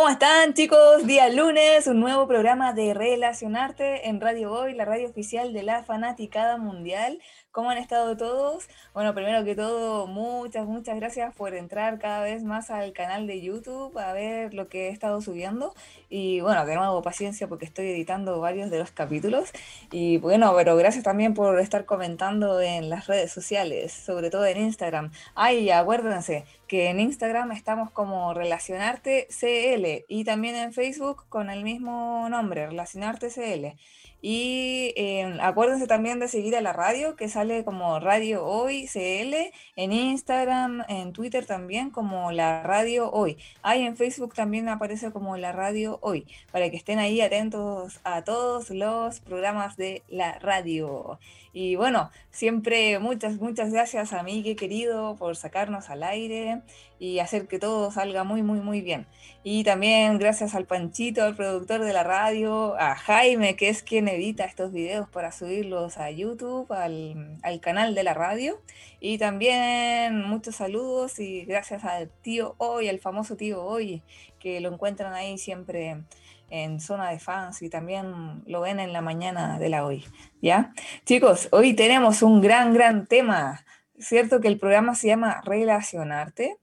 ¿Cómo 0.00 0.08
están 0.08 0.54
chicos? 0.54 1.06
Día 1.06 1.28
lunes, 1.28 1.86
un 1.86 2.00
nuevo 2.00 2.26
programa 2.26 2.72
de 2.72 2.94
Relacionarte 2.94 4.08
en 4.08 4.18
Radio 4.18 4.50
Hoy, 4.50 4.72
la 4.72 4.86
radio 4.86 5.06
oficial 5.06 5.52
de 5.52 5.62
la 5.62 5.82
fanaticada 5.82 6.56
mundial. 6.56 7.20
¿Cómo 7.52 7.68
han 7.68 7.76
estado 7.76 8.16
todos? 8.16 8.66
Bueno, 8.94 9.12
primero 9.12 9.44
que 9.44 9.54
todo, 9.54 10.06
muchas, 10.06 10.66
muchas 10.66 10.96
gracias 10.96 11.34
por 11.34 11.54
entrar 11.54 11.98
cada 11.98 12.22
vez 12.22 12.44
más 12.44 12.70
al 12.70 12.94
canal 12.94 13.26
de 13.26 13.42
YouTube 13.42 13.98
a 13.98 14.14
ver 14.14 14.54
lo 14.54 14.68
que 14.68 14.86
he 14.86 14.90
estado 14.90 15.20
subiendo. 15.20 15.74
Y 16.08 16.40
bueno, 16.40 16.64
de 16.64 16.76
nuevo, 16.76 17.02
paciencia 17.02 17.46
porque 17.46 17.66
estoy 17.66 17.88
editando 17.88 18.40
varios 18.40 18.70
de 18.70 18.78
los 18.78 18.92
capítulos. 18.92 19.50
Y 19.90 20.16
bueno, 20.16 20.54
pero 20.56 20.76
gracias 20.76 21.04
también 21.04 21.34
por 21.34 21.60
estar 21.60 21.84
comentando 21.84 22.58
en 22.62 22.88
las 22.88 23.06
redes 23.06 23.32
sociales, 23.32 23.92
sobre 23.92 24.30
todo 24.30 24.46
en 24.46 24.56
Instagram. 24.58 25.12
Ay, 25.34 25.70
acuérdense 25.70 26.46
que 26.70 26.88
en 26.88 27.00
Instagram 27.00 27.50
estamos 27.50 27.90
como 27.90 28.32
Relacionarte 28.32 29.26
CL 29.28 30.04
y 30.06 30.22
también 30.22 30.54
en 30.54 30.72
Facebook 30.72 31.24
con 31.28 31.50
el 31.50 31.64
mismo 31.64 32.28
nombre, 32.30 32.64
Relacionarte 32.64 33.26
CL. 33.28 33.76
Y 34.22 34.92
eh, 34.96 35.38
acuérdense 35.40 35.86
también 35.86 36.20
de 36.20 36.28
seguir 36.28 36.54
a 36.56 36.60
la 36.60 36.72
radio, 36.72 37.16
que 37.16 37.28
sale 37.28 37.64
como 37.64 38.00
Radio 38.00 38.44
Hoy 38.44 38.86
CL, 38.86 39.52
en 39.76 39.92
Instagram, 39.92 40.84
en 40.88 41.12
Twitter 41.12 41.46
también 41.46 41.90
como 41.90 42.30
la 42.32 42.62
Radio 42.62 43.10
Hoy. 43.10 43.38
Ahí 43.62 43.82
en 43.86 43.96
Facebook 43.96 44.34
también 44.34 44.68
aparece 44.68 45.10
como 45.10 45.36
la 45.36 45.52
Radio 45.52 45.98
Hoy, 46.02 46.26
para 46.52 46.70
que 46.70 46.76
estén 46.76 46.98
ahí 46.98 47.20
atentos 47.20 48.00
a 48.04 48.22
todos 48.22 48.70
los 48.70 49.20
programas 49.20 49.76
de 49.76 50.02
la 50.08 50.38
radio. 50.38 51.18
Y 51.52 51.74
bueno, 51.76 52.10
siempre 52.30 52.98
muchas, 52.98 53.40
muchas 53.40 53.72
gracias 53.72 54.12
a 54.12 54.22
Miguel 54.22 54.54
querido 54.56 55.16
por 55.16 55.34
sacarnos 55.36 55.90
al 55.90 56.02
aire 56.04 56.62
y 57.00 57.18
hacer 57.18 57.48
que 57.48 57.58
todo 57.58 57.90
salga 57.90 58.24
muy, 58.24 58.42
muy, 58.42 58.60
muy 58.60 58.82
bien. 58.82 59.06
Y 59.42 59.64
también 59.64 60.18
gracias 60.18 60.54
al 60.54 60.66
Panchito, 60.66 61.24
al 61.24 61.34
productor 61.34 61.80
de 61.80 61.94
la 61.94 62.04
radio, 62.04 62.78
a 62.78 62.94
Jaime, 62.94 63.56
que 63.56 63.70
es 63.70 63.82
quien 63.82 64.06
edita 64.06 64.44
estos 64.44 64.70
videos 64.70 65.08
para 65.08 65.32
subirlos 65.32 65.96
a 65.96 66.10
YouTube, 66.10 66.70
al, 66.70 67.38
al 67.42 67.60
canal 67.60 67.94
de 67.94 68.04
la 68.04 68.12
radio. 68.12 68.60
Y 69.00 69.16
también 69.16 70.22
muchos 70.22 70.56
saludos 70.56 71.18
y 71.18 71.46
gracias 71.46 71.84
al 71.84 72.10
tío 72.20 72.54
Hoy, 72.58 72.90
al 72.90 72.98
famoso 72.98 73.34
tío 73.34 73.64
Hoy, 73.64 74.02
que 74.38 74.60
lo 74.60 74.70
encuentran 74.70 75.14
ahí 75.14 75.38
siempre 75.38 76.02
en 76.50 76.80
zona 76.80 77.10
de 77.10 77.18
fans 77.18 77.62
y 77.62 77.70
también 77.70 78.42
lo 78.44 78.60
ven 78.60 78.78
en 78.78 78.92
la 78.92 79.00
mañana 79.00 79.58
de 79.58 79.70
la 79.70 79.86
hoy, 79.86 80.04
¿ya? 80.42 80.74
Chicos, 81.06 81.48
hoy 81.52 81.72
tenemos 81.72 82.22
un 82.22 82.42
gran, 82.42 82.74
gran 82.74 83.06
tema, 83.06 83.64
¿cierto? 83.98 84.40
Que 84.40 84.48
el 84.48 84.58
programa 84.58 84.94
se 84.94 85.06
llama 85.06 85.40
Relacionarte 85.44 86.58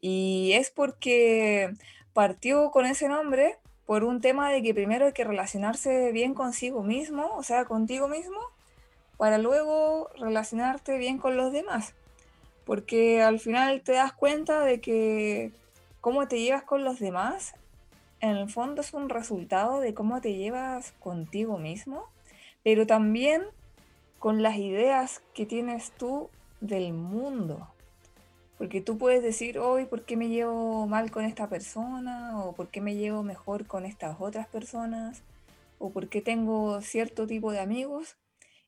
y 0.00 0.52
es 0.54 0.70
porque 0.70 1.72
partió 2.12 2.70
con 2.70 2.86
ese 2.86 3.08
nombre 3.08 3.56
por 3.86 4.04
un 4.04 4.20
tema 4.20 4.50
de 4.50 4.62
que 4.62 4.74
primero 4.74 5.06
hay 5.06 5.12
que 5.12 5.24
relacionarse 5.24 6.12
bien 6.12 6.34
consigo 6.34 6.82
mismo, 6.82 7.34
o 7.36 7.42
sea, 7.42 7.64
contigo 7.64 8.08
mismo, 8.08 8.38
para 9.16 9.38
luego 9.38 10.08
relacionarte 10.18 10.96
bien 10.96 11.18
con 11.18 11.36
los 11.36 11.52
demás. 11.52 11.94
Porque 12.64 13.22
al 13.22 13.40
final 13.40 13.82
te 13.82 13.92
das 13.92 14.12
cuenta 14.12 14.64
de 14.64 14.80
que 14.80 15.50
cómo 16.00 16.28
te 16.28 16.40
llevas 16.40 16.62
con 16.62 16.84
los 16.84 17.00
demás 17.00 17.54
en 18.20 18.36
el 18.36 18.50
fondo 18.50 18.82
es 18.82 18.92
un 18.92 19.08
resultado 19.08 19.80
de 19.80 19.94
cómo 19.94 20.20
te 20.20 20.34
llevas 20.34 20.92
contigo 21.00 21.58
mismo, 21.58 22.04
pero 22.62 22.86
también 22.86 23.42
con 24.18 24.42
las 24.42 24.56
ideas 24.56 25.22
que 25.34 25.46
tienes 25.46 25.90
tú 25.92 26.28
del 26.60 26.92
mundo. 26.92 27.66
Porque 28.60 28.82
tú 28.82 28.98
puedes 28.98 29.22
decir, 29.22 29.58
hoy, 29.58 29.86
¿por 29.86 30.04
qué 30.04 30.18
me 30.18 30.28
llevo 30.28 30.86
mal 30.86 31.10
con 31.10 31.24
esta 31.24 31.48
persona? 31.48 32.44
¿O 32.44 32.52
por 32.54 32.68
qué 32.68 32.82
me 32.82 32.94
llevo 32.94 33.22
mejor 33.22 33.66
con 33.66 33.86
estas 33.86 34.20
otras 34.20 34.46
personas? 34.48 35.22
¿O 35.78 35.88
por 35.92 36.10
qué 36.10 36.20
tengo 36.20 36.82
cierto 36.82 37.26
tipo 37.26 37.52
de 37.52 37.60
amigos? 37.60 38.18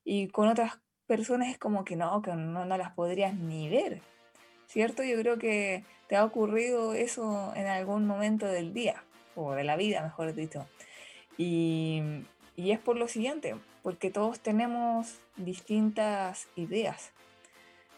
Y 0.03 0.29
con 0.29 0.49
otras 0.49 0.79
personas 1.07 1.51
es 1.51 1.59
como 1.59 1.85
que 1.85 1.95
no, 1.95 2.23
que 2.23 2.33
no, 2.33 2.65
no 2.65 2.79
las 2.79 2.93
podrías 2.93 3.35
ni 3.35 3.69
ver. 3.69 4.01
¿Cierto? 4.67 5.03
Yo 5.03 5.19
creo 5.19 5.37
que 5.37 5.85
te 6.09 6.17
ha 6.17 6.25
ocurrido 6.25 6.95
eso 6.95 7.53
en 7.55 7.67
algún 7.67 8.07
momento 8.07 8.47
del 8.47 8.73
día 8.73 9.05
o 9.35 9.53
de 9.53 9.65
la 9.65 9.77
vida, 9.77 10.03
mejor 10.03 10.35
dicho. 10.35 10.67
Y, 11.37 12.01
y 12.57 12.71
es 12.71 12.79
por 12.79 12.97
lo 12.97 13.09
siguiente, 13.09 13.57
porque 13.83 14.11
todos 14.11 14.41
tenemos 14.41 15.21
distintas 15.37 16.49
ideas, 16.57 17.13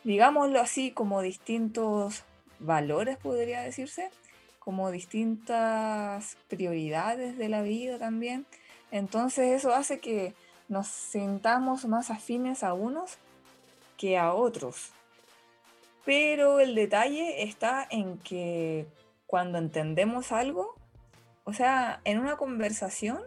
digámoslo 0.04 0.60
así, 0.60 0.92
como 0.92 1.22
distintos 1.22 2.24
valores, 2.58 3.16
podría 3.16 3.62
decirse, 3.62 4.10
como 4.58 4.90
distintas 4.90 6.36
prioridades 6.48 7.36
de 7.36 7.48
la 7.48 7.62
vida 7.62 7.98
también. 7.98 8.46
Entonces 8.90 9.52
eso 9.52 9.74
hace 9.74 10.00
que 10.00 10.34
nos 10.68 10.86
sintamos 10.86 11.84
más 11.86 12.10
afines 12.10 12.62
a 12.62 12.72
unos 12.72 13.18
que 13.98 14.16
a 14.18 14.32
otros. 14.32 14.92
Pero 16.04 16.60
el 16.60 16.74
detalle 16.74 17.42
está 17.42 17.86
en 17.90 18.18
que 18.18 18.86
cuando 19.26 19.58
entendemos 19.58 20.32
algo, 20.32 20.74
o 21.44 21.52
sea, 21.52 22.00
en 22.04 22.18
una 22.18 22.36
conversación 22.36 23.20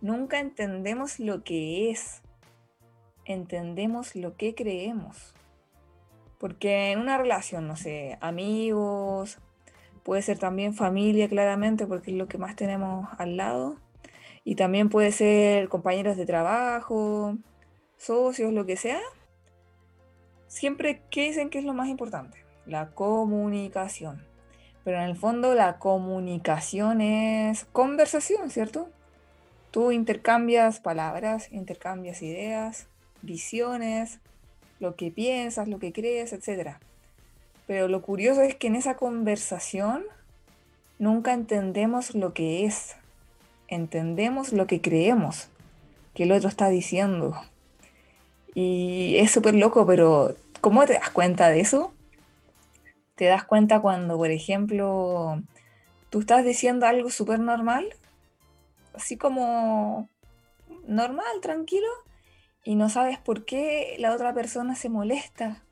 nunca 0.00 0.38
entendemos 0.38 1.18
lo 1.18 1.42
que 1.42 1.90
es, 1.90 2.22
entendemos 3.24 4.14
lo 4.14 4.36
que 4.36 4.54
creemos. 4.54 5.34
Porque 6.38 6.92
en 6.92 7.00
una 7.00 7.18
relación, 7.18 7.66
no 7.66 7.76
sé, 7.76 8.16
amigos, 8.20 9.38
puede 10.04 10.22
ser 10.22 10.38
también 10.38 10.74
familia 10.74 11.28
claramente, 11.28 11.86
porque 11.86 12.12
es 12.12 12.16
lo 12.16 12.28
que 12.28 12.38
más 12.38 12.56
tenemos 12.56 13.08
al 13.18 13.36
lado. 13.36 13.76
Y 14.44 14.54
también 14.54 14.88
puede 14.88 15.12
ser 15.12 15.68
compañeros 15.68 16.16
de 16.16 16.24
trabajo, 16.24 17.36
socios, 17.96 18.52
lo 18.52 18.64
que 18.64 18.76
sea. 18.76 19.00
Siempre, 20.46 21.02
¿qué 21.10 21.24
dicen 21.24 21.50
que 21.50 21.58
es 21.58 21.64
lo 21.64 21.74
más 21.74 21.88
importante? 21.88 22.38
La 22.64 22.92
comunicación. 22.92 24.24
Pero 24.84 24.96
en 24.96 25.04
el 25.04 25.16
fondo 25.16 25.54
la 25.54 25.78
comunicación 25.78 27.02
es 27.02 27.66
conversación, 27.66 28.50
¿cierto? 28.50 28.88
Tú 29.70 29.92
intercambias 29.92 30.80
palabras, 30.80 31.52
intercambias 31.52 32.22
ideas, 32.22 32.88
visiones, 33.20 34.20
lo 34.80 34.96
que 34.96 35.10
piensas, 35.10 35.68
lo 35.68 35.78
que 35.78 35.92
crees, 35.92 36.32
etc. 36.32 36.76
Pero 37.66 37.88
lo 37.88 38.02
curioso 38.02 38.42
es 38.42 38.54
que 38.54 38.68
en 38.68 38.76
esa 38.76 38.96
conversación 38.96 40.04
nunca 40.98 41.32
entendemos 41.32 42.14
lo 42.14 42.34
que 42.34 42.64
es, 42.64 42.96
entendemos 43.68 44.52
lo 44.52 44.66
que 44.66 44.80
creemos 44.80 45.48
que 46.14 46.24
el 46.24 46.32
otro 46.32 46.48
está 46.48 46.68
diciendo. 46.68 47.40
Y 48.54 49.16
es 49.18 49.30
súper 49.30 49.54
loco, 49.54 49.86
pero 49.86 50.34
¿cómo 50.60 50.84
te 50.86 50.94
das 50.94 51.10
cuenta 51.10 51.48
de 51.50 51.60
eso? 51.60 51.92
te 53.18 53.24
das 53.24 53.42
cuenta 53.42 53.80
cuando, 53.80 54.16
por 54.16 54.30
ejemplo, 54.30 55.42
tú 56.08 56.20
estás 56.20 56.44
diciendo 56.44 56.86
algo 56.86 57.10
súper 57.10 57.40
normal, 57.40 57.92
así 58.94 59.16
como 59.16 60.08
normal, 60.86 61.40
tranquilo, 61.42 61.88
y 62.64 62.74
no 62.74 62.88
sabes 62.88 63.18
por 63.18 63.44
qué 63.44 63.96
la 63.98 64.12
otra 64.12 64.34
persona 64.34 64.74
se 64.74 64.88
molesta. 64.88 65.62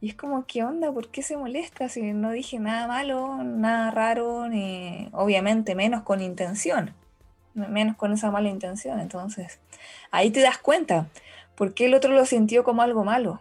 Y 0.00 0.08
es 0.08 0.14
como, 0.14 0.46
¿qué 0.46 0.64
onda? 0.64 0.92
¿Por 0.92 1.10
qué 1.10 1.22
se 1.22 1.36
molesta? 1.36 1.88
Si 1.88 2.12
no 2.12 2.32
dije 2.32 2.58
nada 2.58 2.88
malo, 2.88 3.44
nada 3.44 3.90
raro, 3.92 4.48
ni 4.48 5.08
obviamente 5.12 5.74
menos 5.76 6.02
con 6.02 6.20
intención, 6.20 6.92
menos 7.54 7.96
con 7.96 8.12
esa 8.12 8.30
mala 8.30 8.48
intención. 8.48 8.98
Entonces, 8.98 9.60
ahí 10.10 10.30
te 10.30 10.40
das 10.40 10.58
cuenta, 10.58 11.06
¿por 11.54 11.72
qué 11.72 11.86
el 11.86 11.94
otro 11.94 12.12
lo 12.12 12.26
sintió 12.26 12.64
como 12.64 12.82
algo 12.82 13.04
malo? 13.04 13.40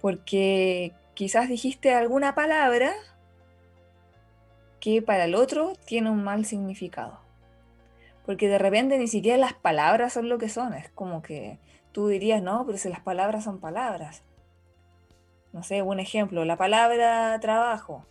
Porque 0.00 0.94
quizás 1.12 1.48
dijiste 1.48 1.92
alguna 1.92 2.34
palabra 2.34 2.92
que 4.80 5.02
para 5.02 5.24
el 5.24 5.34
otro 5.34 5.74
tiene 5.84 6.10
un 6.10 6.24
mal 6.24 6.46
significado. 6.46 7.20
Porque 8.30 8.46
de 8.46 8.58
repente 8.58 8.96
ni 8.96 9.08
siquiera 9.08 9.36
las 9.38 9.54
palabras 9.54 10.12
son 10.12 10.28
lo 10.28 10.38
que 10.38 10.48
son. 10.48 10.72
Es 10.72 10.88
como 10.90 11.20
que 11.20 11.58
tú 11.90 12.06
dirías, 12.06 12.40
no, 12.40 12.64
pero 12.64 12.78
si 12.78 12.88
las 12.88 13.00
palabras 13.00 13.42
son 13.42 13.58
palabras. 13.58 14.22
No 15.52 15.64
sé, 15.64 15.82
un 15.82 15.98
ejemplo, 15.98 16.44
la 16.44 16.56
palabra 16.56 17.36
trabajo. 17.40 18.06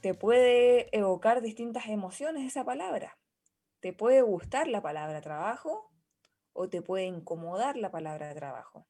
Te 0.00 0.14
puede 0.14 0.96
evocar 0.96 1.42
distintas 1.42 1.88
emociones 1.88 2.46
esa 2.46 2.62
palabra. 2.62 3.18
Te 3.80 3.92
puede 3.92 4.22
gustar 4.22 4.68
la 4.68 4.80
palabra 4.80 5.20
trabajo 5.20 5.90
o 6.52 6.68
te 6.68 6.80
puede 6.80 7.06
incomodar 7.06 7.76
la 7.76 7.90
palabra 7.90 8.32
trabajo 8.32 8.86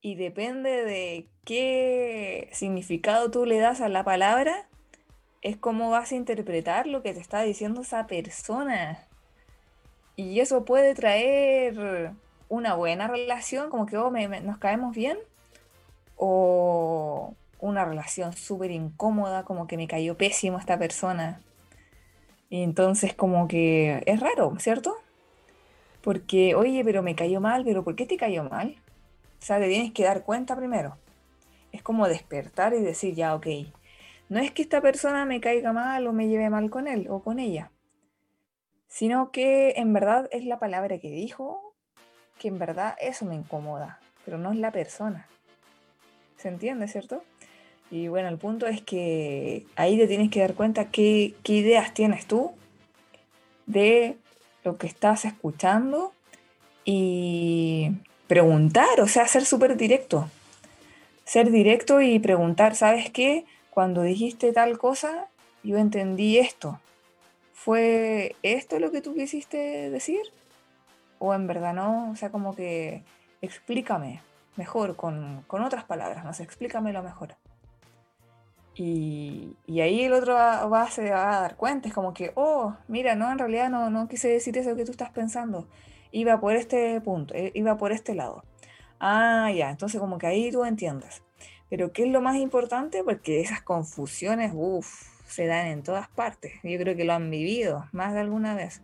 y 0.00 0.16
depende 0.16 0.84
de 0.84 1.30
qué 1.44 2.48
significado 2.50 3.30
tú 3.30 3.46
le 3.46 3.58
das 3.58 3.82
a 3.82 3.88
la 3.88 4.02
palabra, 4.02 4.68
es 5.42 5.56
cómo 5.56 5.90
vas 5.90 6.12
a 6.12 6.16
interpretar 6.16 6.86
lo 6.86 7.02
que 7.02 7.14
te 7.14 7.20
está 7.20 7.42
diciendo 7.42 7.80
esa 7.82 8.06
persona. 8.06 9.06
Y 10.16 10.40
eso 10.40 10.64
puede 10.64 10.94
traer 10.94 12.12
una 12.48 12.74
buena 12.74 13.08
relación, 13.08 13.70
como 13.70 13.86
que 13.86 13.96
oh, 13.96 14.10
nos 14.10 14.58
caemos 14.58 14.94
bien, 14.94 15.18
o, 16.16 17.34
una 17.60 17.84
relación 17.84 18.32
súper 18.34 18.70
incómoda, 18.70 19.44
como 19.44 19.66
que 19.66 19.76
me 19.76 19.88
cayó 19.88 20.16
pésimo 20.16 20.58
esta 20.58 20.78
persona. 20.78 21.40
Y 22.50 22.62
entonces 22.62 23.14
como 23.14 23.48
que 23.48 24.02
es 24.06 24.20
raro, 24.20 24.54
¿cierto? 24.58 24.96
Porque, 26.02 26.54
oye, 26.54 26.84
pero 26.84 27.02
me 27.02 27.14
cayó 27.14 27.40
mal, 27.40 27.64
pero 27.64 27.84
¿por 27.84 27.96
qué 27.96 28.06
te 28.06 28.16
cayó 28.16 28.44
mal? 28.44 28.76
O 29.40 29.44
sea, 29.44 29.58
te 29.58 29.68
tienes 29.68 29.92
que 29.92 30.04
dar 30.04 30.24
cuenta 30.24 30.56
primero. 30.56 30.96
Es 31.72 31.82
como 31.82 32.08
despertar 32.08 32.74
y 32.74 32.80
decir, 32.80 33.14
ya, 33.14 33.34
ok, 33.34 33.46
no 34.30 34.38
es 34.38 34.52
que 34.52 34.62
esta 34.62 34.80
persona 34.80 35.26
me 35.26 35.40
caiga 35.40 35.72
mal 35.72 36.06
o 36.06 36.12
me 36.12 36.28
lleve 36.28 36.48
mal 36.48 36.70
con 36.70 36.86
él 36.86 37.08
o 37.10 37.20
con 37.20 37.40
ella, 37.40 37.72
sino 38.86 39.32
que 39.32 39.74
en 39.76 39.92
verdad 39.92 40.28
es 40.30 40.44
la 40.44 40.60
palabra 40.60 40.98
que 40.98 41.10
dijo, 41.10 41.74
que 42.38 42.48
en 42.48 42.58
verdad 42.58 42.96
eso 43.00 43.26
me 43.26 43.34
incomoda, 43.34 43.98
pero 44.24 44.38
no 44.38 44.52
es 44.52 44.58
la 44.58 44.70
persona. 44.70 45.26
¿Se 46.36 46.48
entiende, 46.48 46.86
cierto? 46.86 47.24
Y 47.90 48.06
bueno, 48.06 48.28
el 48.28 48.38
punto 48.38 48.68
es 48.68 48.80
que 48.80 49.66
ahí 49.74 49.98
te 49.98 50.06
tienes 50.06 50.30
que 50.30 50.40
dar 50.40 50.54
cuenta 50.54 50.86
qué, 50.86 51.34
qué 51.42 51.54
ideas 51.54 51.92
tienes 51.92 52.26
tú 52.26 52.52
de 53.66 54.16
lo 54.62 54.78
que 54.78 54.86
estás 54.86 55.24
escuchando 55.24 56.12
y 56.84 57.90
preguntar, 58.28 59.00
o 59.00 59.08
sea, 59.08 59.26
ser 59.26 59.44
súper 59.44 59.76
directo. 59.76 60.30
Ser 61.24 61.50
directo 61.50 62.00
y 62.00 62.20
preguntar, 62.20 62.76
¿sabes 62.76 63.10
qué? 63.10 63.44
Cuando 63.70 64.02
dijiste 64.02 64.52
tal 64.52 64.78
cosa, 64.78 65.28
yo 65.62 65.78
entendí 65.78 66.38
esto. 66.38 66.80
¿Fue 67.52 68.36
esto 68.42 68.78
lo 68.78 68.90
que 68.90 69.02
tú 69.02 69.14
quisiste 69.14 69.90
decir? 69.90 70.22
¿O 71.18 71.34
en 71.34 71.46
verdad 71.46 71.74
no? 71.74 72.10
O 72.10 72.16
sea, 72.16 72.30
como 72.30 72.54
que 72.54 73.02
explícame 73.42 74.22
mejor, 74.56 74.96
con, 74.96 75.44
otras 75.48 75.84
palabras, 75.84 76.24
no 76.24 76.32
sé, 76.34 76.42
explícamelo 76.42 77.02
mejor. 77.02 77.36
Y, 78.74 79.56
ahí 79.68 80.04
el 80.04 80.12
otro 80.12 80.34
va, 80.34 80.90
se 80.90 81.10
va 81.10 81.38
a 81.38 81.40
dar 81.42 81.56
cuenta, 81.56 81.88
es 81.88 81.94
como 81.94 82.14
que, 82.14 82.32
oh, 82.34 82.74
mira, 82.88 83.14
no, 83.14 83.30
en 83.30 83.38
realidad 83.38 83.68
no, 83.70 83.90
no 83.90 84.08
quise 84.08 84.28
decir 84.28 84.56
eso 84.56 84.76
que 84.76 84.84
tú 84.84 84.92
estás 84.92 85.10
pensando, 85.10 85.66
iba 86.12 86.40
por 86.40 86.54
este 86.56 87.00
punto, 87.00 87.34
eh, 87.34 87.52
iba 87.54 87.76
por 87.76 87.92
este 87.92 88.14
lado. 88.14 88.44
Ah, 89.00 89.50
ya, 89.54 89.70
entonces 89.70 90.00
como 90.00 90.18
que 90.18 90.26
ahí 90.26 90.50
tú 90.50 90.64
entiendes. 90.64 91.22
Pero 91.70 91.92
¿qué 91.92 92.04
es 92.04 92.10
lo 92.10 92.20
más 92.20 92.36
importante? 92.36 93.02
Porque 93.02 93.40
esas 93.40 93.62
confusiones, 93.62 94.52
uff, 94.54 95.08
se 95.26 95.46
dan 95.46 95.68
en 95.68 95.82
todas 95.82 96.08
partes. 96.08 96.54
Yo 96.62 96.78
creo 96.78 96.96
que 96.96 97.04
lo 97.04 97.14
han 97.14 97.30
vivido 97.30 97.86
más 97.92 98.12
de 98.12 98.20
alguna 98.20 98.54
vez. 98.54 98.82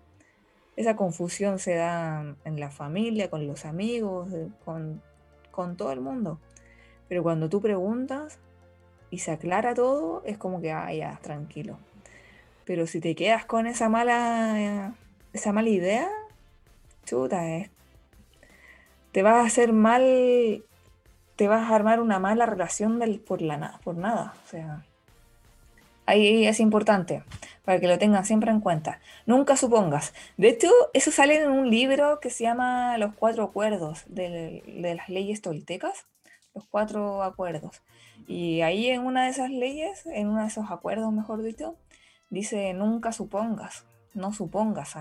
Esa 0.77 0.97
confusión 0.97 1.59
se 1.59 1.75
da 1.75 2.37
en 2.45 2.61
la 2.61 2.71
familia, 2.71 3.29
con 3.29 3.47
los 3.47 3.65
amigos, 3.65 4.29
con, 4.65 5.03
con 5.51 5.77
todo 5.77 5.93
el 5.93 6.01
mundo. 6.01 6.39
Pero 7.09 7.23
cuando 7.23 7.49
tú 7.49 7.61
preguntas, 7.61 8.39
y 9.11 9.19
se 9.19 9.31
aclara 9.31 9.75
todo, 9.75 10.23
es 10.25 10.39
como 10.39 10.61
que, 10.61 10.73
ah, 10.73 10.93
ya, 10.93 11.19
tranquilo. 11.23 11.79
Pero 12.65 12.87
si 12.87 13.01
te 13.01 13.15
quedas 13.15 13.45
con 13.45 13.67
esa 13.67 13.89
mala, 13.89 14.95
esa 15.33 15.53
mala 15.53 15.69
idea, 15.69 16.09
chuta, 17.05 17.49
eh, 17.49 17.71
te 19.13 19.23
vas 19.23 19.37
a 19.37 19.47
hacer 19.47 19.73
mal, 19.73 20.65
te 21.37 21.49
vas 21.49 21.71
a 21.71 21.75
armar 21.75 22.01
una 22.01 22.19
mala 22.19 22.47
relación 22.47 23.01
por, 23.27 23.43
la, 23.43 23.79
por 23.85 23.97
nada. 23.97 24.35
O 24.45 24.49
sea, 24.49 24.85
ahí 26.07 26.47
es 26.47 26.61
importante 26.61 27.23
para 27.65 27.81
que 27.81 27.89
lo 27.89 27.99
tengan 27.99 28.25
siempre 28.25 28.51
en 28.51 28.61
cuenta. 28.61 29.01
Nunca 29.27 29.57
supongas. 29.57 30.15
De 30.37 30.49
hecho, 30.49 30.71
eso 30.95 31.11
sale 31.11 31.43
en 31.43 31.51
un 31.51 31.71
libro 31.71 32.21
que 32.21 32.31
se 32.31 32.45
llama 32.45 32.97
Los 32.99 33.15
Cuatro 33.15 33.45
Acuerdos 33.45 34.05
de, 34.07 34.63
de 34.67 34.95
las 34.95 35.09
leyes 35.09 35.43
toltecas. 35.43 36.07
Los 36.55 36.65
Cuatro 36.67 37.23
Acuerdos. 37.23 37.83
Y 38.27 38.63
ahí 38.63 38.89
en 38.89 39.03
una 39.03 39.25
de 39.25 39.31
esas 39.31 39.51
leyes, 39.51 40.07
en 40.07 40.29
uno 40.29 40.41
de 40.41 40.49
esos 40.49 40.71
acuerdos, 40.71 41.13
mejor 41.13 41.43
dicho, 41.43 41.77
dice 42.31 42.73
nunca 42.75 43.13
supongas, 43.13 43.85
no 44.15 44.33
supongas, 44.33 44.97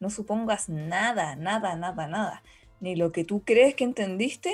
no 0.00 0.10
supongas 0.10 0.68
nada, 0.68 1.36
nada, 1.36 1.76
nada, 1.76 2.06
nada. 2.06 2.42
Ni 2.80 2.96
lo 2.96 3.12
que 3.12 3.24
tú 3.24 3.42
crees 3.44 3.74
que 3.74 3.84
entendiste, 3.84 4.52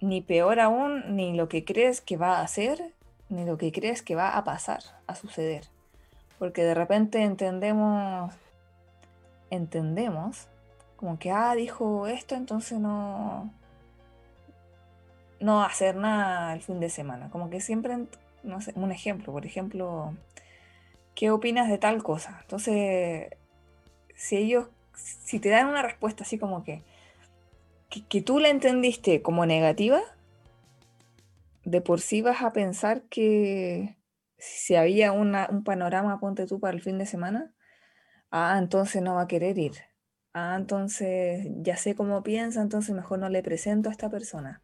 ni 0.00 0.20
peor 0.20 0.60
aún, 0.60 1.16
ni 1.16 1.34
lo 1.34 1.48
que 1.48 1.64
crees 1.64 2.00
que 2.00 2.16
va 2.16 2.38
a 2.38 2.42
hacer, 2.42 2.94
ni 3.28 3.44
lo 3.44 3.58
que 3.58 3.72
crees 3.72 4.02
que 4.02 4.14
va 4.14 4.36
a 4.36 4.44
pasar, 4.44 4.80
a 5.06 5.14
suceder. 5.14 5.64
Porque 6.38 6.62
de 6.62 6.74
repente 6.74 7.22
entendemos, 7.22 8.32
entendemos, 9.50 10.48
como 10.96 11.18
que, 11.18 11.30
ah, 11.30 11.54
dijo 11.54 12.06
esto, 12.06 12.34
entonces 12.34 12.78
no, 12.78 13.50
no 15.40 15.62
hacer 15.62 15.96
nada 15.96 16.54
el 16.54 16.62
fin 16.62 16.80
de 16.80 16.90
semana. 16.90 17.30
Como 17.30 17.50
que 17.50 17.60
siempre, 17.60 18.06
no 18.42 18.60
sé, 18.60 18.72
un 18.76 18.92
ejemplo, 18.92 19.32
por 19.32 19.46
ejemplo, 19.46 20.14
¿qué 21.14 21.30
opinas 21.30 21.68
de 21.68 21.78
tal 21.78 22.02
cosa? 22.02 22.38
Entonces, 22.42 23.30
si 24.14 24.36
ellos, 24.36 24.68
si 24.94 25.38
te 25.38 25.50
dan 25.50 25.66
una 25.68 25.82
respuesta 25.82 26.24
así 26.24 26.38
como 26.38 26.64
que, 26.64 26.82
que, 27.88 28.22
tú 28.22 28.38
la 28.38 28.48
entendiste 28.48 29.22
como 29.22 29.46
negativa, 29.46 30.00
de 31.64 31.80
por 31.80 32.00
sí 32.00 32.22
vas 32.22 32.42
a 32.42 32.52
pensar 32.52 33.02
que 33.02 33.96
si 34.38 34.76
había 34.76 35.12
un 35.12 35.64
panorama, 35.64 36.20
ponte 36.20 36.46
tú, 36.46 36.60
para 36.60 36.74
el 36.74 36.82
fin 36.82 36.98
de 36.98 37.06
semana, 37.06 37.52
ah, 38.30 38.56
entonces 38.58 39.02
no 39.02 39.14
va 39.14 39.22
a 39.22 39.28
querer 39.28 39.58
ir. 39.58 39.72
Ah, 40.34 40.56
entonces 40.58 41.46
ya 41.62 41.76
sé 41.76 41.94
cómo 41.94 42.22
piensa, 42.22 42.60
entonces 42.60 42.94
mejor 42.94 43.18
no 43.18 43.28
le 43.28 43.42
presento 43.42 43.88
a 43.88 43.92
esta 43.92 44.10
persona 44.10 44.62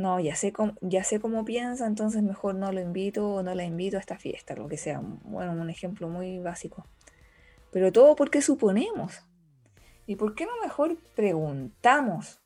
no, 0.00 0.18
ya 0.18 0.34
sé, 0.34 0.52
cómo, 0.52 0.74
ya 0.80 1.04
sé 1.04 1.20
cómo 1.20 1.44
piensa, 1.44 1.86
entonces 1.86 2.22
mejor 2.22 2.54
no 2.54 2.72
lo 2.72 2.80
invito 2.80 3.28
o 3.28 3.42
no 3.42 3.54
la 3.54 3.64
invito 3.64 3.98
a 3.98 4.00
esta 4.00 4.18
fiesta, 4.18 4.56
lo 4.56 4.66
que 4.66 4.78
sea. 4.78 5.00
Bueno, 5.02 5.52
un 5.52 5.70
ejemplo 5.70 6.08
muy 6.08 6.38
básico. 6.38 6.86
Pero 7.70 7.92
todo 7.92 8.16
porque 8.16 8.42
suponemos. 8.42 9.22
¿Y 10.10 10.16
por 10.16 10.34
qué 10.34 10.44
no 10.44 10.50
mejor 10.60 10.96
preguntamos? 11.14 12.40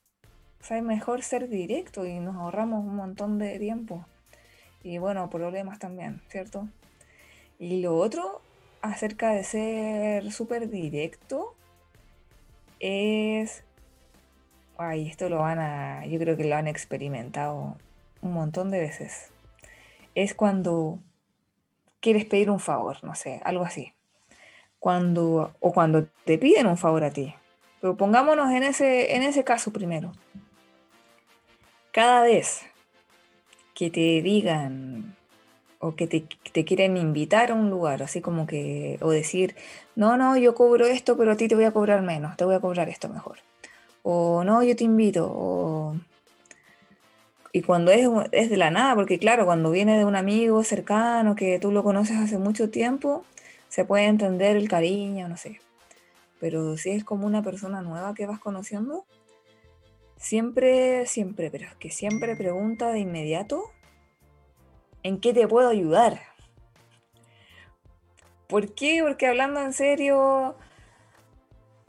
O 0.61 0.65
sea, 0.65 0.77
es 0.77 0.83
mejor 0.83 1.23
ser 1.23 1.49
directo 1.49 2.05
y 2.05 2.21
nos 2.21 2.37
ahorramos 2.37 2.85
un 2.85 2.95
montón 2.95 3.39
de 3.39 3.59
tiempo. 3.59 4.05
Y 4.83 4.99
bueno, 4.99 5.31
problemas 5.31 5.79
también, 5.79 6.21
¿cierto? 6.29 6.69
Y 7.59 7.81
lo 7.81 7.97
otro 7.97 8.43
acerca 8.83 9.31
de 9.31 9.45
ser 9.45 10.31
súper 10.31 10.69
directo 10.69 11.55
es 12.81 13.65
Ay, 14.77 15.09
esto 15.09 15.31
lo 15.31 15.39
van 15.39 15.59
a, 15.59 16.05
yo 16.05 16.19
creo 16.19 16.37
que 16.37 16.45
lo 16.45 16.57
han 16.57 16.67
experimentado 16.67 17.79
un 18.21 18.33
montón 18.35 18.71
de 18.71 18.81
veces. 18.81 19.31
Es 20.15 20.35
cuando 20.35 20.99
quieres 22.01 22.27
pedir 22.27 22.51
un 22.51 22.61
favor, 22.61 23.03
no 23.05 23.15
sé, 23.15 23.41
algo 23.43 23.65
así. 23.65 23.95
Cuando, 24.79 25.55
o 25.61 25.73
cuando 25.73 26.05
te 26.27 26.37
piden 26.37 26.67
un 26.67 26.77
favor 26.77 27.05
a 27.05 27.11
ti. 27.11 27.35
Pero 27.85 27.99
pongámonos 27.99 28.51
en 28.51 28.63
ese, 28.63 29.15
en 29.15 29.23
ese 29.23 29.45
caso 29.45 29.71
primero. 29.71 30.11
Cada 31.93 32.23
vez 32.23 32.63
que 33.75 33.91
te 33.91 34.23
digan 34.23 35.15
o 35.81 35.95
que 35.95 36.07
te, 36.07 36.65
quieren 36.65 36.97
invitar 36.97 37.51
a 37.51 37.55
un 37.55 37.69
lugar, 37.69 38.03
así 38.03 38.23
como 38.23 38.47
que, 38.47 38.97
o 39.03 39.11
decir, 39.11 39.55
no, 39.97 40.17
no, 40.17 40.39
yo 40.39 40.55
cobro 40.55 40.87
esto, 40.87 41.19
pero 41.19 41.33
a 41.33 41.37
ti 41.37 41.47
te 41.47 41.57
voy 41.57 41.65
a 41.65 41.73
cobrar 41.73 42.01
menos, 42.01 42.39
te 42.39 42.47
voy 42.47 42.55
a 42.55 42.61
cobrar 42.61 42.89
esto 42.89 43.11
mejor 43.11 43.41
o 44.03 44.45
no, 44.45 44.63
yo 44.63 44.75
te 44.75 44.85
invito, 44.85 46.01
Y 47.53 47.61
cuando 47.61 47.91
es, 47.91 48.09
es 48.33 48.49
de 48.49 48.57
la 48.57 48.71
nada, 48.71 48.95
porque 48.95 49.19
claro, 49.19 49.45
cuando 49.45 49.71
viene 49.71 49.99
de 49.99 50.07
un 50.07 50.17
amigo 50.17 50.65
cercano 50.65 51.37
que 51.37 51.59
tú 51.59 51.71
lo 51.71 51.83
conoces 51.83 52.17
hace 52.17 52.39
mucho 52.39 52.71
tiempo, 52.71 53.27
se 53.69 53.85
puede 53.85 54.07
entender 54.07 54.57
el 54.57 54.71
cariño, 54.71 55.29
no 55.29 55.37
sé. 55.37 55.61
Pero 56.41 56.77
si 56.77 56.91
es 56.91 57.05
como 57.05 57.27
una 57.27 57.43
persona 57.43 57.83
nueva 57.83 58.15
que 58.15 58.27
vas 58.27 58.39
conociendo, 58.39 59.07
siempre, 60.17 61.07
siempre, 61.07 61.51
pero 61.51 61.67
es 61.67 61.75
que 61.77 61.91
siempre 61.91 62.37
pregunta 62.37 62.91
de 62.91 63.01
inmediato, 63.01 63.63
¿en 65.03 65.21
qué 65.21 65.33
te 65.33 65.47
puedo 65.47 65.69
ayudar? 65.69 66.21
¿Por 68.49 68.75
qué? 68.75 69.03
Porque 69.03 69.27
hablando 69.27 69.61
en 69.61 69.73
serio, 69.73 70.57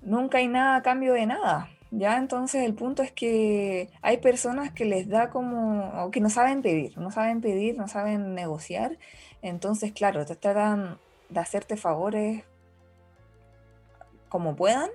nunca 0.02 0.38
hay 0.38 0.48
nada 0.48 0.78
a 0.78 0.82
cambio 0.82 1.14
de 1.14 1.26
nada. 1.26 1.70
Ya, 1.92 2.18
entonces 2.18 2.66
el 2.66 2.74
punto 2.74 3.04
es 3.04 3.12
que 3.12 3.90
hay 4.02 4.18
personas 4.18 4.72
que 4.72 4.86
les 4.86 5.08
da 5.08 5.30
como, 5.30 6.04
o 6.04 6.12
que 6.12 6.20
no 6.20 6.30
saben 6.30 6.62
pedir, 6.62 6.98
no 6.98 7.12
saben 7.12 7.42
pedir, 7.42 7.78
no 7.78 7.88
saben 7.88 8.36
negociar. 8.36 8.98
Entonces, 9.42 9.94
claro, 9.94 10.26
te 10.26 10.36
tratan 10.36 10.98
de 11.30 11.40
hacerte 11.40 11.78
favores 11.78 12.44
como 14.36 14.58
puedan, 14.58 14.90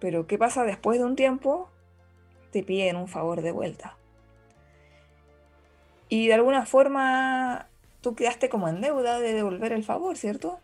pero 0.00 0.26
¿qué 0.26 0.36
pasa 0.36 0.64
después 0.64 0.98
de 0.98 1.04
un 1.04 1.14
tiempo? 1.14 1.68
Te 2.50 2.64
piden 2.64 2.96
un 2.96 3.06
favor 3.06 3.40
de 3.40 3.52
vuelta. 3.52 3.96
Y 6.08 6.26
de 6.26 6.34
alguna 6.34 6.66
forma 6.66 7.68
tú 8.00 8.16
quedaste 8.16 8.48
como 8.48 8.68
en 8.68 8.80
deuda 8.80 9.20
de 9.20 9.32
devolver 9.32 9.72
el 9.72 9.84
favor, 9.84 10.16
¿cierto? 10.16 10.58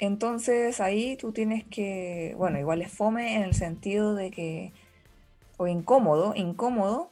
Entonces 0.00 0.80
ahí 0.80 1.16
tú 1.16 1.30
tienes 1.30 1.62
que, 1.64 2.34
bueno, 2.36 2.58
igual 2.58 2.82
es 2.82 2.90
fome 2.90 3.36
en 3.36 3.42
el 3.42 3.54
sentido 3.54 4.16
de 4.16 4.32
que, 4.32 4.72
o 5.58 5.68
incómodo, 5.68 6.34
incómodo, 6.34 7.10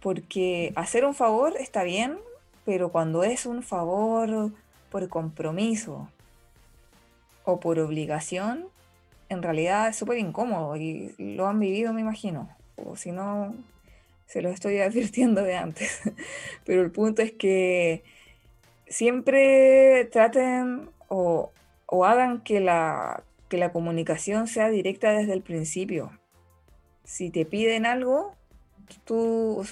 porque 0.00 0.72
hacer 0.76 1.04
un 1.04 1.14
favor 1.16 1.56
está 1.58 1.82
bien 1.82 2.20
pero 2.68 2.92
cuando 2.92 3.24
es 3.24 3.46
un 3.46 3.62
favor 3.62 4.50
por 4.90 5.08
compromiso 5.08 6.06
o 7.46 7.60
por 7.60 7.78
obligación, 7.78 8.66
en 9.28 9.42
realidad 9.42 9.88
es 9.88 9.96
súper 9.96 10.18
incómodo 10.18 10.76
y 10.76 11.14
lo 11.18 11.46
han 11.46 11.60
vivido, 11.60 11.92
me 11.92 12.00
imagino. 12.00 12.48
O 12.76 12.96
si 12.96 13.12
no, 13.12 13.54
se 14.26 14.42
lo 14.42 14.50
estoy 14.50 14.78
advirtiendo 14.80 15.42
de 15.42 15.56
antes. 15.56 16.00
Pero 16.64 16.82
el 16.82 16.90
punto 16.90 17.22
es 17.22 17.32
que 17.32 18.04
siempre 18.86 20.08
traten 20.12 20.90
o, 21.08 21.52
hagan 22.04 22.42
que 22.42 22.60
la, 22.60 23.22
que 23.48 23.56
la 23.56 23.72
comunicación 23.72 24.46
sea 24.46 24.68
directa 24.68 25.10
desde 25.12 25.32
el 25.32 25.42
principio. 25.42 26.12
Si 27.04 27.30
te 27.30 27.46
piden 27.46 27.86
algo, 27.86 28.34
tú, 29.04 29.64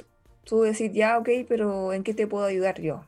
tú 0.45 0.63
decir, 0.63 0.93
ya, 0.93 1.19
ok, 1.19 1.29
pero 1.47 1.93
¿en 1.93 2.03
qué 2.03 2.15
te 2.15 2.27
puedo 2.27 2.47
ayudar 2.47 2.81
yo? 2.81 3.05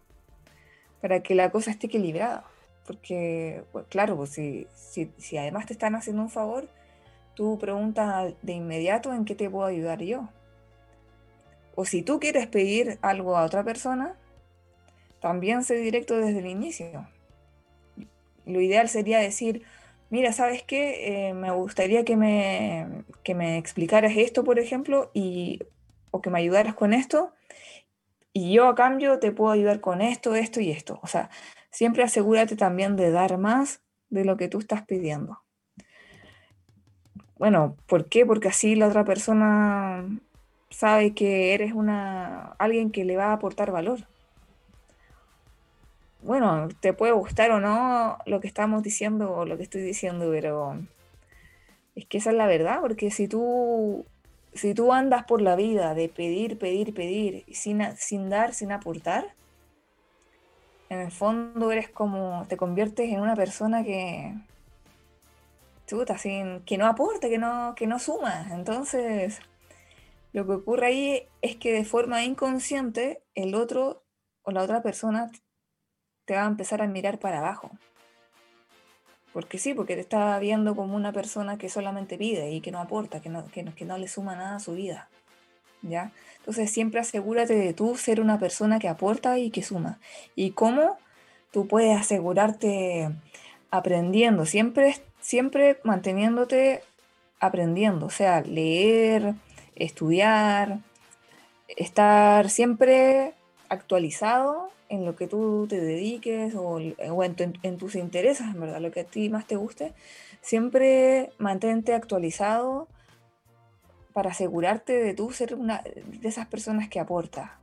Para 1.00 1.22
que 1.22 1.34
la 1.34 1.50
cosa 1.50 1.70
esté 1.70 1.86
equilibrada. 1.86 2.44
Porque, 2.88 3.64
claro, 3.90 4.16
pues 4.16 4.30
si, 4.30 4.66
si, 4.75 5.12
si 5.18 5.37
además 5.37 5.66
te 5.66 5.75
están 5.75 5.95
haciendo 5.95 6.23
un 6.23 6.30
favor, 6.30 6.66
tú 7.35 7.59
preguntas 7.59 8.33
de 8.40 8.52
inmediato 8.54 9.12
en 9.12 9.26
qué 9.26 9.35
te 9.35 9.50
puedo 9.50 9.66
ayudar 9.66 10.00
yo. 10.00 10.30
O 11.75 11.85
si 11.85 12.00
tú 12.00 12.18
quieres 12.18 12.47
pedir 12.47 12.99
algo 13.02 13.37
a 13.37 13.45
otra 13.45 13.62
persona, 13.62 14.16
también 15.21 15.64
sé 15.64 15.75
directo 15.75 16.16
desde 16.16 16.38
el 16.38 16.47
inicio. 16.47 17.07
Lo 18.47 18.59
ideal 18.62 18.88
sería 18.88 19.18
decir, 19.18 19.64
mira, 20.09 20.33
¿sabes 20.33 20.62
qué? 20.62 21.28
Eh, 21.28 21.35
me 21.35 21.50
gustaría 21.50 22.07
que 22.07 22.16
me, 22.16 23.04
que 23.23 23.35
me 23.35 23.59
explicaras 23.59 24.16
esto, 24.16 24.45
por 24.45 24.59
ejemplo, 24.59 25.11
y, 25.12 25.61
o 26.11 26.23
que 26.23 26.30
me 26.30 26.38
ayudaras 26.38 26.75
con 26.75 26.95
esto, 26.95 27.35
y 28.33 28.54
yo 28.54 28.66
a 28.66 28.75
cambio 28.75 29.18
te 29.18 29.30
puedo 29.30 29.50
ayudar 29.50 29.80
con 29.80 30.00
esto, 30.00 30.35
esto 30.35 30.61
y 30.61 30.71
esto. 30.71 31.00
O 31.02 31.07
sea, 31.07 31.28
siempre 31.70 32.02
asegúrate 32.02 32.56
también 32.56 32.96
de 32.96 33.10
dar 33.10 33.38
más 33.38 33.82
de 34.10 34.25
lo 34.25 34.37
que 34.37 34.48
tú 34.48 34.58
estás 34.58 34.82
pidiendo. 34.82 35.40
Bueno, 37.38 37.76
¿por 37.87 38.08
qué? 38.08 38.26
Porque 38.26 38.48
así 38.48 38.75
la 38.75 38.88
otra 38.88 39.04
persona 39.04 40.04
sabe 40.70 41.14
que 41.14 41.54
eres 41.54 41.72
una 41.72 42.54
alguien 42.58 42.90
que 42.90 43.04
le 43.04 43.16
va 43.16 43.26
a 43.26 43.32
aportar 43.34 43.70
valor. 43.70 44.00
Bueno, 46.22 46.68
te 46.80 46.92
puede 46.92 47.12
gustar 47.12 47.52
o 47.52 47.60
no 47.60 48.18
lo 48.26 48.40
que 48.40 48.48
estamos 48.48 48.82
diciendo 48.82 49.32
o 49.32 49.44
lo 49.44 49.56
que 49.56 49.62
estoy 49.62 49.82
diciendo, 49.82 50.28
pero 50.30 50.76
es 51.94 52.06
que 52.06 52.18
esa 52.18 52.30
es 52.30 52.37
la 52.37 52.46
verdad, 52.46 52.80
porque 52.80 53.10
si 53.10 53.28
tú 53.28 54.04
si 54.54 54.75
tú 54.75 54.92
andas 54.92 55.25
por 55.25 55.40
la 55.40 55.56
vida 55.56 55.94
de 55.94 56.08
pedir, 56.08 56.58
pedir, 56.58 56.92
pedir, 56.92 57.44
sin, 57.52 57.82
sin 57.96 58.28
dar, 58.28 58.54
sin 58.54 58.72
aportar, 58.72 59.34
en 60.88 61.00
el 61.00 61.11
fondo 61.11 61.71
eres 61.71 61.88
como, 61.90 62.47
te 62.49 62.57
conviertes 62.57 63.11
en 63.11 63.21
una 63.21 63.37
persona 63.37 63.85
que, 63.85 64.35
que 65.87 66.78
no 66.78 66.87
aporta, 66.87 67.28
que 67.28 67.38
no, 67.38 67.75
que 67.76 67.87
no 67.87 67.99
suma. 67.99 68.49
Entonces, 68.52 69.40
lo 70.33 70.47
que 70.47 70.52
ocurre 70.52 70.87
ahí 70.87 71.23
es 71.42 71.57
que 71.57 71.73
de 71.73 71.85
forma 71.85 72.25
inconsciente 72.25 73.23
el 73.35 73.54
otro 73.54 74.02
o 74.42 74.50
la 74.50 74.62
otra 74.62 74.83
persona 74.83 75.30
te 76.25 76.35
va 76.35 76.45
a 76.45 76.49
empezar 76.49 76.83
a 76.83 76.87
mirar 76.87 77.18
para 77.18 77.38
abajo. 77.38 77.71
Porque 79.33 79.59
sí, 79.59 79.75
porque 79.75 79.95
te 79.95 80.00
está 80.00 80.38
viendo 80.38 80.75
como 80.75 80.97
una 80.97 81.12
persona 81.12 81.59
que 81.59 81.68
solamente 81.68 82.16
pide 82.16 82.50
y 82.50 82.61
que 82.61 82.71
no 82.71 82.80
aporta, 82.80 83.21
que 83.21 83.28
no, 83.28 83.47
que 83.47 83.64
que 83.64 83.85
no 83.85 83.99
le 83.99 84.09
suma 84.09 84.37
nada 84.37 84.57
a 84.57 84.61
su 84.61 84.73
vida. 84.73 85.09
¿Ya? 85.82 86.12
Entonces 86.38 86.70
siempre 86.70 87.00
asegúrate 87.00 87.54
de 87.54 87.73
tú 87.75 87.97
ser 87.97 88.20
una 88.20 88.38
persona 88.38 88.78
que 88.78 88.88
aporta 88.88 89.38
y 89.38 89.50
que 89.50 89.62
suma. 89.62 89.99
¿Y 90.35 90.52
cómo? 90.52 90.99
Tú 91.52 91.66
puedes 91.66 91.99
asegurarte 91.99 93.11
aprendiendo, 93.70 94.47
siempre, 94.47 94.97
siempre 95.20 95.78
manteniéndote 95.85 96.82
aprendiendo, 97.40 98.06
o 98.06 98.11
sea, 98.11 98.40
leer, 98.40 99.35
estudiar, 99.76 100.80
estar 101.68 102.50
siempre 102.50 103.35
actualizado 103.68 104.70
en 104.88 105.04
lo 105.04 105.16
que 105.16 105.26
tú 105.26 105.66
te 105.68 105.80
dediques 105.80 106.54
o, 106.54 106.80
en, 106.80 107.78
tus 107.78 107.94
intereses, 107.94 108.47
en 108.47 108.61
verdad, 108.61 108.80
lo 108.80 108.90
que 108.90 109.00
a 109.00 109.04
ti 109.04 109.28
más 109.28 109.47
te 109.47 109.56
guste, 109.56 109.92
siempre 110.40 111.30
mantente 111.38 111.94
actualizado 111.94 112.88
para 114.18 114.30
asegurarte 114.30 114.94
de 114.94 115.14
tú 115.14 115.30
ser 115.30 115.54
una 115.54 115.84
de 115.84 116.28
esas 116.28 116.48
personas 116.48 116.88
que 116.88 116.98
aporta. 116.98 117.60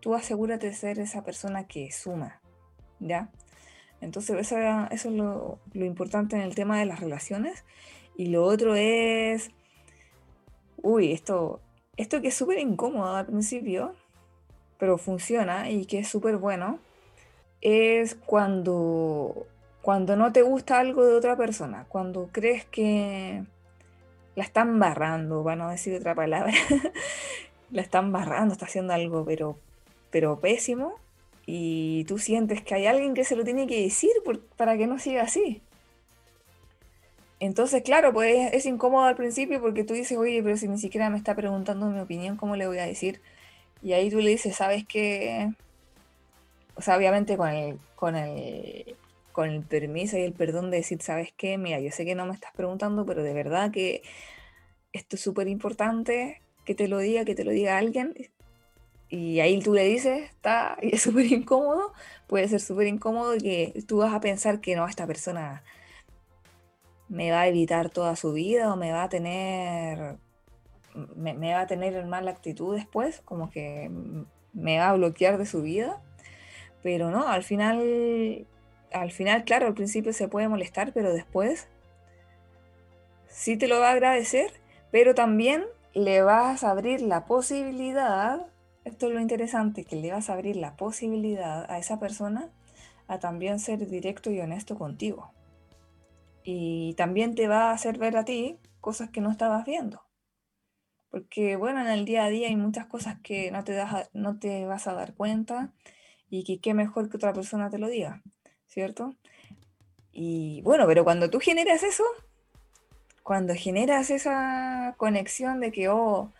Tú 0.00 0.14
asegúrate 0.14 0.68
de 0.68 0.72
ser 0.72 0.98
esa 0.98 1.22
persona 1.24 1.66
que 1.66 1.92
suma, 1.92 2.40
¿ya? 3.00 3.28
Entonces 4.00 4.34
eso, 4.38 4.56
es 4.90 5.04
lo, 5.04 5.58
lo 5.74 5.84
importante 5.84 6.36
en 6.36 6.42
el 6.42 6.54
tema 6.54 6.78
de 6.78 6.86
las 6.86 7.00
relaciones. 7.00 7.66
Y 8.16 8.28
lo 8.28 8.44
otro 8.44 8.76
es, 8.76 9.50
uy, 10.82 11.12
esto, 11.12 11.60
esto 11.98 12.22
que 12.22 12.28
es 12.28 12.34
súper 12.34 12.60
incómodo 12.60 13.16
al 13.16 13.26
principio, 13.26 13.94
pero 14.78 14.96
funciona 14.96 15.68
y 15.68 15.84
que 15.84 15.98
es 15.98 16.08
súper 16.08 16.38
bueno, 16.38 16.78
es 17.60 18.14
cuando, 18.14 19.46
cuando 19.82 20.16
no 20.16 20.32
te 20.32 20.40
gusta 20.40 20.78
algo 20.78 21.04
de 21.04 21.12
otra 21.12 21.36
persona, 21.36 21.84
cuando 21.90 22.30
crees 22.32 22.64
que 22.64 23.44
la 24.36 24.44
están 24.44 24.78
barrando, 24.78 25.42
para 25.44 25.56
no 25.56 25.70
decir 25.70 25.94
otra 25.94 26.14
palabra, 26.14 26.52
la 27.70 27.82
están 27.82 28.12
barrando, 28.12 28.52
está 28.52 28.66
haciendo 28.66 28.92
algo 28.92 29.24
pero, 29.24 29.58
pero 30.10 30.40
pésimo 30.40 30.94
y 31.46 32.04
tú 32.04 32.18
sientes 32.18 32.62
que 32.62 32.74
hay 32.74 32.86
alguien 32.86 33.14
que 33.14 33.24
se 33.24 33.36
lo 33.36 33.44
tiene 33.44 33.66
que 33.66 33.82
decir 33.82 34.10
para 34.56 34.76
que 34.76 34.86
no 34.86 34.98
siga 34.98 35.22
así. 35.22 35.60
Entonces, 37.40 37.82
claro, 37.82 38.12
pues 38.12 38.54
es 38.54 38.64
incómodo 38.64 39.04
al 39.04 39.16
principio 39.16 39.60
porque 39.60 39.84
tú 39.84 39.92
dices, 39.92 40.16
oye, 40.16 40.42
pero 40.42 40.56
si 40.56 40.68
ni 40.68 40.78
siquiera 40.78 41.10
me 41.10 41.18
está 41.18 41.34
preguntando 41.34 41.86
mi 41.86 42.00
opinión, 42.00 42.36
¿cómo 42.36 42.56
le 42.56 42.66
voy 42.66 42.78
a 42.78 42.86
decir? 42.86 43.20
Y 43.82 43.92
ahí 43.92 44.08
tú 44.08 44.20
le 44.20 44.30
dices, 44.30 44.56
¿sabes 44.56 44.84
qué? 44.86 45.50
O 46.76 46.80
sea, 46.80 46.96
obviamente 46.96 47.36
con 47.36 47.50
el, 47.50 47.78
con 47.96 48.16
el, 48.16 48.96
con 49.34 49.50
el 49.50 49.62
permiso 49.64 50.16
y 50.16 50.22
el 50.22 50.32
perdón 50.32 50.70
de 50.70 50.78
decir, 50.78 51.02
¿sabes 51.02 51.34
qué? 51.36 51.58
Mira, 51.58 51.80
yo 51.80 51.90
sé 51.90 52.04
que 52.04 52.14
no 52.14 52.24
me 52.24 52.32
estás 52.32 52.52
preguntando, 52.54 53.04
pero 53.04 53.24
de 53.24 53.34
verdad 53.34 53.72
que 53.72 54.02
esto 54.92 55.16
es 55.16 55.22
súper 55.22 55.48
importante 55.48 56.40
que 56.64 56.76
te 56.76 56.86
lo 56.86 56.98
diga, 56.98 57.24
que 57.24 57.34
te 57.34 57.44
lo 57.44 57.50
diga 57.50 57.76
alguien. 57.76 58.14
Y 59.08 59.40
ahí 59.40 59.60
tú 59.60 59.74
le 59.74 59.84
dices, 59.84 60.30
está, 60.30 60.78
y 60.80 60.94
es 60.94 61.02
súper 61.02 61.26
incómodo, 61.26 61.92
puede 62.28 62.48
ser 62.48 62.60
súper 62.60 62.86
incómodo 62.86 63.36
que 63.36 63.74
tú 63.88 63.98
vas 63.98 64.14
a 64.14 64.20
pensar 64.20 64.60
que 64.60 64.76
no, 64.76 64.86
esta 64.86 65.06
persona 65.06 65.64
me 67.08 67.32
va 67.32 67.42
a 67.42 67.48
evitar 67.48 67.90
toda 67.90 68.14
su 68.16 68.32
vida 68.32 68.72
o 68.72 68.76
me 68.76 68.92
va 68.92 69.02
a 69.02 69.08
tener 69.08 70.18
me, 71.16 71.52
va 71.52 71.62
a 71.62 71.66
tener 71.66 71.94
en 71.94 72.08
mala 72.08 72.30
actitud 72.30 72.76
después, 72.76 73.20
como 73.24 73.50
que 73.50 73.90
me 74.52 74.78
va 74.78 74.90
a 74.90 74.94
bloquear 74.94 75.38
de 75.38 75.46
su 75.46 75.62
vida. 75.62 76.00
Pero 76.82 77.10
no, 77.10 77.26
al 77.28 77.42
final, 77.42 78.46
al 78.94 79.10
final, 79.10 79.44
claro, 79.44 79.66
al 79.66 79.74
principio 79.74 80.12
se 80.12 80.28
puede 80.28 80.48
molestar, 80.48 80.92
pero 80.92 81.12
después 81.12 81.68
sí 83.28 83.56
te 83.56 83.68
lo 83.68 83.80
va 83.80 83.88
a 83.88 83.92
agradecer, 83.92 84.52
pero 84.90 85.14
también 85.14 85.64
le 85.92 86.22
vas 86.22 86.62
a 86.62 86.70
abrir 86.70 87.02
la 87.02 87.26
posibilidad, 87.26 88.46
esto 88.84 89.08
es 89.08 89.12
lo 89.12 89.20
interesante, 89.20 89.84
que 89.84 89.96
le 89.96 90.12
vas 90.12 90.30
a 90.30 90.34
abrir 90.34 90.56
la 90.56 90.76
posibilidad 90.76 91.70
a 91.70 91.78
esa 91.78 91.98
persona 91.98 92.50
a 93.08 93.18
también 93.18 93.58
ser 93.58 93.86
directo 93.88 94.30
y 94.30 94.40
honesto 94.40 94.78
contigo. 94.78 95.32
Y 96.44 96.94
también 96.94 97.34
te 97.34 97.48
va 97.48 97.70
a 97.70 97.72
hacer 97.72 97.98
ver 97.98 98.16
a 98.16 98.24
ti 98.24 98.58
cosas 98.80 99.10
que 99.10 99.20
no 99.20 99.30
estabas 99.30 99.64
viendo. 99.64 100.02
Porque 101.10 101.56
bueno, 101.56 101.80
en 101.80 101.88
el 101.88 102.04
día 102.04 102.24
a 102.24 102.28
día 102.28 102.48
hay 102.48 102.56
muchas 102.56 102.86
cosas 102.86 103.18
que 103.22 103.50
no 103.50 103.64
te, 103.64 103.72
das 103.72 104.10
no 104.12 104.38
te 104.38 104.66
vas 104.66 104.86
a 104.86 104.94
dar 104.94 105.14
cuenta 105.14 105.72
y 106.28 106.44
que 106.44 106.60
qué 106.60 106.74
mejor 106.74 107.08
que 107.08 107.16
otra 107.16 107.32
persona 107.32 107.70
te 107.70 107.78
lo 107.78 107.88
diga, 107.88 108.22
¿cierto? 108.74 109.14
Y 110.12 110.62
bueno, 110.62 110.84
pero 110.86 111.04
cuando 111.04 111.30
tú 111.30 111.38
generas 111.38 111.84
eso, 111.84 112.04
cuando 113.22 113.54
generas 113.54 114.10
esa 114.10 114.94
conexión 114.96 115.60
de 115.60 115.70
que, 115.70 115.88
oh, 115.88 116.32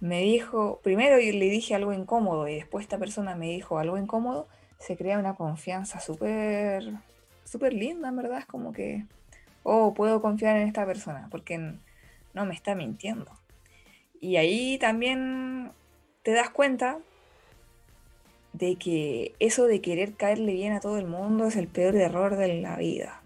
me 0.00 0.22
dijo, 0.22 0.80
primero 0.82 1.16
le 1.18 1.50
dije 1.50 1.74
algo 1.74 1.92
incómodo 1.92 2.48
y 2.48 2.54
después 2.54 2.84
esta 2.84 2.98
persona 2.98 3.36
me 3.36 3.48
dijo 3.48 3.78
algo 3.78 3.98
incómodo, 3.98 4.48
se 4.78 4.96
crea 4.96 5.18
una 5.18 5.34
confianza 5.34 6.00
súper, 6.00 6.94
súper 7.44 7.74
linda, 7.74 8.08
en 8.08 8.16
verdad, 8.16 8.38
es 8.38 8.46
como 8.46 8.72
que, 8.72 9.04
oh, 9.62 9.92
puedo 9.92 10.22
confiar 10.22 10.56
en 10.56 10.66
esta 10.68 10.86
persona, 10.86 11.28
porque 11.30 11.58
no 12.32 12.46
me 12.46 12.54
está 12.54 12.74
mintiendo. 12.74 13.30
Y 14.18 14.36
ahí 14.36 14.78
también 14.78 15.72
te 16.22 16.32
das 16.32 16.48
cuenta 16.50 16.98
de 18.58 18.76
que 18.76 19.34
eso 19.38 19.66
de 19.66 19.80
querer 19.80 20.14
caerle 20.14 20.52
bien 20.54 20.72
a 20.72 20.80
todo 20.80 20.98
el 20.98 21.06
mundo 21.06 21.46
es 21.46 21.56
el 21.56 21.68
peor 21.68 21.96
error 21.96 22.36
de 22.36 22.60
la 22.60 22.76
vida. 22.76 23.20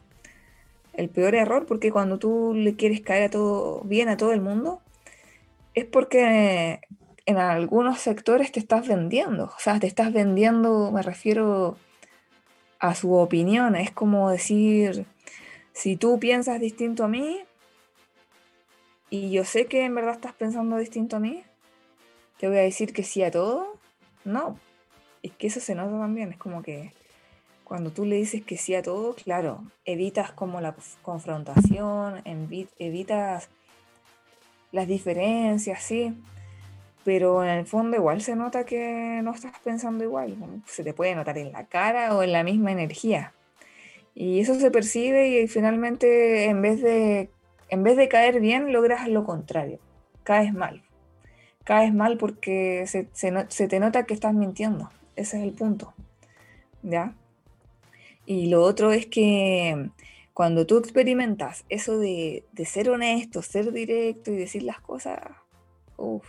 El 0.92 1.08
peor 1.08 1.34
error 1.34 1.66
porque 1.66 1.92
cuando 1.92 2.18
tú 2.18 2.52
le 2.54 2.74
quieres 2.74 3.00
caer 3.00 3.24
a 3.24 3.30
todo 3.30 3.82
bien 3.82 4.08
a 4.08 4.16
todo 4.16 4.32
el 4.32 4.40
mundo 4.40 4.80
es 5.74 5.84
porque 5.84 6.80
en 7.26 7.36
algunos 7.36 8.00
sectores 8.00 8.50
te 8.50 8.58
estás 8.58 8.88
vendiendo, 8.88 9.44
o 9.44 9.58
sea, 9.58 9.78
te 9.78 9.86
estás 9.86 10.12
vendiendo, 10.12 10.90
me 10.90 11.02
refiero 11.02 11.76
a 12.80 12.94
su 12.96 13.14
opinión, 13.14 13.76
es 13.76 13.92
como 13.92 14.30
decir, 14.30 15.06
si 15.72 15.96
tú 15.96 16.18
piensas 16.18 16.60
distinto 16.60 17.04
a 17.04 17.08
mí 17.08 17.40
y 19.10 19.30
yo 19.30 19.44
sé 19.44 19.66
que 19.66 19.84
en 19.84 19.94
verdad 19.94 20.14
estás 20.14 20.32
pensando 20.32 20.76
distinto 20.76 21.16
a 21.16 21.20
mí, 21.20 21.44
te 22.38 22.48
voy 22.48 22.56
a 22.56 22.62
decir 22.62 22.92
que 22.92 23.04
sí 23.04 23.22
a 23.22 23.30
todo, 23.30 23.76
no, 24.24 24.58
es 25.22 25.32
que 25.32 25.46
eso 25.46 25.60
se 25.60 25.74
nota 25.74 25.98
también, 25.98 26.32
es 26.32 26.38
como 26.38 26.62
que 26.62 26.92
cuando 27.70 27.92
tú 27.92 28.04
le 28.04 28.16
dices 28.16 28.42
que 28.42 28.56
sí 28.56 28.74
a 28.74 28.82
todo, 28.82 29.14
claro, 29.14 29.62
evitas 29.84 30.32
como 30.32 30.60
la 30.60 30.74
confrontación, 31.02 32.20
evitas 32.24 33.48
las 34.72 34.88
diferencias, 34.88 35.80
sí, 35.80 36.20
pero 37.04 37.44
en 37.44 37.50
el 37.50 37.66
fondo 37.66 37.96
igual 37.96 38.22
se 38.22 38.34
nota 38.34 38.64
que 38.64 39.20
no 39.22 39.32
estás 39.32 39.56
pensando 39.60 40.02
igual, 40.02 40.36
se 40.66 40.82
te 40.82 40.92
puede 40.92 41.14
notar 41.14 41.38
en 41.38 41.52
la 41.52 41.64
cara 41.64 42.16
o 42.16 42.24
en 42.24 42.32
la 42.32 42.42
misma 42.42 42.72
energía. 42.72 43.32
Y 44.16 44.40
eso 44.40 44.54
se 44.56 44.72
percibe 44.72 45.28
y 45.28 45.46
finalmente 45.46 46.46
en 46.46 46.62
vez 46.62 46.82
de, 46.82 47.30
en 47.68 47.84
vez 47.84 47.96
de 47.96 48.08
caer 48.08 48.40
bien, 48.40 48.72
logras 48.72 49.08
lo 49.08 49.24
contrario, 49.24 49.78
caes 50.24 50.52
mal. 50.52 50.82
Caes 51.62 51.94
mal 51.94 52.18
porque 52.18 52.84
se, 52.88 53.08
se 53.12 53.68
te 53.68 53.78
nota 53.78 54.06
que 54.06 54.14
estás 54.14 54.34
mintiendo, 54.34 54.90
ese 55.16 55.38
es 55.38 55.44
el 55.44 55.52
punto. 55.52 55.94
¿Ya? 56.82 57.14
Y 58.26 58.46
lo 58.46 58.62
otro 58.62 58.92
es 58.92 59.06
que 59.06 59.90
cuando 60.32 60.66
tú 60.66 60.78
experimentas 60.78 61.64
eso 61.68 61.98
de, 61.98 62.44
ser 62.64 62.90
honesto, 62.90 63.42
ser 63.42 63.72
directo 63.72 64.30
y 64.30 64.36
decir 64.36 64.62
las 64.62 64.80
cosas, 64.80 65.18
uff, 65.96 66.26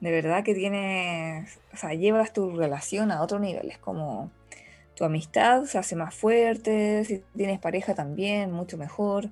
de 0.00 0.10
verdad 0.10 0.44
que 0.44 0.54
tienes, 0.54 1.60
o 1.72 1.76
sea, 1.76 1.94
llevas 1.94 2.32
tu 2.32 2.56
relación 2.56 3.10
a 3.10 3.22
otro 3.22 3.38
nivel. 3.38 3.70
Es 3.70 3.78
como 3.78 4.30
tu 4.96 5.04
amistad 5.04 5.64
se 5.64 5.78
hace 5.78 5.96
más 5.96 6.14
fuerte, 6.14 7.04
si 7.04 7.22
tienes 7.36 7.60
pareja 7.60 7.94
también, 7.94 8.52
mucho 8.52 8.76
mejor. 8.76 9.30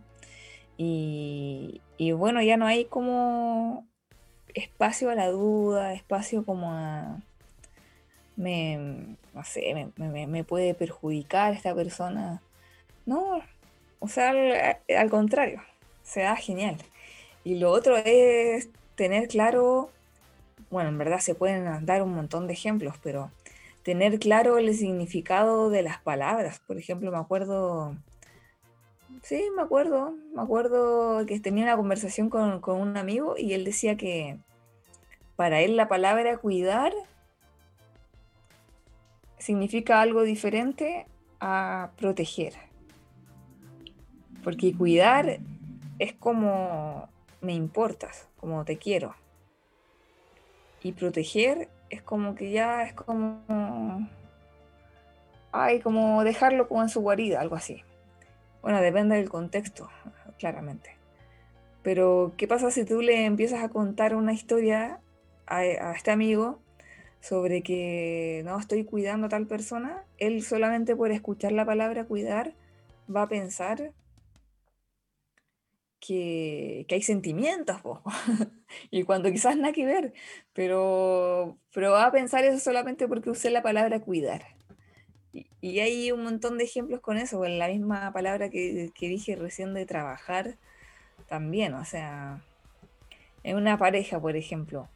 Y, 0.77 1.83
y 1.99 2.13
bueno, 2.13 2.41
ya 2.43 2.57
no 2.57 2.67
hay 2.67 2.87
como 2.87 3.87
espacio 4.55 5.11
a 5.11 5.15
la 5.15 5.29
duda, 5.29 5.93
espacio 5.95 6.45
como 6.45 6.73
a, 6.73 7.21
me, 8.37 9.17
no 9.35 9.45
sé, 9.45 9.91
me, 9.97 10.45
puede 10.45 10.75
perjudicar 10.75 11.53
esta 11.53 11.75
persona. 11.75 12.43
No, 13.07 13.41
o 13.99 14.09
sea, 14.09 14.31
al, 14.99 15.11
contrario, 15.11 15.63
se 16.03 16.23
da 16.23 16.37
genial. 16.37 16.77
Y 17.45 17.57
lo 17.59 17.71
otro 17.71 17.97
es 17.97 18.69
tener 18.95 19.29
claro, 19.29 19.91
bueno, 20.71 20.91
en 20.91 20.99
verdad 20.99 21.21
se 21.21 21.35
pueden 21.35 21.87
dar 21.87 22.03
un 22.03 22.15
montón 22.15 22.47
de 22.47 22.53
ejemplos, 22.55 22.97
pero 23.03 23.31
tener 23.83 24.19
claro 24.19 24.59
el 24.59 24.75
significado 24.75 25.71
de 25.71 25.83
las 25.83 26.01
palabras. 26.01 26.61
Por 26.67 26.79
ejemplo, 26.79 27.11
me 27.11 27.19
acuerdo, 27.19 27.97
sí, 29.23 29.45
me 29.57 29.63
acuerdo, 29.63 30.15
me 30.35 30.43
acuerdo 30.43 31.25
que 31.27 31.41
tenía 31.41 31.65
una 31.65 31.77
conversación 31.77 32.31
con, 32.31 32.61
con 32.61 32.81
un 32.81 32.97
amigo 32.97 33.37
y 33.39 33.55
él 33.55 33.65
decía 33.65 33.97
que 33.97 34.39
para 35.37 35.61
él 35.63 35.77
la 35.77 35.89
palabra 35.89 36.37
cuidar 36.37 36.93
significa 39.41 40.01
algo 40.01 40.23
diferente 40.23 41.07
a 41.41 41.91
proteger. 41.97 42.55
Porque 44.45 44.75
cuidar 44.75 45.41
es 45.99 46.13
como 46.13 47.09
me 47.41 47.55
importas, 47.55 48.29
como 48.37 48.65
te 48.65 48.79
quiero. 48.79 49.15
Y 50.83 50.93
proteger 50.93 51.69
es 51.91 52.03
como 52.03 52.35
que 52.35 52.53
ya 52.53 52.85
es 52.85 52.95
como. 52.95 54.09
Ay, 55.53 55.81
como 55.81 56.23
dejarlo 56.23 56.69
como 56.69 56.83
en 56.83 56.89
su 56.89 57.01
guarida, 57.01 57.41
algo 57.41 57.57
así. 57.57 57.83
Bueno, 58.63 58.81
depende 58.81 59.17
del 59.17 59.29
contexto, 59.29 59.91
claramente. 60.39 60.97
Pero, 61.83 62.33
¿qué 62.37 62.47
pasa 62.47 62.71
si 62.71 62.85
tú 62.85 63.03
le 63.03 63.25
empiezas 63.25 63.65
a 63.65 63.69
contar 63.69 64.15
una 64.15 64.33
historia 64.33 65.01
a, 65.47 65.59
a 65.59 65.93
este 65.93 66.11
amigo 66.11 66.61
sobre 67.21 67.63
que 67.63 68.43
no 68.45 68.59
estoy 68.59 68.85
cuidando 68.85 69.27
a 69.27 69.31
tal 69.31 69.47
persona, 69.47 70.05
él 70.19 70.43
solamente 70.43 70.97
por 70.97 71.11
escuchar 71.13 71.53
la 71.53 71.67
palabra 71.67 72.07
cuidar 72.07 72.55
va 73.15 73.23
a 73.23 73.29
pensar 73.29 73.93
que, 76.01 76.87
hay 76.91 77.03
sentimientos, 77.03 77.77
y 78.91 79.05
cuando 79.05 79.31
quizás 79.31 79.57
nada 79.57 79.73
que 79.73 79.85
ver, 79.85 80.15
pero, 80.55 81.59
pero 81.73 81.93
va 81.93 82.07
a 82.07 82.13
pensar 82.13 82.45
eso 82.45 82.59
solamente 82.59 83.07
porque 83.07 83.31
usé 83.31 83.51
la 83.51 83.63
palabra 83.63 84.01
cuidar. 84.01 84.43
Y, 85.33 85.79
hay 85.81 86.11
un 86.11 86.25
montón 86.25 86.59
de 86.59 86.65
ejemplos 86.65 87.01
con 87.01 87.19
eso, 87.19 87.39
con 87.39 87.59
la 87.59 87.69
misma 87.69 88.13
palabra 88.13 88.49
que, 88.51 88.91
que 88.95 89.09
dije 89.09 89.37
recién 89.37 89.75
de 89.75 89.87
trabajar 89.87 90.57
también, 91.29 91.75
o 91.75 91.85
sea, 91.85 92.43
en 93.45 93.57
una 93.57 93.79
pareja, 93.79 94.21
por 94.21 94.37
ejemplo, 94.37 94.89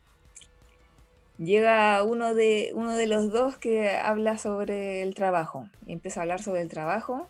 llega 1.39 2.03
uno 2.03 2.35
de, 2.35 2.73
uno 2.75 2.93
de 2.97 3.07
los 3.07 3.31
dos 3.33 3.57
que 3.57 3.91
habla 3.91 4.39
sobre 4.39 5.03
el 5.03 5.15
trabajo 5.15 5.69
y 5.87 5.93
empieza 5.93 6.21
a 6.21 6.23
hablar 6.23 6.43
sobre 6.43 6.63
el 6.63 6.69
trabajo 6.69 7.29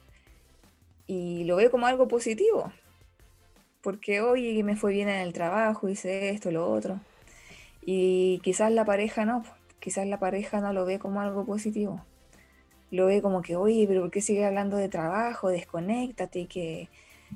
y 1.06 1.44
lo 1.44 1.56
ve 1.56 1.70
como 1.70 1.86
algo 1.86 2.08
positivo, 2.08 2.72
porque 3.82 4.20
hoy 4.20 4.62
me 4.62 4.76
fue 4.76 4.92
bien 4.92 5.08
en 5.08 5.20
el 5.20 5.32
trabajo, 5.32 5.88
hice 5.88 6.30
esto, 6.30 6.50
lo 6.50 6.70
otro. 6.70 7.00
Y 7.82 8.40
quizás 8.42 8.72
la 8.72 8.86
pareja 8.86 9.26
no, 9.26 9.44
quizás 9.80 10.06
la 10.06 10.18
pareja 10.18 10.60
no 10.60 10.72
lo 10.72 10.86
ve 10.86 10.98
como 10.98 11.20
algo 11.20 11.44
positivo. 11.44 12.04
Lo 12.90 13.06
ve 13.06 13.20
como 13.22 13.42
que, 13.42 13.56
oye, 13.56 13.86
pero 13.88 14.02
¿por 14.02 14.10
qué 14.10 14.20
sigue 14.22 14.44
hablando 14.46 14.76
de 14.76 14.88
trabajo? 14.88 15.48
Desconéctate, 15.48 16.46
que, 16.46 16.88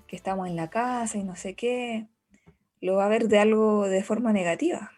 que 0.07 0.16
estamos 0.16 0.48
en 0.48 0.57
la 0.57 0.70
casa 0.70 1.18
y 1.18 1.24
no 1.24 1.37
sé 1.37 1.54
qué. 1.54 2.07
Lo 2.81 2.96
va 2.96 3.07
a 3.07 3.09
ver 3.09 3.28
de 3.28 3.38
algo 3.40 3.87
de 3.88 4.02
forma 4.02 4.33
negativa 4.33 4.92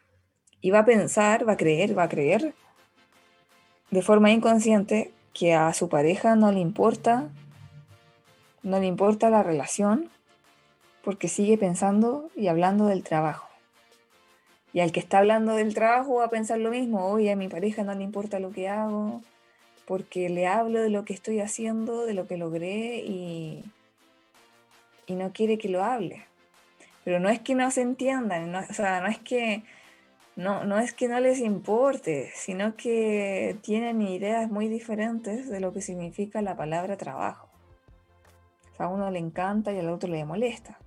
y 0.61 0.71
va 0.71 0.81
a 0.81 0.85
pensar, 0.85 1.49
va 1.49 1.53
a 1.53 1.57
creer, 1.57 1.97
va 1.97 2.05
a 2.05 2.09
creer 2.09 2.55
de 3.91 4.03
forma 4.03 4.31
inconsciente 4.31 5.13
que 5.35 5.55
a 5.55 5.73
su 5.75 5.89
pareja 5.89 6.37
no 6.37 6.53
le 6.53 6.61
importa, 6.61 7.29
no 8.63 8.79
le 8.79 8.87
importa 8.87 9.31
la 9.31 9.43
relación 9.43 10.11
porque 11.03 11.29
sigue 11.29 11.57
pensando 11.57 12.31
y 12.37 12.49
hablando 12.49 12.87
del 12.87 13.03
trabajo. 13.03 13.49
Y 14.73 14.81
al 14.81 14.93
que 14.93 15.01
está 15.01 15.19
hablando 15.19 15.55
del 15.55 15.75
trabajo 15.75 16.17
va 16.17 16.27
a 16.27 16.31
pensar 16.31 16.59
lo 16.59 16.71
mismo, 16.71 17.07
oye, 17.07 17.33
a 17.33 17.37
mi 17.37 17.49
pareja 17.49 17.83
no 17.83 17.95
le 17.95 18.05
importa 18.05 18.39
lo 18.39 18.53
que 18.53 18.69
hago, 18.69 19.21
porque 19.87 20.29
le 20.29 20.47
hablo 20.47 20.81
de 20.81 20.91
lo 20.91 21.05
que 21.05 21.15
estoy 21.15 21.41
haciendo, 21.41 22.07
de 22.07 22.15
lo 22.15 22.29
que 22.29 22.37
logré 22.37 22.99
y, 22.99 23.65
y 25.07 25.15
no 25.15 25.33
quiere 25.33 25.59
que 25.59 25.69
lo 25.69 25.83
hable. 25.83 26.25
Pero 27.03 27.19
no 27.19 27.29
es 27.29 27.41
que 27.41 27.57
no 27.57 27.71
se 27.73 27.81
entiendan, 27.81 28.55
o 28.55 28.73
sea, 28.73 29.01
no 29.01 29.09
es 29.09 29.19
que 29.19 29.65
no, 30.37 30.65
no 30.65 30.79
es 30.79 30.95
que 30.95 31.09
no 31.09 31.21
les 31.21 31.39
importe, 31.41 32.31
sino 32.35 32.77
que 32.77 33.59
tienen 33.63 34.01
ideas 34.03 34.51
muy 34.51 34.69
diferentes 34.69 35.49
de 35.49 35.61
lo 35.61 35.73
que 35.73 35.83
significa 35.83 36.41
la 36.43 36.57
palabra 36.57 36.97
trabajo. 36.97 37.49
a 38.79 38.89
uno 38.89 39.11
le 39.11 39.19
encanta 39.19 39.73
y 39.73 39.79
al 39.79 39.91
otro 39.91 40.11
le 40.11 40.25
molesta. 40.25 40.79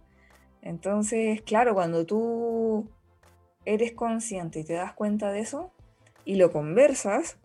Entonces, 0.63 1.41
claro, 1.43 1.75
cuando 1.75 2.05
tú 2.05 2.89
eres 3.65 3.93
consciente 3.93 4.61
y 4.61 4.63
te 4.63 4.73
das 4.73 4.93
cuenta 4.93 5.31
de 5.31 5.41
eso 5.41 5.71
y 6.25 6.35
lo 6.35 6.51
conversas, 6.51 7.37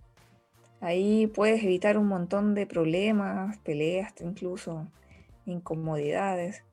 ahí 0.80 1.26
puedes 1.26 1.62
evitar 1.62 1.98
un 1.98 2.06
montón 2.06 2.54
de 2.54 2.66
problemas, 2.66 3.58
peleas, 3.58 4.14
incluso 4.20 4.86
incomodidades 5.46 6.64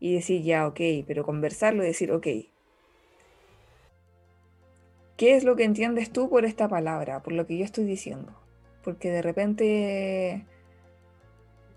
y 0.00 0.14
decir 0.14 0.42
ya, 0.42 0.66
ok, 0.66 0.80
pero 1.06 1.24
conversarlo 1.24 1.84
y 1.84 1.86
decir, 1.86 2.10
ok, 2.10 2.26
¿Qué 5.16 5.36
es 5.36 5.44
lo 5.44 5.56
que 5.56 5.64
entiendes 5.64 6.10
tú 6.10 6.28
por 6.28 6.44
esta 6.44 6.68
palabra, 6.68 7.22
por 7.22 7.32
lo 7.32 7.46
que 7.46 7.58
yo 7.58 7.64
estoy 7.64 7.84
diciendo? 7.84 8.32
Porque 8.82 9.10
de 9.10 9.22
repente 9.22 10.46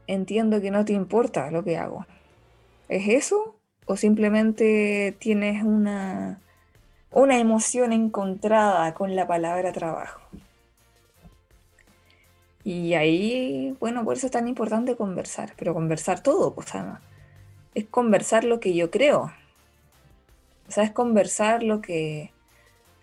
entiendo 0.07 0.61
que 0.61 0.71
no 0.71 0.85
te 0.85 0.93
importa 0.93 1.51
lo 1.51 1.63
que 1.63 1.77
hago. 1.77 2.05
¿Es 2.89 3.07
eso? 3.07 3.55
¿O 3.85 3.97
simplemente 3.97 5.15
tienes 5.19 5.63
una, 5.63 6.41
una 7.11 7.37
emoción 7.39 7.93
encontrada 7.93 8.93
con 8.93 9.15
la 9.15 9.27
palabra 9.27 9.71
trabajo? 9.71 10.21
Y 12.63 12.95
ahí, 12.95 13.77
bueno, 13.79 14.03
por 14.03 14.17
eso 14.17 14.25
es 14.25 14.31
tan 14.31 14.47
importante 14.47 14.95
conversar, 14.95 15.53
pero 15.55 15.75
conversar 15.75 16.23
todo, 16.23 16.55
pues, 16.55 16.67
es 17.75 17.85
conversar 17.85 18.43
lo 18.43 18.59
que 18.59 18.73
yo 18.73 18.89
creo. 18.89 19.31
O 20.67 20.71
sea, 20.71 20.83
es 20.83 20.91
conversar 20.91 21.61
lo 21.61 21.81
que, 21.81 22.31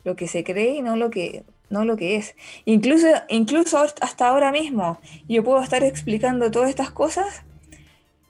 lo 0.04 0.16
que 0.16 0.28
se 0.28 0.44
cree 0.44 0.76
y 0.76 0.82
no 0.82 0.96
lo 0.96 1.10
que, 1.10 1.44
no 1.70 1.84
lo 1.84 1.96
que 1.96 2.16
es. 2.16 2.34
Incluso, 2.64 3.06
incluso 3.28 3.78
hasta 3.78 4.28
ahora 4.28 4.52
mismo 4.52 5.00
yo 5.28 5.42
puedo 5.44 5.62
estar 5.62 5.82
explicando 5.84 6.50
todas 6.50 6.70
estas 6.70 6.90
cosas 6.90 7.42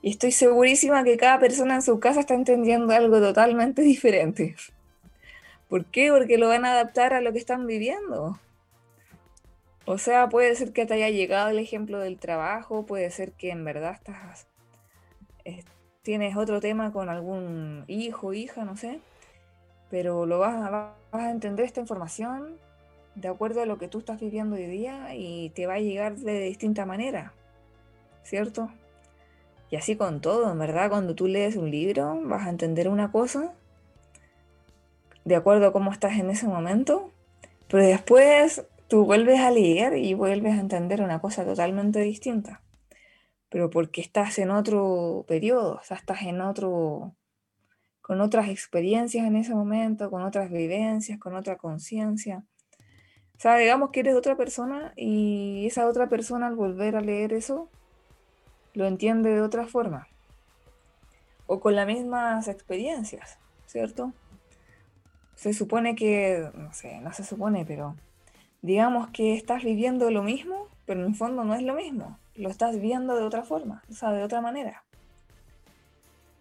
y 0.03 0.11
estoy 0.11 0.33
segurísima 0.33 1.05
que 1.05 1.17
cada 1.17 1.39
persona 1.39 1.77
en 1.77 1.83
su 1.83 2.01
casa 2.01 2.21
está 2.21 2.35
entendiendo 2.35 2.93
algo 2.93 3.21
totalmente 3.21 3.83
diferente. 3.83 4.57
¿Por 5.69 5.87
qué? 5.87 6.11
Porque 6.11 6.39
lo 6.39 6.49
van 6.49 6.65
a 6.65 6.73
adaptar 6.73 7.15
a 7.15 7.21
lo 7.21 7.33
que 7.33 7.39
están 7.39 7.67
viviendo. 7.67 8.39
O 9.85 9.99
sea, 9.99 10.29
puede 10.29 10.55
ser 10.55 10.73
que 10.73 10.87
te 10.87 10.95
haya 10.95 11.11
llegado 11.11 11.51
el 11.51 11.59
ejemplo 11.59 11.99
del 11.99 12.19
trabajo, 12.19 12.87
puede 12.87 13.11
ser 13.11 13.33
que 13.33 13.51
en 13.51 13.65
verdad 13.65 13.95
estás, 13.95 14.47
tienes 16.03 16.37
otro 16.37 16.61
tema 16.61 16.93
con 16.93 17.09
algún 17.09 17.85
hijo, 17.89 18.33
hija, 18.33 18.65
no 18.65 18.77
sé, 18.77 19.01
pero 19.93 20.25
lo 20.25 20.39
vas 20.39 20.71
vas 20.71 20.95
a 21.13 21.31
entender 21.31 21.67
esta 21.67 21.81
información 21.81 22.57
de 23.15 23.29
acuerdo 23.29 23.61
a 23.61 23.67
lo 23.67 23.77
que 23.77 23.89
tú 23.89 23.99
estás 23.99 24.19
viviendo 24.19 24.57
hoy 24.57 24.65
día 24.65 25.15
y 25.15 25.51
te 25.51 25.67
va 25.67 25.75
a 25.75 25.81
llegar 25.81 26.17
de 26.17 26.41
distinta 26.41 26.87
manera, 26.87 27.35
¿cierto? 28.23 28.71
Y 29.69 29.77
así 29.77 29.95
con 29.95 30.23
todo, 30.23 30.51
en 30.51 30.59
verdad, 30.59 30.89
cuando 30.89 31.15
tú 31.15 31.27
lees 31.27 31.57
un 31.57 31.71
libro 31.71 32.19
vas 32.23 32.47
a 32.47 32.49
entender 32.49 32.89
una 32.89 33.13
cosa 33.13 33.53
de 35.27 35.37
acuerdo 35.37 35.67
a 35.67 35.73
cómo 35.75 35.93
estás 35.93 36.19
en 36.19 36.31
ese 36.31 36.47
momento, 36.47 37.11
pero 37.69 37.85
después 37.85 38.65
tú 38.89 39.05
vuelves 39.05 39.41
a 39.41 39.51
leer 39.51 39.99
y 39.99 40.15
vuelves 40.15 40.55
a 40.55 40.61
entender 40.61 41.03
una 41.03 41.21
cosa 41.21 41.45
totalmente 41.45 42.01
distinta, 42.01 42.63
pero 43.51 43.69
porque 43.69 44.01
estás 44.01 44.39
en 44.39 44.53
otro 44.53 45.27
periodo, 45.29 45.75
o 45.75 45.85
sea, 45.85 45.99
estás 45.99 46.23
en 46.23 46.41
otro, 46.41 47.15
con 48.13 48.21
otras 48.21 48.51
experiencias 48.51 49.27
en 49.27 49.37
ese 49.37 49.55
momento, 49.55 50.11
con 50.11 50.21
otras 50.21 50.51
vivencias, 50.51 51.19
con 51.19 51.35
otra 51.35 51.57
conciencia. 51.57 52.45
O 53.39 53.41
sea, 53.41 53.57
digamos 53.57 53.89
que 53.89 54.01
eres 54.01 54.15
otra 54.15 54.37
persona 54.37 54.93
y 54.97 55.65
esa 55.67 55.87
otra 55.87 56.11
persona 56.11 56.49
al 56.49 56.55
volver 56.55 56.95
a 56.95 57.01
leer 57.01 57.33
eso 57.33 57.71
lo 58.75 58.85
entiende 58.87 59.31
de 59.31 59.41
otra 59.41 59.67
forma. 59.67 60.09
O 61.47 61.59
con 61.59 61.75
las 61.75 61.87
mismas 61.87 62.49
experiencias, 62.49 63.39
¿cierto? 63.65 64.13
Se 65.35 65.55
supone 65.55 65.95
que, 65.95 66.51
no 66.53 66.71
sé, 66.75 67.01
no 67.01 67.15
se 67.15 67.25
supone, 67.25 67.65
pero 67.65 67.97
digamos 68.61 69.09
que 69.09 69.33
estás 69.33 69.65
viviendo 69.65 70.11
lo 70.11 70.23
mismo, 70.23 70.69
pero 70.85 71.01
en 71.01 71.07
el 71.07 71.15
fondo 71.15 71.45
no 71.45 71.55
es 71.55 71.63
lo 71.63 71.73
mismo. 71.73 72.19
Lo 72.35 72.51
estás 72.51 72.79
viendo 72.79 73.17
de 73.17 73.25
otra 73.25 73.43
forma, 73.43 73.83
o 73.89 73.95
sea, 73.95 74.13
de 74.13 74.23
otra 74.23 74.43
manera. 74.43 74.85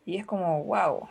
Y 0.06 0.18
es 0.18 0.26
como, 0.26 0.66
wow, 0.66 1.08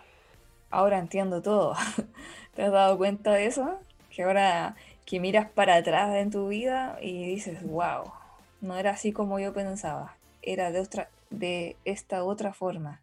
ahora 0.71 0.99
entiendo 0.99 1.43
todo. 1.43 1.75
¿Te 2.55 2.63
has 2.63 2.73
dado 2.73 2.97
cuenta 2.97 3.33
de 3.33 3.47
eso? 3.47 3.79
Que 4.11 4.23
ahora 4.23 4.77
que 5.05 5.21
miras 5.21 5.51
para 5.51 5.77
atrás 5.77 6.15
en 6.17 6.31
tu 6.31 6.49
vida 6.49 6.99
y 7.03 7.27
dices, 7.27 7.63
wow, 7.63 8.13
no 8.61 8.77
era 8.77 8.93
así 8.93 9.13
como 9.13 9.39
yo 9.41 9.53
pensaba, 9.53 10.17
era 10.43 10.71
de, 10.71 10.81
otra, 10.81 11.11
de 11.31 11.77
esta 11.85 12.25
otra 12.25 12.53
forma. 12.53 13.03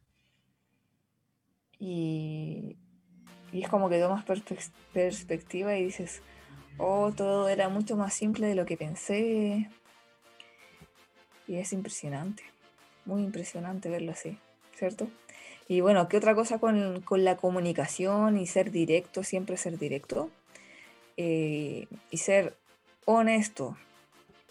Y, 1.79 2.77
es 3.51 3.69
como 3.69 3.89
que 3.89 3.99
tomas 3.99 4.23
perspectiva 4.93 5.75
y 5.75 5.85
dices, 5.85 6.21
oh, 6.77 7.11
todo 7.11 7.49
era 7.49 7.69
mucho 7.69 7.95
más 7.97 8.13
simple 8.13 8.47
de 8.47 8.55
lo 8.55 8.65
que 8.65 8.77
pensé. 8.77 9.69
Y 11.47 11.55
es 11.55 11.73
impresionante, 11.73 12.43
muy 13.05 13.23
impresionante 13.23 13.89
verlo 13.89 14.11
así, 14.11 14.37
¿cierto? 14.75 15.07
Y 15.67 15.81
bueno, 15.81 16.07
¿qué 16.07 16.17
otra 16.17 16.33
cosa 16.33 16.59
con, 16.59 17.03
la 17.11 17.37
comunicación 17.37 18.37
y 18.37 18.47
ser 18.47 18.71
directo, 18.71 19.23
siempre 19.23 19.57
ser 19.57 19.77
directo? 19.77 20.29
Eh, 21.17 21.87
y 22.09 22.17
ser 22.17 22.55
honesto. 23.05 23.77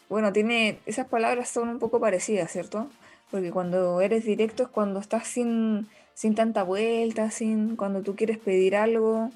Bueno, 0.08 0.32
tiene, 0.32 0.78
esas 0.86 1.06
palabras 1.08 1.48
son 1.48 1.68
un 1.68 1.78
poco 1.78 2.00
parecidas, 2.00 2.50
¿cierto? 2.52 2.88
Porque 3.30 3.50
cuando 3.50 4.00
eres 4.00 4.24
directo 4.24 4.64
es 4.64 4.68
cuando 4.68 5.00
estás 5.00 5.26
sin, 5.26 5.88
sin 6.14 6.34
tanta 6.34 6.62
vuelta, 6.62 7.30
sin, 7.30 7.76
cuando 7.76 8.02
tú 8.02 8.14
quieres 8.14 8.38
pedir 8.38 8.76
algo 8.76 9.30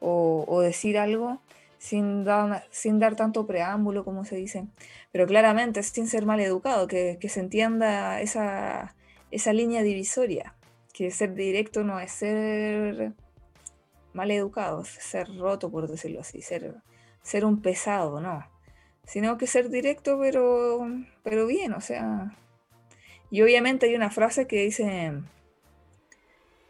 o, 0.00 0.60
decir 0.62 0.98
algo, 0.98 1.40
sin 1.78 2.24
dar, 2.24 2.64
sin 2.70 2.98
dar 2.98 3.16
tanto 3.16 3.46
preámbulo, 3.46 4.04
como 4.04 4.24
se 4.24 4.36
dice, 4.36 4.66
pero 5.12 5.26
claramente 5.26 5.82
sin 5.82 6.08
ser 6.08 6.26
mal 6.26 6.40
educado, 6.40 6.88
que, 6.88 7.18
se 7.28 7.40
entienda 7.40 8.20
esa, 8.20 8.94
esa 9.30 9.52
línea 9.52 9.82
divisoria, 9.82 10.54
que 10.92 11.10
ser 11.10 11.34
directo 11.34 11.84
no 11.84 11.98
es 12.00 12.12
ser 12.12 13.12
mal 14.12 14.30
educado, 14.30 14.84
ser 14.84 15.28
roto, 15.36 15.70
por 15.70 15.88
decirlo 15.88 16.20
así, 16.20 16.42
ser, 16.42 16.74
ser 17.22 17.44
un 17.44 17.62
pesado, 17.62 18.20
no, 18.20 18.46
sino 19.04 19.38
que 19.38 19.46
ser 19.46 19.70
directo, 19.70 20.18
pero, 20.20 20.86
pero 21.22 21.46
bien, 21.46 21.72
o 21.72 21.80
sea. 21.80 22.36
Y 23.30 23.42
obviamente 23.42 23.86
hay 23.86 23.94
una 23.94 24.10
frase 24.10 24.46
que 24.46 24.62
dice 24.62 25.14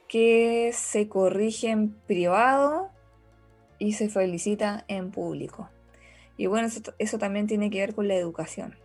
que 0.09 0.71
se 0.75 1.09
corrige 1.09 1.71
en 1.71 1.91
privado 1.91 2.91
y 3.79 3.95
se 3.95 4.09
felicita 4.09 4.85
en 4.87 5.11
público. 5.11 5.71
Y 6.37 6.47
bueno, 6.47 6.69
eso, 6.99 7.19
también 7.19 7.47
tiene 7.47 7.71
que 7.71 7.81
ver 7.81 7.95
con 7.95 8.09
la 8.09 8.15
educación. 8.15 8.77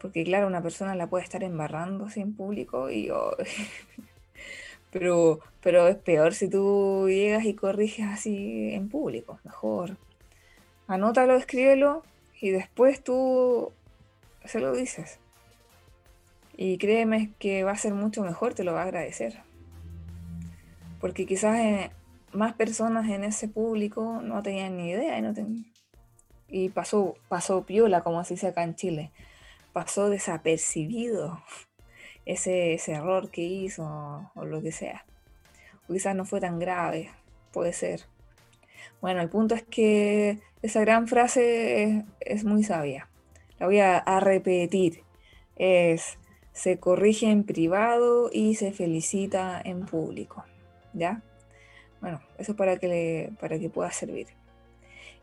Porque 0.00 0.24
claro, 0.24 0.46
una 0.46 0.62
persona 0.62 0.94
la 0.94 1.08
puede 1.08 1.24
estar 1.24 1.42
embarrando 1.42 2.06
en 2.14 2.34
público 2.34 2.90
y... 2.90 3.10
pero, 4.90 5.40
pero 5.60 5.86
es 5.88 5.96
peor 5.96 6.34
si 6.34 6.48
tú 6.48 7.06
llegas 7.08 7.44
y 7.44 7.54
corriges 7.54 8.06
así 8.06 8.72
en 8.72 8.88
público. 8.88 9.38
Mejor. 9.44 9.96
Anótalo, 10.86 11.36
escríbelo 11.36 12.02
y 12.40 12.50
después 12.50 13.02
tú 13.02 13.72
se 14.44 14.60
lo 14.60 14.72
dices. 14.72 15.18
Y 16.56 16.78
créeme 16.78 17.32
que 17.38 17.62
va 17.62 17.72
a 17.72 17.76
ser 17.76 17.94
mucho 17.94 18.22
mejor, 18.22 18.54
te 18.54 18.64
lo 18.64 18.72
va 18.72 18.80
a 18.80 18.84
agradecer. 18.84 19.40
Porque 21.00 21.26
quizás 21.26 21.58
eh, 21.58 21.90
más 22.32 22.54
personas 22.54 23.08
en 23.08 23.24
ese 23.24 23.48
público 23.48 24.20
no 24.22 24.42
tenían 24.42 24.76
ni 24.76 24.90
idea 24.90 25.18
y, 25.18 25.22
no 25.22 25.32
y 26.48 26.70
pasó, 26.70 27.14
pasó 27.28 27.64
piola, 27.64 28.02
como 28.02 28.24
se 28.24 28.34
dice 28.34 28.48
acá 28.48 28.64
en 28.64 28.74
Chile. 28.74 29.12
Pasó 29.72 30.08
desapercibido 30.08 31.40
ese, 32.28 32.74
ese 32.74 32.92
error 32.92 33.30
que 33.30 33.40
hizo 33.40 34.30
o 34.34 34.44
lo 34.44 34.60
que 34.62 34.70
sea. 34.70 35.04
O 35.88 35.94
quizás 35.94 36.14
no 36.14 36.26
fue 36.26 36.40
tan 36.40 36.58
grave, 36.58 37.10
puede 37.52 37.72
ser. 37.72 38.02
Bueno, 39.00 39.22
el 39.22 39.30
punto 39.30 39.54
es 39.54 39.62
que 39.62 40.38
esa 40.60 40.80
gran 40.80 41.08
frase 41.08 42.04
es, 42.20 42.44
muy 42.44 42.62
sabia. 42.62 43.08
La 43.58 43.66
voy 43.66 43.80
a, 43.80 44.20
repetir. 44.20 45.02
Es, 45.56 46.18
se 46.52 46.78
corrige 46.78 47.30
en 47.30 47.44
privado 47.44 48.28
y 48.30 48.56
se 48.56 48.72
felicita 48.72 49.60
en 49.64 49.86
público. 49.86 50.44
¿Ya? 50.92 51.22
Bueno, 52.02 52.20
eso 52.36 52.56
para 52.56 52.76
que, 52.76 53.32
para 53.40 53.58
que 53.58 53.70
pueda 53.70 53.90
servir. 53.90 54.26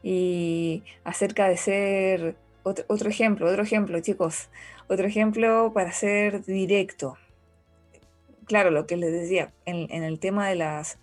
Y 0.01 0.83
acerca 1.03 1.47
de 1.49 1.57
ser, 1.57 2.35
otro, 2.65 3.09
ejemplo, 3.09 3.47
otro 3.47 3.61
ejemplo, 3.61 3.99
chicos, 3.99 4.49
otro 4.87 5.05
ejemplo 5.05 5.71
para 5.73 5.91
ser 5.91 6.43
directo. 6.43 7.15
Claro, 8.45 8.71
lo 8.71 8.87
que 8.87 8.97
les 8.97 9.11
decía, 9.11 9.53
en, 9.65 10.03
el 10.03 10.19
tema 10.19 10.49
de 10.49 10.55
las 10.55 10.97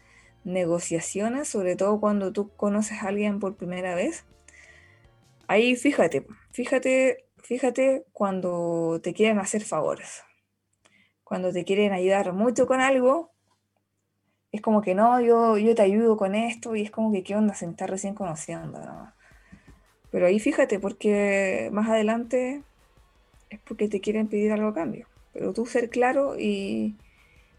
negociaciones, 0.45 1.49
sobre 1.49 1.77
todo 1.77 2.01
cuando 2.01 2.33
tú 2.33 2.51
conoces 2.57 3.03
a 3.03 3.09
alguien 3.09 3.39
por 3.39 3.57
primera 3.57 3.95
vez, 3.95 4.25
ahí 5.47 5.77
fíjate, 5.77 6.27
fíjate, 6.51 7.27
fíjate 7.37 8.05
cuando 8.13 9.01
te 9.01 9.15
quieren 9.15 9.39
hacer 9.39 9.63
favores, 9.63 10.25
cuando 11.23 11.53
te 11.53 11.65
quieren 11.65 11.93
ayudar 11.93 12.33
mucho 12.33 12.67
con 12.67 12.81
algo, 12.81 13.31
es 14.51 14.61
como 14.61 14.83
que 14.83 14.97
no, 14.97 15.21
yo, 15.21 15.59
yo 15.59 15.77
te 15.77 15.83
ayudo 15.83 16.17
con 16.17 16.35
esto 16.35 16.75
y 16.75 16.83
es 16.83 16.91
como 16.91 17.13
que 17.13 17.23
qué 17.23 17.37
onda, 17.37 17.55
se 17.55 17.67
me 17.67 17.73
está 17.73 17.87
recién 17.87 18.15
conociendo. 18.15 18.81
Pero 20.13 20.27
ahí 20.27 20.39
fíjate, 20.39 20.79
porque 20.79 21.71
más 21.73 21.89
adelante 21.89 22.63
es 23.51 23.59
porque 23.61 23.89
te 23.89 24.01
quieren 24.01 24.29
pedir 24.29 24.53
algo 24.53 24.69
a 24.69 24.75
cambio. 24.75 25.09
Pero 25.33 25.55
tú 25.55 25.67
ser 25.67 25.89
claro 25.89 26.39
y, 26.39 26.97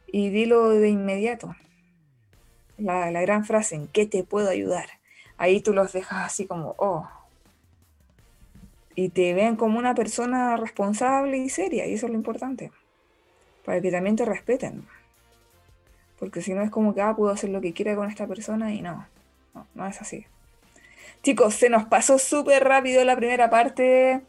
y 0.07 0.29
dilo 0.29 0.69
de 0.69 0.89
inmediato. 0.89 1.55
La, 2.77 3.09
la, 3.11 3.21
gran 3.21 3.43
frase, 3.43 3.75
¿en 3.75 3.87
qué 3.87 4.05
te 4.05 4.23
puedo 4.23 4.49
ayudar? 4.49 4.85
Ahí 5.37 5.61
tú 5.61 5.73
los 5.73 5.93
dejas 5.93 6.25
así 6.25 6.45
como, 6.45 6.75
oh. 6.77 7.09
Y 8.95 9.09
te 9.09 9.33
ven 9.33 9.55
como 9.55 9.79
una 9.79 9.95
persona 9.95 10.55
responsable 10.55 11.37
y 11.37 11.49
seria, 11.49 11.87
y 11.87 11.95
eso 11.95 12.05
es 12.05 12.11
lo 12.11 12.17
importante. 12.17 12.71
Para 13.65 13.81
que 13.81 13.89
también 13.89 14.15
te 14.15 14.25
respeten. 14.25 14.85
Porque 16.19 16.43
si 16.43 16.53
no 16.53 16.61
es 16.61 16.69
como 16.69 16.93
que, 16.93 17.01
ah, 17.01 17.15
puedo 17.15 17.31
hacer 17.33 17.49
lo 17.49 17.61
que 17.61 17.73
quiera 17.73 17.95
con 17.95 18.09
esta 18.09 18.27
persona 18.27 18.71
y 18.73 18.83
no, 18.83 19.07
no, 19.55 19.65
no 19.73 19.87
es 19.87 19.99
así. 19.99 20.27
Chicos, 21.23 21.53
se 21.53 21.69
nos 21.69 21.85
pasó 21.85 22.19
súper 22.19 22.65
rápido 22.65 23.05
la 23.05 23.15
primera 23.15 23.49
parte, 23.49 24.19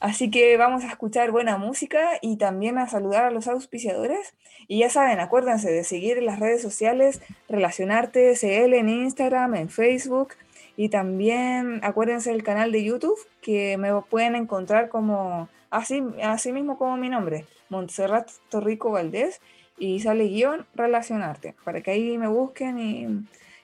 así 0.00 0.32
que 0.32 0.56
vamos 0.56 0.82
a 0.82 0.88
escuchar 0.88 1.30
buena 1.30 1.58
música 1.58 2.18
y 2.22 2.38
también 2.38 2.76
a 2.76 2.88
saludar 2.88 3.24
a 3.24 3.30
los 3.30 3.46
auspiciadores. 3.46 4.34
Y 4.66 4.80
ya 4.80 4.90
saben, 4.90 5.20
acuérdense 5.20 5.70
de 5.70 5.84
seguir 5.84 6.20
las 6.24 6.40
redes 6.40 6.60
sociales, 6.60 7.22
relacionarte 7.48 8.34
CL 8.34 8.74
en 8.74 8.88
Instagram, 8.88 9.54
en 9.54 9.68
Facebook 9.68 10.34
y 10.76 10.88
también 10.88 11.78
acuérdense 11.84 12.32
del 12.32 12.42
canal 12.42 12.72
de 12.72 12.82
YouTube 12.82 13.18
que 13.40 13.76
me 13.78 13.92
pueden 14.02 14.34
encontrar 14.34 14.88
como 14.88 15.48
así, 15.70 16.02
así 16.20 16.50
mismo 16.50 16.78
como 16.78 16.96
mi 16.96 17.10
nombre, 17.10 17.46
Montserrat 17.68 18.28
Torrico 18.48 18.90
Valdés 18.90 19.40
y 19.78 20.00
sale 20.00 20.24
guion 20.24 20.66
relacionarte, 20.74 21.54
para 21.62 21.80
que 21.80 21.92
ahí 21.92 22.18
me 22.18 22.26
busquen 22.26 22.80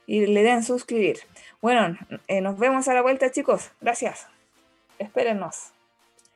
y 0.07 0.27
le 0.27 0.43
den 0.45 0.63
suscribir. 0.63 1.19
Bueno, 1.63 1.99
eh, 2.27 2.41
nos 2.41 2.59
vemos 2.59 2.89
a 2.89 2.95
la 2.95 3.03
vuelta, 3.03 3.31
chicos. 3.31 3.71
Gracias. 3.83 4.27
Espérennos. 4.99 5.73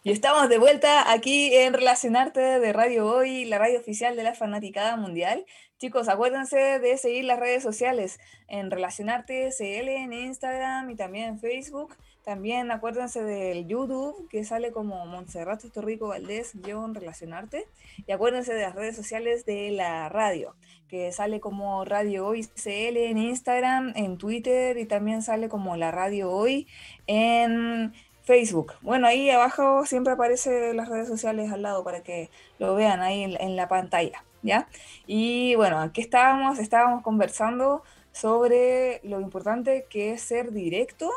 Y 0.03 0.13
estamos 0.13 0.51
de 0.51 0.59
vuelta 0.59 1.11
aquí 1.11 1.55
en 1.57 1.73
Relacionarte 1.73 2.41
de 2.41 2.73
Radio 2.75 3.07
Hoy, 3.07 3.47
la 3.47 3.59
radio 3.59 3.81
oficial 3.81 4.17
de 4.17 4.23
la 4.23 4.35
Fanaticada 4.35 4.97
Mundial. 4.97 5.47
Chicos, 5.79 6.11
acuérdense 6.11 6.79
de 6.79 6.99
seguir 6.99 7.25
las 7.25 7.41
redes 7.41 7.63
sociales 7.63 8.21
en 8.49 8.71
Relacionarte 8.71 9.49
CL 9.57 9.89
en 9.89 10.13
Instagram 10.13 10.91
y 10.91 10.97
también 10.97 11.31
en 11.31 11.41
Facebook. 11.41 11.97
También 12.25 12.71
acuérdense 12.71 13.23
del 13.23 13.67
YouTube, 13.67 14.29
que 14.31 14.45
sale 14.45 14.73
como 14.73 15.05
Montserrat 15.05 15.63
Torrico 15.71 16.09
Valdés, 16.09 16.53
Relacionarte. 16.63 17.69
Y 18.07 18.13
acuérdense 18.13 18.55
de 18.55 18.63
las 18.63 18.75
redes 18.75 18.97
sociales 18.97 19.45
de 19.45 19.71
la 19.71 20.09
radio, 20.09 20.57
que 20.89 21.13
sale 21.13 21.39
como 21.41 21.85
Radio 21.85 22.27
Hoy 22.27 22.45
CL 22.45 22.97
en 22.97 23.19
Instagram, 23.19 23.93
en 23.95 24.17
Twitter 24.17 24.79
y 24.79 24.87
también 24.87 25.21
sale 25.23 25.51
como 25.51 25.77
la 25.77 25.91
Radio 25.91 26.31
Hoy 26.31 26.67
en 27.07 27.93
Facebook. 28.23 28.73
Bueno, 28.81 29.07
ahí 29.07 29.29
abajo 29.29 29.85
siempre 29.85 30.15
aparecen 30.15 30.79
las 30.79 30.89
redes 30.89 31.09
sociales 31.09 31.53
al 31.53 31.61
lado 31.61 31.85
para 31.85 32.03
que 32.03 32.31
lo 32.59 32.75
vean 32.75 33.03
ahí 33.03 33.23
en, 33.23 33.39
en 33.39 33.55
la 33.55 33.69
pantalla, 33.69 34.25
¿ya? 34.43 34.67
Y 35.07 35.57
bueno, 35.57 35.79
aquí 35.79 36.01
estábamos, 36.01 36.59
estábamos 36.59 37.03
conversando 37.03 37.83
sobre 38.13 39.01
lo 39.03 39.21
importante 39.21 39.85
que 39.91 40.13
es 40.13 40.23
ser 40.23 40.53
directo 40.53 41.11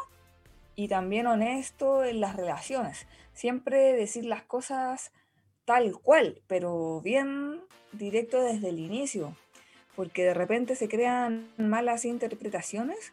y 0.77 0.87
también 0.87 1.25
honesto 1.25 2.05
en 2.05 2.21
las 2.21 2.37
relaciones. 2.37 3.07
Siempre 3.33 3.93
decir 3.93 4.25
las 4.25 4.43
cosas 4.43 5.11
tal 5.65 5.99
cual, 5.99 6.41
pero 6.47 7.01
bien 7.01 7.59
directo 7.91 8.41
desde 8.41 8.69
el 8.69 8.79
inicio, 8.79 9.35
porque 9.95 10.23
de 10.23 10.35
repente 10.35 10.75
se 10.75 10.87
crean 10.87 11.49
malas 11.57 12.05
interpretaciones 12.05 13.11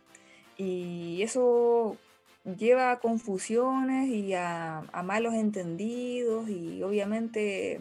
y 0.59 1.23
eso 1.23 1.97
lleva 2.45 2.93
a 2.93 3.01
confusiones 3.01 4.09
y 4.11 4.35
a, 4.35 4.83
malos 5.03 5.33
entendidos 5.33 6.49
y 6.51 6.83
obviamente 6.83 7.81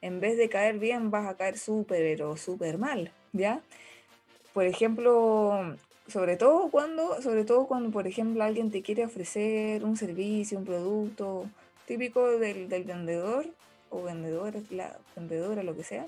en 0.00 0.20
vez 0.20 0.36
de 0.36 0.48
caer 0.48 0.80
bien 0.80 1.12
vas 1.12 1.28
a 1.28 1.36
caer 1.36 1.58
súper 1.58 2.22
o 2.24 2.36
súper 2.36 2.76
mal, 2.76 3.12
¿ya? 3.32 3.62
Por 4.52 4.66
ejemplo, 4.66 5.76
sobre 6.12 6.36
todo 6.36 6.68
cuando, 6.70 7.22
sobre 7.22 7.44
todo 7.44 7.66
cuando, 7.66 7.90
por 7.90 8.06
ejemplo, 8.06 8.44
alguien 8.44 8.70
te 8.70 8.82
quiere 8.82 9.04
ofrecer 9.06 9.82
un 9.84 9.96
servicio, 9.96 10.58
un 10.58 10.66
producto 10.66 11.48
típico 11.86 12.38
del, 12.38 12.68
vendedor 12.84 13.46
o 13.88 14.02
vendedora, 14.02 14.60
la 14.70 14.98
vendedora, 15.16 15.62
lo 15.62 15.74
que 15.74 15.84
sea, 15.84 16.06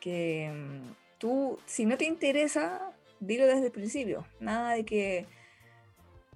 que 0.00 0.52
mm, 0.54 1.18
tú, 1.18 1.58
si 1.66 1.84
no 1.84 1.96
te 1.96 2.04
interesa, 2.04 2.92
dilo 3.18 3.46
desde 3.46 3.66
el 3.66 3.72
principio. 3.72 4.24
Nada 4.38 4.74
de 4.74 4.84
que 4.84 5.26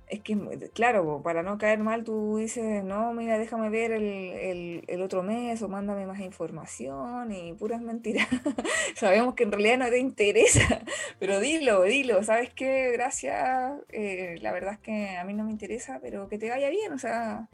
es 0.08 0.20
que, 0.20 0.36
claro, 0.72 1.22
para 1.22 1.42
no 1.42 1.58
caer 1.58 1.78
mal, 1.80 2.04
tú 2.04 2.38
dices, 2.38 2.84
no, 2.84 3.12
mira, 3.12 3.38
déjame 3.38 3.70
ver 3.70 3.92
el, 3.92 5.02
otro 5.02 5.22
mes 5.22 5.62
o 5.62 5.68
mándame 5.68 6.06
más 6.06 6.20
información 6.20 7.32
y 7.32 7.52
puras 7.54 7.80
mentiras. 7.80 8.26
Sabemos 8.96 9.34
que 9.34 9.44
en 9.44 9.52
realidad 9.52 9.78
no 9.78 9.88
te 9.88 9.98
interesa, 9.98 10.82
pero 11.18 11.40
dilo, 11.40 11.82
dilo, 11.82 12.22
¿sabes 12.22 12.52
qué? 12.54 12.90
Gracias, 12.92 13.72
eh, 13.90 14.36
la 14.40 14.52
verdad 14.52 14.74
es 14.74 14.80
que 14.80 15.16
a 15.16 15.24
mí 15.24 15.34
no 15.34 15.44
me 15.44 15.50
interesa, 15.50 15.98
pero 16.00 16.28
que 16.28 16.38
te 16.38 16.50
vaya 16.50 16.70
bien, 16.70 16.92
o 16.92 16.98
sea, 16.98 17.48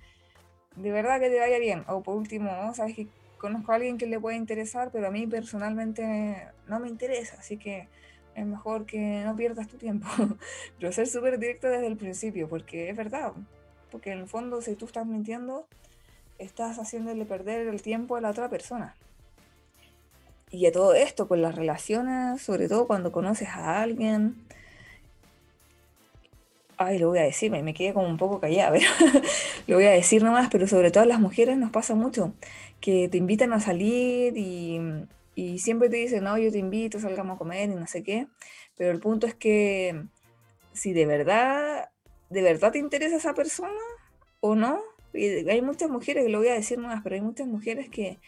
de 0.77 0.91
verdad 0.91 1.21
que 1.21 1.31
te 1.31 1.39
vaya 1.39 1.59
bien. 1.59 1.85
O 1.89 2.03
por 2.03 2.17
último, 2.17 2.75
¿sabes 2.75 2.97
que 2.97 3.09
Conozco 3.45 3.73
a 3.73 3.75
alguien 3.75 3.99
que 3.99 4.07
le 4.07 4.19
puede 4.19 4.39
interesar, 4.39 4.89
pero 4.91 5.09
a 5.09 5.11
mí 5.11 5.27
personalmente 5.27 6.49
no 6.67 6.81
me 6.81 6.89
interesa, 6.89 7.37
así 7.39 7.59
que 7.59 7.89
es 8.35 8.47
mejor 8.47 8.87
que 8.87 9.23
no 9.25 9.37
pierdas 9.37 9.69
tu 9.69 9.77
tiempo. 9.77 10.09
Pero 10.79 10.93
ser 10.93 11.07
súper 11.07 11.39
directo 11.39 11.69
desde 11.69 11.87
el 11.87 11.97
principio, 11.97 12.49
porque 12.49 12.91
es 12.91 12.97
verdad. 12.97 13.33
Porque 13.91 14.13
en 14.13 14.21
el 14.21 14.27
fondo, 14.27 14.61
si 14.61 14.75
tú 14.75 14.87
estás 14.87 15.07
mintiendo, 15.07 15.67
estás 16.39 16.79
haciéndole 16.79 17.25
perder 17.25 17.67
el 17.69 17.83
tiempo 17.83 18.17
a 18.17 18.21
la 18.21 18.31
otra 18.31 18.49
persona. 18.49 18.97
Y 20.51 20.67
a 20.67 20.73
todo 20.73 20.95
esto, 20.95 21.27
con 21.29 21.43
las 21.43 21.55
relaciones, 21.55 22.41
sobre 22.43 22.69
todo 22.69 22.87
cuando 22.87 23.13
conoces 23.13 23.49
a 23.49 23.83
alguien. 23.83 24.37
Ay, 26.77 26.99
lo 26.99 27.09
voy 27.09 27.19
a 27.19 27.23
decir, 27.23 27.53
me, 27.53 27.73
quedé 27.73 27.93
como 27.93 28.09
un 28.09 28.17
poco 28.17 28.41
callada, 28.41 28.73
pero 28.73 28.87
lo 29.69 29.77
voy 29.77 29.87
a 29.87 29.93
decir 29.93 30.25
nomás, 30.25 30.49
pero 30.51 30.67
sobre 30.67 30.91
todo 30.91 31.05
a 31.05 31.07
las 31.07 31.21
mujeres 31.21 31.57
nos 31.57 31.71
pasa 31.71 31.95
mucho, 31.95 32.35
que 32.81 33.09
te 33.09 33.17
invitan 33.17 33.53
a 33.53 33.61
salir 33.61 34.37
y, 34.37 34.81
y 35.35 35.59
siempre 35.59 35.89
te 35.89 35.97
dicen, 35.97 36.25
no, 36.25 36.39
yo 36.39 36.51
te 36.51 36.59
invito, 36.59 37.01
salgamos 37.01 37.37
a 37.37 37.39
comer 37.39 37.71
y 37.71 37.75
no 37.75 37.87
sé 37.87 38.03
qué, 38.03 38.29
pero 38.77 38.93
el 38.93 39.01
punto 39.01 39.27
es 39.27 39.35
que 39.35 40.05
si 40.73 40.93
de 40.93 41.07
verdad, 41.07 41.91
de 42.31 42.43
verdad 42.43 42.73
te 42.73 42.79
interesa 42.79 43.17
esa 43.17 43.35
persona 43.35 43.81
o 44.41 44.55
no, 44.55 44.81
hay 45.15 45.63
muchas 45.63 45.91
mujeres, 45.91 46.29
lo 46.29 46.39
voy 46.39 46.49
a 46.49 46.55
decir 46.55 46.79
más, 46.79 47.03
pero 47.03 47.15
hay 47.15 47.21
muchas 47.21 47.47
mujeres 47.47 47.89
que, 47.89 48.19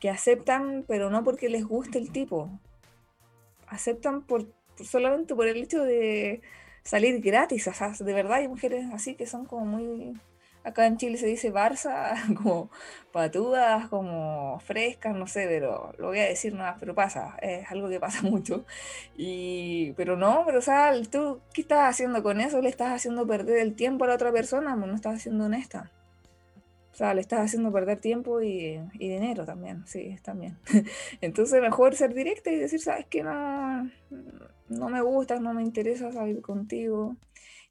que 0.00 0.10
aceptan, 0.10 0.84
pero 0.88 1.10
no 1.10 1.22
porque 1.22 1.48
les 1.48 1.64
guste 1.64 1.98
el 1.98 2.10
tipo, 2.10 2.50
aceptan 3.66 4.22
por, 4.22 4.46
solamente 4.82 5.34
por 5.34 5.46
el 5.46 5.58
hecho 5.58 5.84
de 5.84 6.40
salir 6.82 7.20
gratis, 7.20 7.68
o 7.68 7.72
sea, 7.72 7.92
de 7.92 8.12
verdad 8.12 8.38
hay 8.38 8.48
mujeres 8.48 8.86
así 8.92 9.14
que 9.14 9.26
son 9.26 9.44
como 9.44 9.66
muy 9.66 10.18
Acá 10.62 10.86
en 10.86 10.98
Chile 10.98 11.16
se 11.16 11.26
dice 11.26 11.52
Barça, 11.52 12.14
como 12.42 12.70
patudas, 13.12 13.88
como 13.88 14.60
frescas, 14.60 15.14
no 15.16 15.26
sé, 15.26 15.46
pero 15.48 15.92
lo 15.98 16.08
voy 16.08 16.18
a 16.18 16.24
decir 16.24 16.54
nada, 16.54 16.76
pero 16.78 16.94
pasa, 16.94 17.36
es 17.40 17.70
algo 17.70 17.88
que 17.88 18.00
pasa 18.00 18.22
mucho. 18.28 18.64
Y, 19.16 19.92
pero 19.92 20.16
no, 20.16 20.42
pero 20.44 20.58
o 20.58 20.62
sea, 20.62 20.92
tú, 21.10 21.40
¿qué 21.54 21.62
estás 21.62 21.88
haciendo 21.88 22.22
con 22.22 22.40
eso? 22.40 22.60
¿Le 22.60 22.68
estás 22.68 22.92
haciendo 22.92 23.26
perder 23.26 23.58
el 23.58 23.74
tiempo 23.74 24.04
a 24.04 24.08
la 24.08 24.14
otra 24.14 24.32
persona? 24.32 24.76
Pues 24.76 24.88
no 24.88 24.94
estás 24.94 25.16
haciendo 25.16 25.46
honesta. 25.46 25.90
O 26.92 26.96
sea, 26.96 27.14
le 27.14 27.22
estás 27.22 27.40
haciendo 27.40 27.72
perder 27.72 27.98
tiempo 27.98 28.42
y, 28.42 28.78
y 28.98 29.08
dinero 29.08 29.46
también, 29.46 29.86
sí, 29.86 30.16
también. 30.22 30.58
Entonces 31.22 31.62
mejor 31.62 31.94
ser 31.94 32.12
directa 32.12 32.50
y 32.50 32.56
decir, 32.56 32.80
sabes 32.80 33.06
que 33.06 33.22
no, 33.22 33.90
no 34.68 34.88
me 34.88 35.00
gusta, 35.00 35.40
no 35.40 35.54
me 35.54 35.62
interesa 35.62 36.12
salir 36.12 36.42
contigo. 36.42 37.16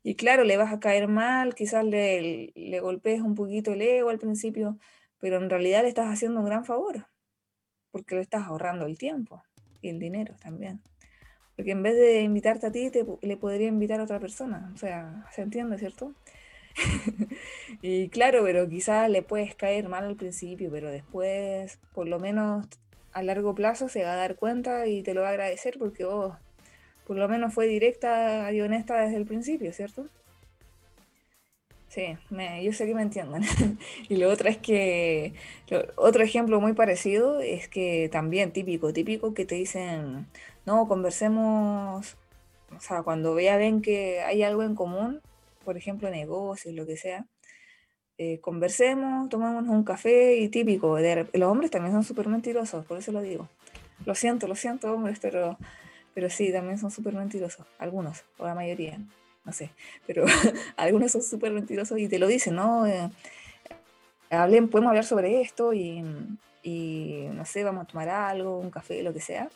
Y 0.04 0.16
claro, 0.16 0.44
le 0.44 0.58
vas 0.58 0.72
a 0.74 0.80
caer 0.80 1.08
mal, 1.08 1.56
quizás 1.56 1.84
le, 1.84 2.52
le 2.56 2.80
golpees 2.80 3.22
un 3.22 3.36
poquito 3.36 3.74
el 3.74 3.82
ego 3.82 4.10
al 4.10 4.20
principio, 4.20 4.78
pero 5.20 5.38
en 5.38 5.50
realidad 5.50 5.84
le 5.84 5.90
estás 5.90 6.08
haciendo 6.08 6.40
un 6.40 6.46
gran 6.46 6.66
favor, 6.66 7.08
porque 7.92 8.16
le 8.16 8.22
estás 8.22 8.48
ahorrando 8.48 8.86
el 8.86 8.98
tiempo 8.98 9.44
y 9.82 9.90
el 9.90 10.00
dinero 10.00 10.36
también. 10.42 10.82
Porque 11.56 11.72
en 11.72 11.84
vez 11.84 11.96
de 11.96 12.22
invitarte 12.22 12.68
a 12.68 12.72
ti, 12.72 12.90
te, 12.90 13.06
le 13.22 13.36
podría 13.36 13.68
invitar 13.68 14.00
a 14.00 14.04
otra 14.04 14.20
persona. 14.20 14.72
O 14.74 14.78
sea, 14.78 15.26
¿se 15.34 15.42
entiende, 15.42 15.78
cierto? 15.78 16.14
y 17.82 18.08
claro, 18.08 18.44
pero 18.44 18.70
quizás 18.70 19.10
le 19.10 19.24
puedes 19.24 19.56
caer 19.56 19.90
mal 19.90 20.06
al 20.06 20.16
principio, 20.16 20.72
pero 20.72 20.90
después, 20.90 21.80
por 21.94 22.08
lo 22.08 22.20
menos 22.20 22.66
a 23.12 23.24
largo 23.24 23.56
plazo, 23.56 23.90
se 23.90 24.04
va 24.04 24.14
a 24.14 24.16
dar 24.16 24.38
cuenta 24.38 24.88
y 24.88 25.04
te 25.04 25.14
lo 25.14 25.22
va 25.22 25.28
a 25.28 25.32
agradecer 25.32 25.78
porque 25.78 26.06
vos 26.06 26.38
por 27.10 27.18
lo 27.18 27.28
menos 27.28 27.56
fue 27.56 27.66
directa 27.66 28.54
y 28.54 28.62
honesta 28.62 29.02
desde 29.02 29.18
el 29.18 29.26
principio, 29.26 29.74
¿cierto? 29.74 30.06
Sí, 31.88 32.16
yo 32.62 32.72
sé 32.72 32.86
que 32.86 32.94
me 32.94 33.02
entiendan. 33.02 33.42
y 34.10 34.18
lo 34.18 34.30
otro 34.30 34.48
es 34.48 34.58
que, 34.58 35.34
otro 35.96 36.24
ejemplo 36.24 36.62
muy 36.62 36.74
parecido 36.74 37.40
es 37.40 37.68
que 37.68 38.10
también 38.12 38.52
típico, 38.52 38.94
típico 38.94 39.34
que 39.34 39.46
te 39.46 39.56
dicen, 39.56 40.28
no, 40.68 40.88
conversemos, 40.88 42.16
o 42.78 42.80
sea, 42.80 43.02
cuando 43.02 43.40
ya 43.40 43.58
ven 43.58 43.82
que 43.82 44.22
hay 44.22 44.44
algo 44.44 44.62
en 44.62 44.76
común, 44.76 45.20
por 45.66 45.78
ejemplo, 45.78 46.12
negocios, 46.12 46.76
lo 46.76 46.86
que 46.86 46.96
sea, 46.96 47.26
eh, 48.20 48.40
conversemos, 48.40 49.30
tomamos 49.30 49.68
un 49.68 49.84
café 49.84 50.38
y 50.38 50.50
típico, 50.50 51.00
los 51.00 51.52
hombres 51.52 51.72
también 51.72 51.92
son 51.92 52.04
súper 52.04 52.28
mentirosos, 52.28 52.86
por 52.86 53.00
eso 53.00 53.12
lo 53.12 53.24
digo. 53.24 53.50
Lo 54.06 54.14
siento, 54.14 54.48
lo 54.48 54.54
siento, 54.54 54.94
hombres, 54.94 55.18
pero 55.20 55.58
pero 56.14 56.30
sí, 56.30 56.52
también 56.52 56.78
son 56.78 56.92
súper 56.92 57.14
mentirosos, 57.14 57.66
algunos, 57.78 58.24
o 58.38 58.46
la 58.46 58.56
mayoría, 58.56 59.00
no 59.46 59.52
sé, 59.54 59.72
pero 60.06 60.26
algunos 60.78 61.12
son 61.12 61.22
súper 61.22 61.52
mentirosos 61.52 61.98
y 62.00 62.08
te 62.08 62.20
lo 62.20 62.28
dicen, 62.28 62.56
¿no? 62.56 62.86
Eh, 62.88 63.10
hablen, 64.30 64.70
podemos 64.70 64.90
hablar 64.90 65.06
sobre 65.06 65.42
esto 65.42 65.74
y, 65.74 66.04
y, 66.64 67.28
no 67.34 67.46
sé, 67.46 67.64
vamos 67.64 67.84
a 67.84 67.88
tomar 67.88 68.10
algo, 68.10 68.58
un 68.60 68.70
café, 68.70 69.02
lo 69.04 69.14
que 69.14 69.22
sea. 69.22 69.50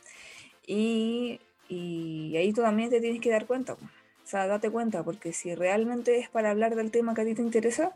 Y, 0.65 1.39
y 1.69 2.35
ahí 2.37 2.53
tú 2.53 2.61
también 2.61 2.89
te 2.89 3.01
tienes 3.01 3.21
que 3.21 3.29
dar 3.29 3.45
cuenta, 3.45 3.73
o 3.73 3.77
sea, 4.23 4.47
date 4.47 4.69
cuenta, 4.69 5.03
porque 5.03 5.33
si 5.33 5.53
realmente 5.55 6.17
es 6.17 6.29
para 6.29 6.51
hablar 6.51 6.75
del 6.75 6.91
tema 6.91 7.13
que 7.13 7.21
a 7.21 7.25
ti 7.25 7.35
te 7.35 7.41
interesa, 7.41 7.95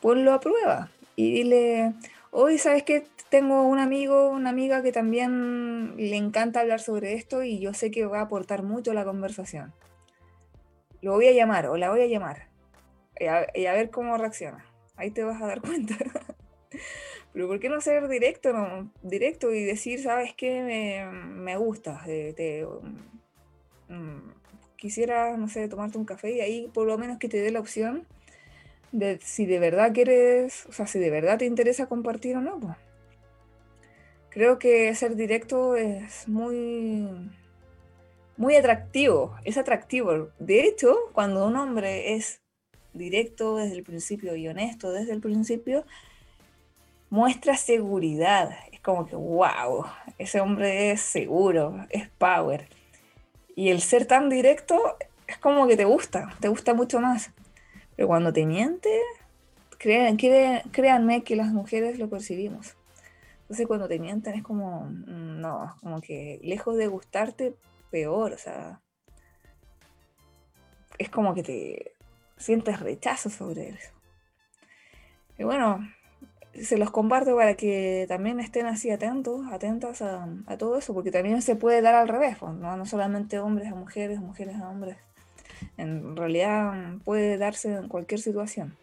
ponlo 0.00 0.32
a 0.32 0.40
prueba 0.40 0.90
y 1.16 1.32
dile, 1.32 1.94
hoy 2.32 2.58
sabes 2.58 2.82
que 2.82 3.04
tengo 3.28 3.62
un 3.62 3.78
amigo, 3.78 4.30
una 4.30 4.50
amiga 4.50 4.82
que 4.82 4.90
también 4.90 5.94
le 5.96 6.16
encanta 6.16 6.60
hablar 6.60 6.80
sobre 6.80 7.14
esto 7.14 7.42
y 7.44 7.60
yo 7.60 7.72
sé 7.74 7.90
que 7.90 8.06
va 8.06 8.18
a 8.18 8.22
aportar 8.22 8.62
mucho 8.62 8.90
a 8.90 8.94
la 8.94 9.04
conversación. 9.04 9.72
Lo 11.02 11.12
voy 11.12 11.28
a 11.28 11.32
llamar 11.32 11.66
o 11.66 11.76
la 11.76 11.90
voy 11.90 12.00
a 12.02 12.06
llamar 12.06 12.48
y 13.20 13.66
a, 13.66 13.72
ver 13.72 13.90
cómo 13.90 14.16
reacciona. 14.16 14.64
Ahí 14.96 15.10
te 15.10 15.22
vas 15.22 15.40
a 15.40 15.46
dar 15.46 15.60
cuenta. 15.62 15.96
Pero 17.32 17.48
¿por 17.48 17.60
qué 17.60 17.68
no 17.68 17.80
ser 17.80 18.08
directo, 18.08 18.52
directo 19.02 19.52
y 19.52 19.64
decir, 19.64 20.02
sabes 20.02 20.34
qué, 20.34 20.62
me, 20.62 21.56
gusta, 21.56 22.02
mm, 23.88 24.30
quisieras, 24.76 25.38
no 25.38 25.48
sé, 25.48 25.68
tomarte 25.68 25.98
un 25.98 26.04
café 26.04 26.32
y 26.32 26.40
ahí 26.40 26.70
por 26.72 26.86
lo 26.86 26.96
menos 26.98 27.18
que 27.18 27.28
te 27.28 27.40
dé 27.40 27.50
la 27.50 27.60
opción 27.60 28.06
si 29.20 29.46
de 29.46 29.58
verdad 29.58 29.92
quieres, 29.92 30.66
o 30.66 30.72
sea, 30.72 30.86
si 30.86 30.98
de 30.98 31.10
verdad 31.10 31.38
te 31.38 31.46
interesa 31.46 31.86
compartir 31.86 32.36
o 32.36 32.40
no. 32.40 32.60
Pues. 32.60 32.76
Creo 34.28 34.58
que 34.58 34.94
ser 34.94 35.16
directo 35.16 35.76
es 35.76 36.26
muy, 36.28 37.30
muy 38.36 38.56
atractivo, 38.56 39.36
es 39.44 39.58
atractivo. 39.58 40.30
De 40.38 40.64
hecho, 40.64 40.96
cuando 41.12 41.46
un 41.46 41.56
hombre 41.56 42.14
es 42.14 42.40
directo 42.94 43.56
desde 43.56 43.76
el 43.76 43.82
principio 43.82 44.36
y 44.36 44.48
honesto 44.48 44.92
desde 44.92 45.12
el 45.12 45.20
principio, 45.20 45.84
muestra 47.10 47.56
seguridad. 47.56 48.56
Es 48.72 48.80
como 48.80 49.06
que, 49.06 49.16
wow, 49.16 49.84
ese 50.18 50.40
hombre 50.40 50.92
es 50.92 51.00
seguro, 51.00 51.86
es 51.90 52.08
power. 52.08 52.68
Y 53.54 53.68
el 53.68 53.82
ser 53.82 54.06
tan 54.06 54.30
directo 54.30 54.96
es 55.26 55.36
como 55.38 55.66
que 55.66 55.76
te 55.76 55.84
gusta, 55.84 56.34
te 56.40 56.48
gusta 56.48 56.72
mucho 56.72 57.00
más. 57.00 57.30
Pero 57.96 58.08
cuando 58.08 58.32
te 58.32 58.46
miente, 58.46 58.90
crean, 59.78 60.16
créanme 60.16 61.24
que 61.24 61.36
las 61.36 61.52
mujeres 61.52 61.98
lo 61.98 62.08
percibimos. 62.08 62.76
Entonces 63.42 63.66
cuando 63.66 63.88
te 63.88 63.98
mienten 63.98 64.34
es 64.34 64.42
como, 64.42 64.86
mm, 64.86 65.40
no, 65.40 65.76
como 65.80 66.00
que 66.00 66.40
lejos 66.42 66.76
de 66.76 66.86
gustarte, 66.86 67.54
peor, 67.90 68.32
o 68.32 68.38
sea, 68.38 68.80
es 70.98 71.10
como 71.10 71.34
que 71.34 71.42
te 71.42 71.94
sientes 72.38 72.80
rechazo 72.80 73.30
sobre 73.30 73.70
eso. 73.70 73.90
Y 75.38 75.44
bueno, 75.44 75.80
se 76.54 76.78
los 76.78 76.90
comparto 76.90 77.36
para 77.36 77.54
que 77.54 78.06
también 78.08 78.40
estén 78.40 78.66
así 78.66 78.90
atentos, 78.90 79.46
atentas 79.50 80.02
a, 80.02 80.26
todo 80.58 80.78
eso, 80.78 80.94
porque 80.94 81.10
también 81.10 81.42
se 81.42 81.56
puede 81.56 81.82
dar 81.82 81.94
al 81.94 82.08
revés, 82.08 82.36
pues, 82.38 82.52
¿no? 82.54 82.76
no 82.76 82.86
solamente 82.86 83.38
hombres 83.38 83.72
a 83.72 83.74
mujeres, 83.74 84.20
mujeres 84.20 84.56
a 84.56 84.68
hombres. 84.68 84.96
En 85.76 86.16
realidad 86.16 86.96
puede 87.04 87.38
darse 87.38 87.74
en 87.74 87.88
cualquier 87.88 88.20
situación. 88.20 88.76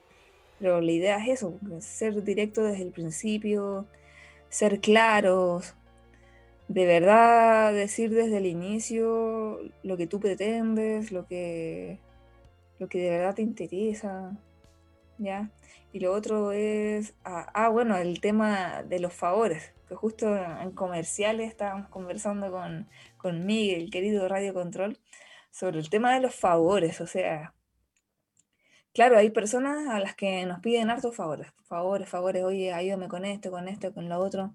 Pero 0.59 0.81
la 0.81 0.91
idea 0.91 1.17
es 1.17 1.41
eso, 1.41 1.57
ser 1.79 2.23
directo 2.23 2.63
desde 2.63 2.83
el 2.83 2.91
principio, 2.91 3.87
ser 4.49 4.81
claros, 4.81 5.75
de 6.69 6.85
verdad 6.85 7.73
decir 7.73 8.11
desde 8.11 8.37
el 8.37 8.45
inicio 8.45 9.59
lo 9.83 9.97
que 9.97 10.05
tú 10.05 10.19
pretendes, 10.19 11.11
lo 11.11 11.25
que, 11.25 11.99
lo 12.77 12.87
que 12.87 12.99
de 12.99 13.09
verdad 13.09 13.35
te 13.35 13.41
interesa, 13.41 14.37
¿ya? 15.17 15.49
Y 15.91 15.99
lo 15.99 16.13
otro 16.13 16.51
es, 16.51 17.15
ah, 17.25 17.47
ah, 17.53 17.69
bueno, 17.69 17.97
el 17.97 18.21
tema 18.21 18.83
de 18.83 18.99
los 18.99 19.13
favores, 19.13 19.73
que 19.87 19.95
justo 19.95 20.35
en 20.37 20.71
comerciales 20.71 21.49
estábamos 21.49 21.89
conversando 21.89 22.51
con, 22.51 22.87
con 23.17 23.45
Miguel, 23.47 23.89
querido 23.89 24.27
Radio 24.27 24.53
Control, 24.53 24.99
sobre 25.51 25.79
el 25.79 25.89
tema 25.89 26.13
de 26.13 26.21
los 26.21 26.35
favores, 26.35 27.01
o 27.01 27.07
sea, 27.07 27.53
claro, 28.93 29.17
hay 29.17 29.29
personas 29.29 29.87
a 29.89 29.99
las 29.99 30.15
que 30.15 30.45
nos 30.45 30.59
piden 30.59 30.89
hartos 30.89 31.15
favores, 31.15 31.51
favores, 31.67 32.09
favores, 32.09 32.43
oye, 32.43 32.73
ayúdame 32.73 33.07
con 33.07 33.25
esto, 33.25 33.51
con 33.51 33.67
esto, 33.67 33.93
con 33.93 34.09
lo 34.09 34.19
otro. 34.19 34.53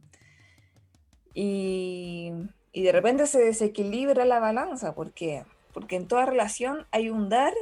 Y, 1.35 2.33
y 2.73 2.83
de 2.83 2.93
repente 2.93 3.27
se 3.27 3.41
desequilibra 3.41 4.25
la 4.25 4.41
balanza, 4.41 4.95
¿por 4.95 5.13
qué? 5.13 5.45
Porque 5.73 5.97
en 5.97 6.07
toda 6.07 6.27
relación 6.27 6.87
hay 6.93 7.11
un 7.11 7.29
dar 7.29 7.53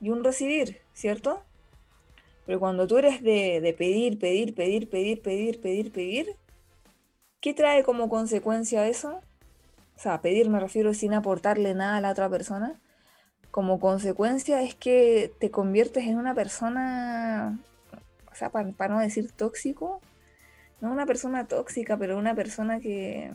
y 0.00 0.10
un 0.10 0.24
recibir, 0.24 0.80
¿cierto? 0.92 1.42
Pero 2.48 2.60
cuando 2.60 2.86
tú 2.86 2.96
eres 2.96 3.22
de, 3.22 3.74
pedir, 3.76 4.18
pedir, 4.18 4.54
pedir, 4.54 4.88
pedir, 4.88 5.20
pedir, 5.20 5.60
pedir, 5.60 5.92
pedir, 5.92 6.36
¿qué 7.40 7.52
trae 7.52 7.82
como 7.82 8.08
consecuencia 8.08 8.88
eso? 8.88 9.20
O 9.98 10.00
sea, 10.00 10.20
pedir 10.20 10.48
me 10.48 10.60
refiero 10.60 10.94
sin 10.94 11.12
aportarle 11.12 11.74
nada 11.74 11.96
a 11.96 12.00
la 12.00 12.12
otra 12.12 12.30
persona. 12.30 12.80
Como 13.50 13.80
consecuencia 13.80 14.62
es 14.62 14.76
que 14.76 15.32
te 15.40 15.50
conviertes 15.50 16.06
en 16.06 16.18
una 16.18 16.36
persona, 16.36 17.58
o 18.30 18.34
sea, 18.36 18.50
para, 18.50 18.70
no 18.88 19.00
decir 19.00 19.32
tóxico, 19.32 20.00
no 20.80 20.92
una 20.92 21.04
persona 21.04 21.48
tóxica, 21.48 21.96
pero 21.96 22.16
una 22.16 22.36
persona 22.36 22.78
que, 22.78 23.32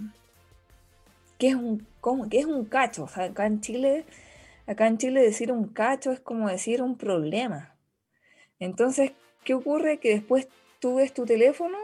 que 1.37 1.49
es 1.49 1.55
un, 1.55 1.85
que 2.29 2.39
es 2.39 2.45
un 2.45 2.63
cacho. 2.63 3.03
O 3.03 3.07
sea, 3.09 3.25
acá 3.25 3.45
en 3.45 3.59
Chile, 3.59 4.05
acá 4.65 4.87
en 4.87 4.97
Chile 4.97 5.21
decir 5.21 5.51
un 5.51 5.67
cacho 5.67 6.13
es 6.13 6.21
como 6.21 6.47
decir 6.47 6.81
un 6.81 6.95
problema. 6.95 7.75
Entonces, 8.59 9.11
¿qué 9.43 9.53
ocurre? 9.53 9.99
Que 9.99 10.13
después 10.13 10.47
tú 10.79 10.95
ves 10.95 11.13
tu 11.13 11.25
teléfono, 11.25 11.77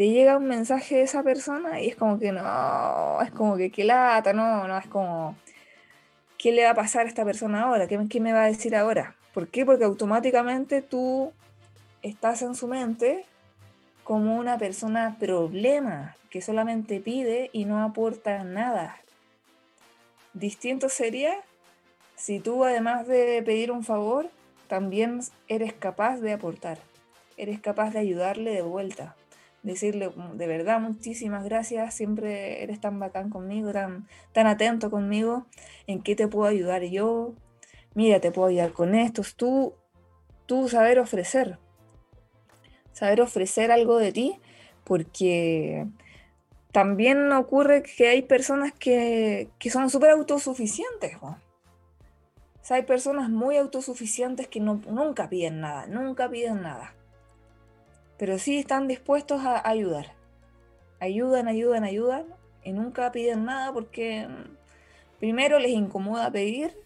te 0.00 0.08
llega 0.08 0.38
un 0.38 0.46
mensaje 0.46 0.96
de 0.96 1.02
esa 1.02 1.22
persona 1.22 1.78
y 1.82 1.88
es 1.88 1.94
como 1.94 2.18
que 2.18 2.32
no, 2.32 3.20
es 3.20 3.30
como 3.32 3.58
que 3.58 3.70
qué 3.70 3.84
lata, 3.84 4.32
no, 4.32 4.66
no, 4.66 4.78
es 4.78 4.86
como, 4.86 5.36
¿qué 6.38 6.52
le 6.52 6.64
va 6.64 6.70
a 6.70 6.74
pasar 6.74 7.04
a 7.04 7.08
esta 7.10 7.22
persona 7.22 7.64
ahora? 7.64 7.86
¿Qué, 7.86 8.00
qué 8.08 8.18
me 8.18 8.32
va 8.32 8.44
a 8.44 8.46
decir 8.46 8.74
ahora? 8.74 9.14
¿Por 9.34 9.48
qué? 9.48 9.66
Porque 9.66 9.84
automáticamente 9.84 10.80
tú 10.80 11.34
estás 12.00 12.40
en 12.40 12.54
su 12.54 12.66
mente 12.66 13.26
como 14.02 14.38
una 14.38 14.56
persona 14.56 15.18
problema 15.20 16.16
que 16.30 16.40
solamente 16.40 16.98
pide 17.00 17.50
y 17.52 17.66
no 17.66 17.84
aporta 17.84 18.42
nada. 18.42 18.96
Distinto 20.32 20.88
sería 20.88 21.34
si 22.16 22.40
tú 22.40 22.64
además 22.64 23.06
de 23.06 23.42
pedir 23.42 23.70
un 23.70 23.84
favor, 23.84 24.30
también 24.66 25.20
eres 25.46 25.74
capaz 25.74 26.20
de 26.20 26.32
aportar, 26.32 26.78
eres 27.36 27.60
capaz 27.60 27.90
de 27.90 27.98
ayudarle 27.98 28.52
de 28.52 28.62
vuelta, 28.62 29.14
decirle 29.62 30.10
mm, 30.10 30.36
de 30.36 30.46
verdad 30.46 30.80
muchísimas 30.80 31.44
gracias, 31.44 31.94
siempre 31.94 32.62
eres 32.62 32.80
tan 32.80 32.98
bacán 32.98 33.30
conmigo, 33.30 33.72
tan, 33.72 34.06
tan 34.32 34.46
atento 34.46 34.90
conmigo, 34.90 35.46
en 35.86 36.02
qué 36.02 36.14
te 36.14 36.28
puedo 36.28 36.48
ayudar 36.48 36.82
yo, 36.84 37.34
mira, 37.94 38.20
te 38.20 38.30
puedo 38.30 38.48
ayudar 38.48 38.72
con 38.72 38.94
esto, 38.94 39.22
tú, 39.36 39.74
tú 40.46 40.68
saber 40.68 40.98
ofrecer, 40.98 41.58
saber 42.92 43.20
ofrecer 43.20 43.70
algo 43.70 43.98
de 43.98 44.12
ti, 44.12 44.40
porque 44.84 45.86
también 46.72 47.30
ocurre 47.32 47.82
que 47.82 48.08
hay 48.08 48.22
personas 48.22 48.72
que, 48.72 49.50
son 49.70 49.90
súper 49.90 50.10
autosuficientes 50.10 51.16
hay 52.70 52.82
personas 52.82 53.28
muy 53.28 53.56
autosuficientes 53.56 54.46
que 54.46 54.60
no, 54.60 54.80
nunca 54.88 55.28
piden 55.28 55.60
nada, 55.60 55.86
nunca 55.86 56.28
piden 56.28 56.62
nada. 56.62 56.94
Pero 58.20 58.38
sí 58.38 58.58
están 58.58 58.86
dispuestos 58.86 59.40
a 59.46 59.66
ayudar. 59.66 60.12
Ayudan, 60.98 61.48
ayudan, 61.48 61.84
ayudan 61.84 62.26
y 62.62 62.72
nunca 62.72 63.10
piden 63.12 63.46
nada 63.46 63.72
porque 63.72 64.28
mm, 64.28 65.18
primero 65.18 65.58
les 65.58 65.70
incomoda 65.70 66.30
pedir 66.30 66.76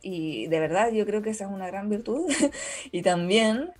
y 0.00 0.46
de 0.46 0.58
verdad 0.58 0.92
yo 0.92 1.04
creo 1.04 1.20
que 1.20 1.28
esa 1.28 1.44
es 1.44 1.50
una 1.50 1.66
gran 1.66 1.90
virtud 1.90 2.32
y 2.90 3.02
también 3.02 3.70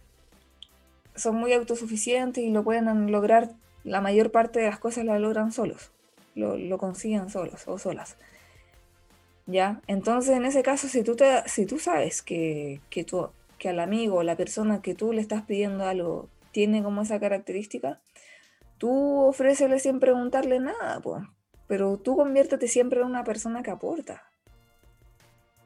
son 1.15 1.37
muy 1.37 1.55
autosuficientes 1.55 2.45
y 2.45 2.51
lo 2.51 2.63
pueden 2.63 3.11
lograr, 3.11 3.49
la 3.83 4.03
mayor 4.03 4.31
parte 4.31 4.61
de 4.61 4.67
las 4.67 4.79
cosas 4.79 5.07
la 5.07 5.19
logran 5.19 5.53
solos, 5.53 5.93
lo, 6.35 6.77
consiguen 6.77 7.31
solos 7.31 7.67
o 7.67 7.79
solas. 7.79 8.19
¿Ya? 9.47 9.81
Entonces, 9.87 10.37
en 10.37 10.45
ese 10.45 10.63
caso, 10.63 10.89
si 10.89 11.03
tú, 11.03 11.17
te, 11.17 11.49
si 11.49 11.65
tú 11.65 11.79
sabes 11.79 12.21
que, 12.21 12.83
que, 12.91 13.07
que 13.57 13.69
al 13.71 13.81
amigo 13.81 14.17
o 14.17 14.23
la 14.23 14.37
persona 14.37 14.83
que 14.83 14.95
tú 14.95 15.15
le 15.15 15.23
estás 15.23 15.41
pidiendo 15.41 15.87
algo 15.87 16.29
tiene 16.57 16.83
como 16.83 17.03
esa 17.03 17.21
característica, 17.21 18.01
tú 18.79 19.21
ofrécele 19.27 19.79
sin 19.79 20.01
preguntarle 20.01 20.59
nada, 20.59 21.01
pues. 21.03 21.23
Pero 21.67 21.99
tú 21.99 22.17
conviértete 22.17 22.67
siempre 22.67 23.01
en 23.01 23.07
una 23.07 23.25
persona 23.25 23.63
que 23.63 23.71
aporta. 23.71 24.23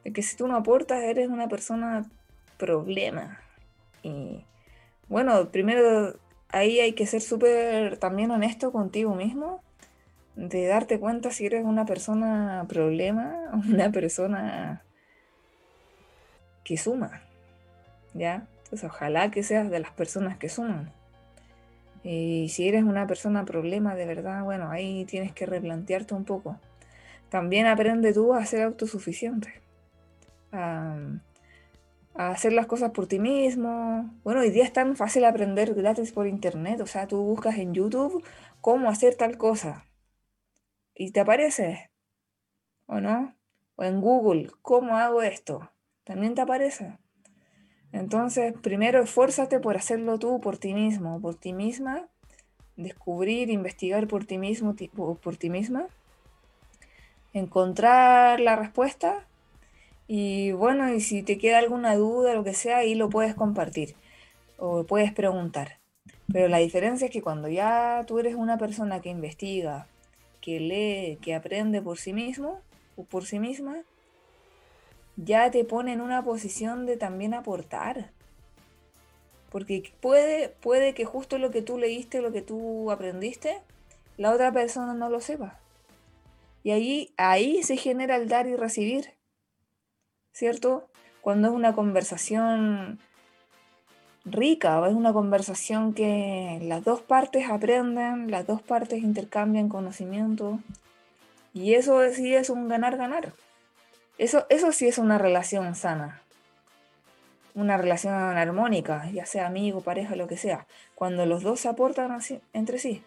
De 0.03 0.11
que 0.11 0.21
si 0.21 0.35
tú 0.35 0.49
no 0.49 0.57
aportas, 0.57 1.01
eres 1.01 1.29
una 1.29 1.47
persona 1.47 2.03
problema. 2.57 3.39
Y 4.03 4.43
bueno, 5.07 5.49
primero 5.49 6.19
ahí 6.49 6.81
hay 6.81 6.91
que 6.91 7.07
ser 7.07 7.21
súper 7.21 7.95
también 7.95 8.29
honesto 8.29 8.73
contigo 8.73 9.15
mismo 9.15 9.63
de 10.35 10.67
darte 10.67 10.99
cuenta 10.99 11.31
si 11.31 11.45
eres 11.45 11.63
una 11.63 11.85
persona 11.85 12.65
problema 12.67 13.49
una 13.69 13.93
persona 13.93 14.83
que 16.65 16.75
suma, 16.75 17.21
¿ya? 18.13 18.45
Ojalá 18.71 19.31
que 19.31 19.43
seas 19.43 19.69
de 19.69 19.79
las 19.79 19.91
personas 19.91 20.37
que 20.37 20.49
suman. 20.49 20.91
Y 22.03 22.49
si 22.49 22.67
eres 22.67 22.83
una 22.83 23.05
persona 23.05 23.45
problema 23.45 23.95
de 23.95 24.05
verdad, 24.05 24.43
bueno, 24.43 24.71
ahí 24.71 25.05
tienes 25.05 25.33
que 25.33 25.45
replantearte 25.45 26.13
un 26.13 26.25
poco. 26.25 26.57
También 27.29 27.67
aprende 27.67 28.13
tú 28.13 28.33
a 28.33 28.45
ser 28.45 28.63
autosuficiente, 28.63 29.61
a, 30.51 30.97
a 32.15 32.29
hacer 32.29 32.53
las 32.53 32.65
cosas 32.65 32.91
por 32.91 33.07
ti 33.07 33.19
mismo. 33.19 34.13
Bueno, 34.23 34.41
hoy 34.41 34.49
día 34.49 34.63
es 34.63 34.73
tan 34.73 34.95
fácil 34.95 35.25
aprender 35.25 35.73
gratis 35.73 36.11
por 36.11 36.27
internet, 36.27 36.81
o 36.81 36.87
sea, 36.87 37.07
tú 37.07 37.23
buscas 37.23 37.57
en 37.57 37.73
YouTube 37.73 38.23
cómo 38.61 38.89
hacer 38.89 39.15
tal 39.15 39.37
cosa 39.37 39.85
y 40.95 41.11
te 41.11 41.19
aparece, 41.19 41.89
¿o 42.85 42.99
no? 42.99 43.35
O 43.75 43.83
en 43.83 44.01
Google, 44.01 44.51
¿cómo 44.61 44.97
hago 44.97 45.21
esto? 45.21 45.71
También 46.03 46.35
te 46.35 46.41
aparece. 46.41 46.97
Entonces, 47.93 48.53
primero 48.61 49.03
esfuérzate 49.03 49.59
por 49.59 49.77
hacerlo 49.77 50.17
tú, 50.19 50.39
por 50.39 50.57
ti 50.57 50.73
mismo, 50.73 51.19
por 51.21 51.35
ti 51.35 51.53
misma, 51.53 52.07
descubrir, 52.77 53.49
investigar 53.49 54.07
por 54.07 54.25
ti 54.25 54.37
mismo, 54.37 54.75
por 55.21 55.37
ti 55.37 55.49
misma, 55.49 55.87
encontrar 57.33 58.39
la 58.39 58.55
respuesta 58.55 59.25
Y 60.07 60.51
bueno, 60.53 60.93
y 60.93 61.01
si 61.01 61.23
te 61.23 61.37
queda 61.37 61.59
alguna 61.59 61.95
duda, 61.95 62.33
lo 62.35 62.43
que 62.43 62.53
sea, 62.53 62.79
ahí 62.79 62.95
lo 62.95 63.09
puedes 63.09 63.35
compartir 63.35 63.95
o 64.57 64.83
puedes 64.85 65.13
preguntar. 65.13 65.79
Pero 66.33 66.47
la 66.49 66.59
diferencia 66.59 67.05
es 67.05 67.11
que 67.11 67.21
cuando 67.21 67.47
ya 67.47 68.03
tú 68.07 68.19
eres 68.19 68.35
una 68.35 68.57
persona 68.57 69.01
que 69.01 69.09
investiga, 69.09 69.87
que 70.41 70.59
lee, 70.59 71.17
que 71.21 71.35
aprende 71.35 71.81
por 71.81 71.97
sí 71.97 72.13
mismo 72.13 72.61
o 72.97 73.05
por 73.05 73.25
sí 73.25 73.39
misma, 73.39 73.83
ya 75.23 75.51
te 75.51 75.63
pone 75.63 75.93
en 75.93 76.01
una 76.01 76.23
posición 76.23 76.85
de 76.85 76.97
también 76.97 77.33
aportar. 77.33 78.11
Porque 79.49 79.91
puede, 80.01 80.49
puede 80.49 80.93
que 80.93 81.05
justo 81.05 81.37
lo 81.37 81.51
que 81.51 81.61
tú 81.61 81.77
leíste, 81.77 82.21
lo 82.21 82.31
que 82.31 82.41
tú 82.41 82.91
aprendiste, 82.91 83.61
la 84.17 84.31
otra 84.31 84.51
persona 84.51 84.93
no 84.93 85.09
lo 85.09 85.19
sepa. 85.21 85.59
Y 86.63 86.71
ahí, 86.71 87.13
ahí 87.17 87.63
se 87.63 87.77
genera 87.77 88.15
el 88.15 88.27
dar 88.29 88.47
y 88.47 88.55
recibir. 88.55 89.13
¿cierto? 90.33 90.87
Cuando 91.21 91.49
es 91.49 91.53
una 91.53 91.73
conversación 91.73 92.99
rica, 94.25 94.87
es 94.87 94.93
una 94.93 95.13
conversación 95.13 95.93
que 95.93 96.59
las 96.63 96.83
dos 96.83 97.01
partes 97.01 97.49
aprenden, 97.49 98.31
las 98.31 98.47
dos 98.47 98.61
partes 98.61 99.03
intercambian 99.03 99.69
conocimiento. 99.69 100.59
Y 101.53 101.73
eso 101.73 102.01
sí 102.13 102.33
es 102.33 102.49
un 102.49 102.67
ganar-ganar. 102.67 103.33
Eso, 104.21 104.45
eso 104.49 104.71
sí 104.71 104.87
es 104.87 104.99
una 104.99 105.17
relación 105.17 105.73
sana. 105.73 106.21
Una 107.55 107.75
relación 107.75 108.13
armónica, 108.13 109.09
ya 109.09 109.25
sea 109.25 109.47
amigo, 109.47 109.81
pareja, 109.81 110.15
lo 110.15 110.27
que 110.27 110.37
sea. 110.37 110.67
Cuando 110.93 111.25
los 111.25 111.41
dos 111.41 111.61
se 111.61 111.69
aportan 111.69 112.15
entre 112.53 112.77
sí. 112.77 113.03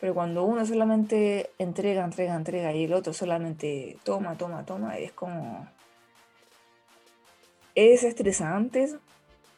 Pero 0.00 0.14
cuando 0.14 0.42
uno 0.42 0.66
solamente 0.66 1.50
entrega, 1.60 2.04
entrega, 2.04 2.34
entrega 2.34 2.72
y 2.72 2.86
el 2.86 2.92
otro 2.92 3.12
solamente 3.12 3.98
toma, 4.02 4.34
toma, 4.36 4.66
toma, 4.66 4.98
es 4.98 5.12
como 5.12 5.68
es 7.76 8.02
estresante 8.02 8.96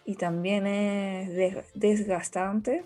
y 0.05 0.17
también 0.17 0.67
es 0.67 1.65
desgastante. 1.73 2.85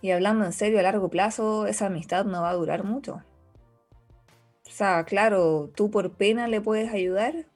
Y 0.00 0.12
hablando 0.12 0.46
en 0.46 0.54
serio, 0.54 0.78
a 0.78 0.82
largo 0.82 1.10
plazo, 1.10 1.66
esa 1.66 1.86
amistad 1.86 2.24
no 2.24 2.40
va 2.40 2.48
a 2.48 2.54
durar 2.54 2.84
mucho. 2.84 3.22
O 4.66 4.70
sea, 4.70 5.04
claro, 5.04 5.70
tú 5.74 5.90
por 5.90 6.12
pena 6.12 6.48
le 6.48 6.60
puedes 6.60 6.92
ayudar, 6.92 7.46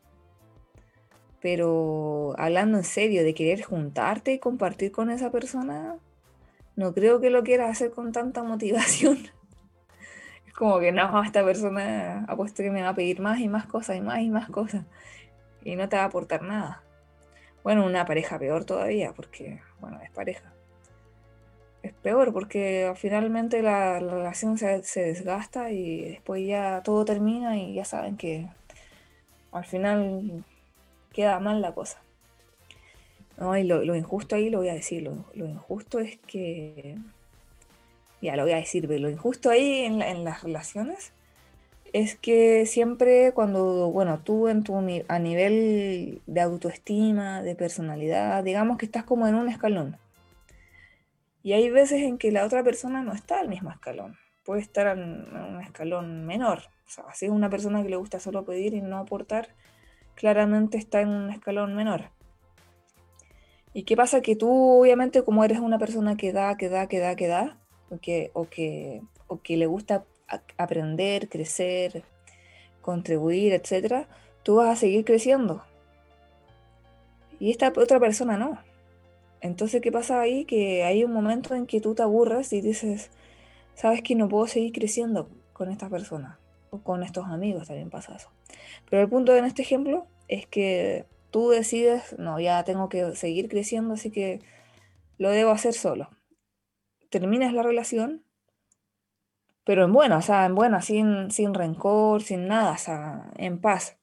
pero 1.41 2.35
hablando 2.39 2.79
en 2.79 2.85
serio 2.85 3.25
de 3.25 3.35
querer 3.35 3.63
juntarte 3.63 4.33
y 4.33 4.39
compartir 4.39 4.93
con 4.93 5.11
esa 5.11 5.31
persona, 5.31 5.97
no 6.77 6.95
creo 6.95 7.21
que 7.21 7.31
lo 7.31 7.43
quieras 7.43 7.71
hacer 7.71 7.91
con 7.91 8.13
tanta 8.13 8.43
motivación. 8.45 9.19
Es 10.47 10.53
como 10.53 10.81
que 10.81 10.93
no, 10.93 11.23
esta 11.23 11.45
persona 11.45 12.25
apuesto 12.29 12.63
que 12.63 12.71
me 12.71 12.83
va 12.83 12.91
a 12.91 12.95
pedir 12.95 13.21
más 13.21 13.41
y 13.41 13.49
más 13.49 13.67
cosas 13.67 13.97
y 13.97 14.01
más 14.01 14.21
y 14.21 14.31
más 14.31 14.49
cosas 14.51 14.85
y 15.65 15.77
no 15.77 15.89
te 15.89 15.97
va 15.97 16.03
a 16.03 16.07
aportar 16.07 16.43
nada. 16.43 16.83
Bueno, 17.63 17.85
una 17.85 18.05
pareja 18.05 18.39
peor 18.39 18.65
todavía, 18.65 19.13
porque, 19.13 19.61
bueno, 19.81 20.01
es 20.03 20.11
pareja. 20.11 20.53
Es 21.89 21.95
peor 21.95 22.33
porque 22.33 22.93
finalmente 22.97 23.63
la, 23.63 23.99
relación 23.99 24.59
se, 24.59 24.83
desgasta 24.95 25.71
y 25.71 26.03
después 26.03 26.47
ya 26.47 26.83
todo 26.85 27.05
termina 27.05 27.57
y 27.57 27.73
ya 27.75 27.85
saben 27.87 28.17
que 28.17 28.47
al 29.53 29.65
final 29.65 30.45
queda 31.13 31.41
mal 31.41 31.63
la 31.63 31.73
cosa. 31.73 31.99
No, 33.39 33.57
y 33.57 33.65
lo, 33.65 33.95
injusto 33.95 34.37
ahí 34.37 34.51
lo 34.51 34.59
voy 34.59 34.69
a 34.69 34.75
decir, 34.75 35.03
lo, 35.03 35.47
injusto 35.47 36.01
es 36.01 36.19
que, 36.27 36.97
ya 38.21 38.37
lo 38.37 38.43
voy 38.43 38.53
a 38.53 38.57
decir, 38.57 38.87
pero 38.87 39.01
lo 39.01 39.11
injusto 39.11 39.49
ahí 39.49 39.85
en, 39.85 40.03
en 40.03 40.25
las 40.25 40.43
relaciones 40.43 41.13
es 41.93 42.17
que 42.17 42.67
siempre 42.67 43.33
cuando, 43.33 43.91
bueno, 43.91 44.21
tú 44.23 44.49
en 44.49 44.63
tu, 44.63 44.77
a 44.77 45.19
nivel 45.19 46.21
de 46.27 46.41
autoestima, 46.41 47.43
de 47.43 47.55
personalidad, 47.55 48.45
digamos 48.45 48.77
que 48.77 48.87
estás 48.87 49.05
como 49.05 49.27
en 49.27 49.35
un 49.35 49.49
escalón. 49.49 49.97
Y 51.49 51.55
hay 51.55 51.71
veces 51.71 52.03
en 52.03 52.19
que 52.19 52.31
la 52.31 52.45
otra 52.45 52.63
persona 52.63 53.03
no 53.03 53.15
está 53.15 53.41
al 53.41 53.49
mismo 53.49 53.71
escalón, 53.71 54.19
puede 54.45 54.61
estar 54.61 54.87
en, 54.99 55.35
un 55.35 55.63
escalón 55.63 56.27
menor. 56.27 56.59
O 56.87 56.91
sea, 56.91 57.05
si 57.15 57.25
es 57.25 57.33
una 57.33 57.49
persona 57.49 57.83
que 57.83 57.89
le 57.89 57.97
gusta 57.97 58.21
solo 58.21 58.45
pedir 58.45 58.75
y 58.75 58.83
no 58.83 58.99
aportar, 58.99 59.49
claramente 60.15 60.77
está 60.77 61.01
en 61.01 61.09
un 61.09 61.31
escalón 61.31 61.75
menor. 61.75 62.11
¿Y 63.73 63.85
qué 63.85 63.97
pasa? 63.97 64.21
Que 64.21 64.37
tú, 64.37 64.51
obviamente, 64.51 65.25
como 65.25 65.43
eres 65.43 65.61
una 65.61 65.79
persona 65.79 66.19
que 66.19 66.35
da, 66.35 66.55
que 66.59 66.69
da, 66.69 66.87
que 66.87 66.99
da, 66.99 67.17
que 67.17 67.29
da, 67.29 67.57
o 67.89 67.97
que, 67.97 68.31
o 68.35 68.47
que, 68.51 69.01
o 69.27 69.41
que 69.41 69.57
le 69.57 69.65
gusta 69.65 70.05
aprender, 70.59 71.31
crecer, 71.31 72.05
contribuir, 72.83 73.55
etcétera, 73.55 74.07
tú 74.43 74.57
vas 74.57 74.69
a 74.69 74.77
seguir 74.77 75.03
creciendo. 75.07 75.65
Y 77.41 77.51
esta 77.53 77.73
otra 77.75 77.99
persona 77.99 78.37
no. 78.37 78.68
Entonces, 79.41 79.81
¿qué 79.81 79.93
pasa 79.93 80.21
ahí? 80.21 80.45
Que 80.45 80.85
hay 80.85 81.05
un 81.05 81.13
momento 81.13 81.55
en 81.55 81.67
que 81.67 81.81
tú 81.81 81.95
te 81.95 82.03
aburres 82.03 82.53
y 82.53 82.61
dices, 82.61 83.11
sabes 83.75 84.03
que 84.03 84.15
no 84.15 84.29
puedo 84.29 84.47
seguir 84.47 84.73
creciendo 84.73 85.31
con 85.53 85.71
esta 85.71 85.89
persona. 85.89 86.39
O 86.71 86.83
con 86.83 87.03
estos 87.03 87.27
amigos 87.27 87.69
también 87.69 87.91
pasa 87.91 88.17
eso. 88.17 88.31
Pero 88.91 89.03
el 89.03 89.09
punto 89.09 89.35
en 89.35 89.45
este 89.45 89.63
ejemplo 89.63 90.07
es 90.29 90.47
que 90.47 91.07
tú 91.31 91.51
decides, 91.51 92.19
no, 92.19 92.41
ya 92.41 92.63
tengo 92.65 92.89
que 92.89 93.15
seguir 93.15 93.49
creciendo, 93.49 93.95
así 93.95 94.11
que 94.11 94.41
lo 95.17 95.31
debo 95.31 95.51
hacer 95.51 95.73
solo. 95.73 96.11
Terminas 97.11 97.55
la 97.55 97.63
relación 97.63 98.25
pero 99.69 99.85
en 99.85 99.93
buena, 99.93 100.17
o 100.17 100.23
sea, 100.23 100.47
en 100.47 100.55
buena, 100.55 100.81
sin, 100.81 101.31
sin 101.31 101.53
rencor, 101.53 102.23
sin 102.23 102.49
nada, 102.49 102.73
o 102.73 102.79
sea, 102.79 103.31
en 103.37 103.61
paz, 103.61 103.99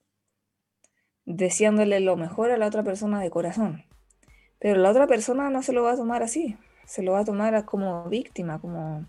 deseándole 1.25 1.99
lo 2.01 2.17
mejor 2.17 2.51
a 2.51 2.57
la 2.57 2.67
otra 2.67 2.83
persona 2.83 3.19
de 3.19 3.31
corazón. 3.31 3.83
Pero 4.59 4.79
la 4.79 4.89
otra 4.89 5.07
persona 5.07 5.49
no 5.49 5.61
se 5.63 5.73
lo 5.73 5.83
va 5.83 5.93
a 5.93 5.95
tomar 5.97 6.23
así, 6.23 6.57
se 6.85 7.03
lo 7.03 7.13
va 7.13 7.19
a 7.19 7.25
tomar 7.25 7.65
como 7.65 8.05
víctima, 8.09 8.59
como 8.59 9.05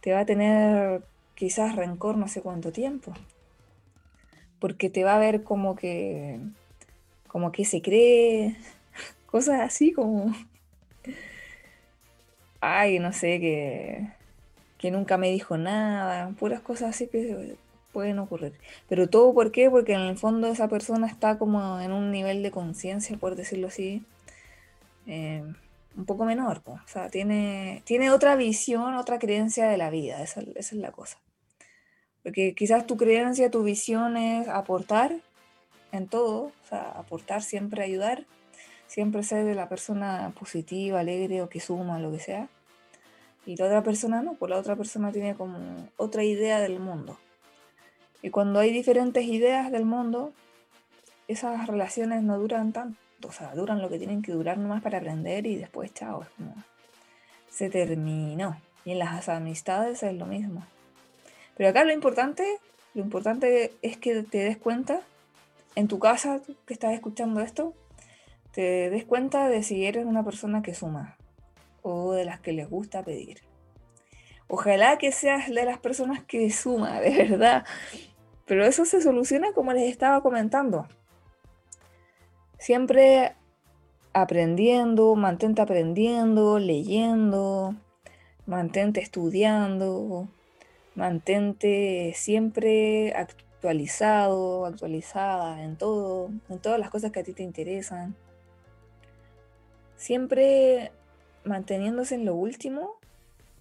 te 0.00 0.12
va 0.12 0.20
a 0.20 0.26
tener 0.26 1.02
quizás 1.34 1.76
rencor 1.76 2.16
no 2.16 2.28
sé 2.28 2.42
cuánto 2.42 2.72
tiempo. 2.72 3.12
Porque 4.58 4.90
te 4.90 5.04
va 5.04 5.16
a 5.16 5.18
ver 5.18 5.42
como 5.42 5.76
que, 5.76 6.40
como 7.28 7.52
que 7.52 7.64
se 7.64 7.82
cree, 7.82 8.56
cosas 9.26 9.60
así 9.60 9.92
como, 9.92 10.32
ay, 12.60 12.98
no 12.98 13.12
sé, 13.12 13.40
que 13.40 14.22
que 14.82 14.90
nunca 14.90 15.16
me 15.16 15.30
dijo 15.30 15.56
nada, 15.56 16.30
puras 16.40 16.60
cosas 16.60 16.90
así 16.90 17.06
que 17.06 17.54
pueden 17.92 18.18
ocurrir. 18.18 18.52
Pero 18.88 19.08
todo 19.08 19.32
por 19.32 19.52
qué? 19.52 19.70
Porque 19.70 19.92
en 19.92 20.00
el 20.00 20.18
fondo 20.18 20.48
esa 20.48 20.66
persona 20.66 21.06
está 21.06 21.38
como 21.38 21.78
en 21.78 21.92
un 21.92 22.10
nivel 22.10 22.42
de 22.42 22.50
conciencia, 22.50 23.16
por 23.16 23.36
decirlo 23.36 23.68
así, 23.68 24.02
eh, 25.06 25.44
un 25.96 26.06
poco 26.06 26.24
menor. 26.24 26.62
O 26.66 26.78
sea, 26.86 27.08
tiene, 27.10 27.82
tiene 27.84 28.10
otra 28.10 28.36
visión, 28.36 28.94
otra 28.94 29.18
creencia 29.18 29.68
de 29.68 29.76
la 29.76 29.90
vida, 29.90 30.22
esa, 30.22 30.40
es 30.56 30.72
la 30.72 30.92
cosa. 30.92 31.18
Porque 32.22 32.54
quizás 32.54 32.86
tu 32.86 32.96
creencia, 32.96 33.50
tu 33.50 33.62
visión 33.62 34.16
es 34.16 34.48
aportar 34.48 35.16
en 35.90 36.08
todo, 36.08 36.44
o 36.44 36.68
sea, 36.68 36.90
aportar, 36.92 37.42
siempre 37.42 37.82
ayudar, 37.82 38.26
siempre 38.86 39.22
ser 39.22 39.54
la 39.56 39.68
persona 39.68 40.32
positiva, 40.38 41.00
alegre 41.00 41.42
o 41.42 41.48
que 41.48 41.60
suma, 41.60 41.98
lo 41.98 42.12
que 42.12 42.20
sea. 42.20 42.48
Y 43.44 43.56
la 43.56 43.66
otra 43.66 43.82
persona 43.82 44.22
no, 44.22 44.34
pues 44.34 44.50
la 44.50 44.58
otra 44.58 44.76
persona 44.76 45.10
tiene 45.10 45.34
como 45.34 45.88
otra 45.96 46.22
idea 46.22 46.60
del 46.60 46.78
mundo. 46.78 47.18
Y 48.22 48.30
cuando 48.30 48.60
hay 48.60 48.72
diferentes 48.72 49.24
ideas 49.24 49.72
del 49.72 49.84
mundo, 49.84 50.32
esas 51.26 51.66
relaciones 51.66 52.22
no 52.22 52.38
duran 52.38 52.72
tanto. 52.72 53.01
O 53.28 53.32
sea, 53.32 53.54
duran 53.54 53.80
lo 53.80 53.88
que 53.88 53.98
tienen 53.98 54.22
que 54.22 54.32
durar 54.32 54.58
nomás 54.58 54.82
para 54.82 54.98
aprender 54.98 55.46
y 55.46 55.56
después, 55.56 55.92
chao, 55.94 56.26
como 56.36 56.54
se 57.50 57.68
terminó. 57.70 58.56
Y 58.84 58.92
en 58.92 58.98
las 58.98 59.28
amistades 59.28 60.02
es 60.02 60.14
lo 60.14 60.26
mismo. 60.26 60.64
Pero 61.56 61.68
acá 61.68 61.84
lo 61.84 61.92
importante, 61.92 62.44
lo 62.94 63.02
importante 63.02 63.72
es 63.82 63.96
que 63.96 64.22
te 64.22 64.38
des 64.38 64.56
cuenta, 64.56 65.00
en 65.74 65.88
tu 65.88 65.98
casa 65.98 66.40
que 66.66 66.74
estás 66.74 66.92
escuchando 66.92 67.40
esto, 67.40 67.74
te 68.52 68.90
des 68.90 69.04
cuenta 69.04 69.48
de 69.48 69.62
si 69.62 69.86
eres 69.86 70.04
una 70.04 70.24
persona 70.24 70.62
que 70.62 70.74
suma, 70.74 71.16
o 71.82 72.12
de 72.12 72.24
las 72.24 72.40
que 72.40 72.52
les 72.52 72.68
gusta 72.68 73.02
pedir. 73.02 73.40
Ojalá 74.48 74.98
que 74.98 75.12
seas 75.12 75.48
de 75.48 75.64
las 75.64 75.78
personas 75.78 76.22
que 76.24 76.50
suma, 76.50 77.00
de 77.00 77.10
verdad. 77.10 77.64
Pero 78.44 78.66
eso 78.66 78.84
se 78.84 79.00
soluciona 79.00 79.52
como 79.52 79.72
les 79.72 79.90
estaba 79.90 80.20
comentando. 80.22 80.86
Siempre 82.62 83.32
aprendiendo, 84.12 85.16
mantente 85.16 85.60
aprendiendo, 85.60 86.60
leyendo, 86.60 87.74
mantente 88.46 89.00
estudiando, 89.00 90.28
mantente 90.94 92.12
siempre 92.14 93.14
actualizado, 93.16 94.64
actualizada 94.64 95.64
en 95.64 95.74
todo, 95.74 96.30
en 96.50 96.60
todas 96.60 96.78
las 96.78 96.88
cosas 96.88 97.10
que 97.10 97.18
a 97.18 97.24
ti 97.24 97.32
te 97.32 97.42
interesan. 97.42 98.14
Siempre 99.96 100.92
manteniéndose 101.42 102.14
en 102.14 102.26
lo 102.26 102.36
último 102.36 102.94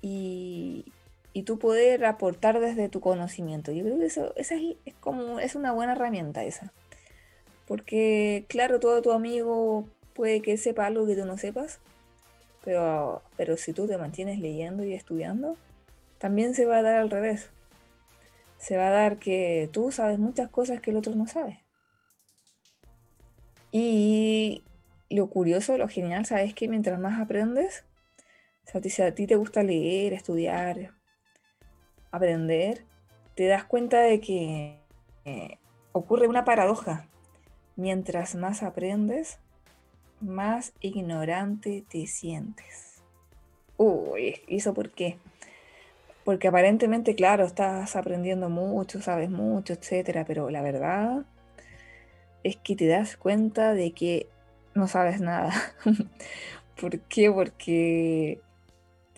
y, 0.03 0.85
y 1.33 1.41
tú 1.41 1.57
poder 1.57 2.05
aportar 2.05 2.59
desde 2.59 2.87
tu 2.87 3.01
conocimiento. 3.01 3.71
Yo 3.71 3.83
creo 3.83 3.97
que 3.97 4.05
eso, 4.05 4.31
esa 4.35 4.53
es, 4.53 4.93
como, 4.99 5.39
es 5.39 5.55
una 5.55 5.71
buena 5.71 5.93
herramienta 5.93 6.43
esa. 6.43 6.71
Porque, 7.67 8.45
claro, 8.47 8.79
todo 8.79 9.01
tu 9.01 9.11
amigo 9.11 9.87
puede 10.13 10.41
que 10.41 10.57
sepa 10.57 10.87
algo 10.87 11.05
que 11.05 11.15
tú 11.15 11.25
no 11.25 11.37
sepas, 11.37 11.79
pero, 12.63 13.21
pero 13.37 13.57
si 13.57 13.73
tú 13.73 13.87
te 13.87 13.97
mantienes 13.97 14.39
leyendo 14.39 14.83
y 14.83 14.93
estudiando, 14.93 15.57
también 16.17 16.53
se 16.53 16.65
va 16.65 16.77
a 16.77 16.81
dar 16.81 16.95
al 16.95 17.09
revés. 17.09 17.49
Se 18.57 18.77
va 18.77 18.87
a 18.87 18.91
dar 18.91 19.17
que 19.17 19.69
tú 19.71 19.91
sabes 19.91 20.19
muchas 20.19 20.49
cosas 20.49 20.81
que 20.81 20.91
el 20.91 20.97
otro 20.97 21.15
no 21.15 21.27
sabe. 21.27 21.63
Y 23.71 24.63
lo 25.09 25.27
curioso, 25.27 25.77
lo 25.77 25.87
genial, 25.87 26.25
sabes 26.25 26.53
que 26.53 26.67
mientras 26.67 26.99
más 26.99 27.19
aprendes, 27.19 27.85
si 28.65 29.01
a 29.01 29.13
ti 29.13 29.27
te 29.27 29.35
gusta 29.35 29.63
leer, 29.63 30.13
estudiar, 30.13 30.91
aprender, 32.11 32.85
te 33.35 33.47
das 33.47 33.63
cuenta 33.63 33.99
de 34.01 34.19
que 34.19 34.79
eh, 35.25 35.57
ocurre 35.91 36.27
una 36.27 36.45
paradoja. 36.45 37.07
Mientras 37.81 38.35
más 38.35 38.61
aprendes, 38.61 39.39
más 40.19 40.71
ignorante 40.81 41.83
te 41.89 42.05
sientes. 42.05 43.01
Uy, 43.75 44.39
¿y 44.47 44.57
eso 44.57 44.75
por 44.75 44.91
qué? 44.91 45.17
Porque 46.23 46.49
aparentemente, 46.49 47.15
claro, 47.15 47.43
estás 47.43 47.95
aprendiendo 47.95 48.51
mucho, 48.51 49.01
sabes 49.01 49.31
mucho, 49.31 49.73
etcétera, 49.73 50.25
pero 50.27 50.51
la 50.51 50.61
verdad 50.61 51.25
es 52.43 52.55
que 52.57 52.75
te 52.75 52.85
das 52.85 53.17
cuenta 53.17 53.73
de 53.73 53.93
que 53.93 54.27
no 54.75 54.87
sabes 54.87 55.19
nada. 55.19 55.51
¿Por 56.79 56.99
qué? 56.99 57.31
Porque, 57.31 58.41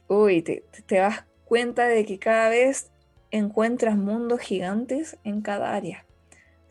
uy, 0.07 0.41
te, 0.41 0.63
te 0.85 0.95
das 0.99 1.25
cuenta 1.43 1.89
de 1.89 2.05
que 2.05 2.17
cada 2.17 2.47
vez 2.47 2.91
encuentras 3.29 3.97
mundos 3.97 4.39
gigantes 4.39 5.17
en 5.25 5.41
cada 5.41 5.75
área. 5.75 6.05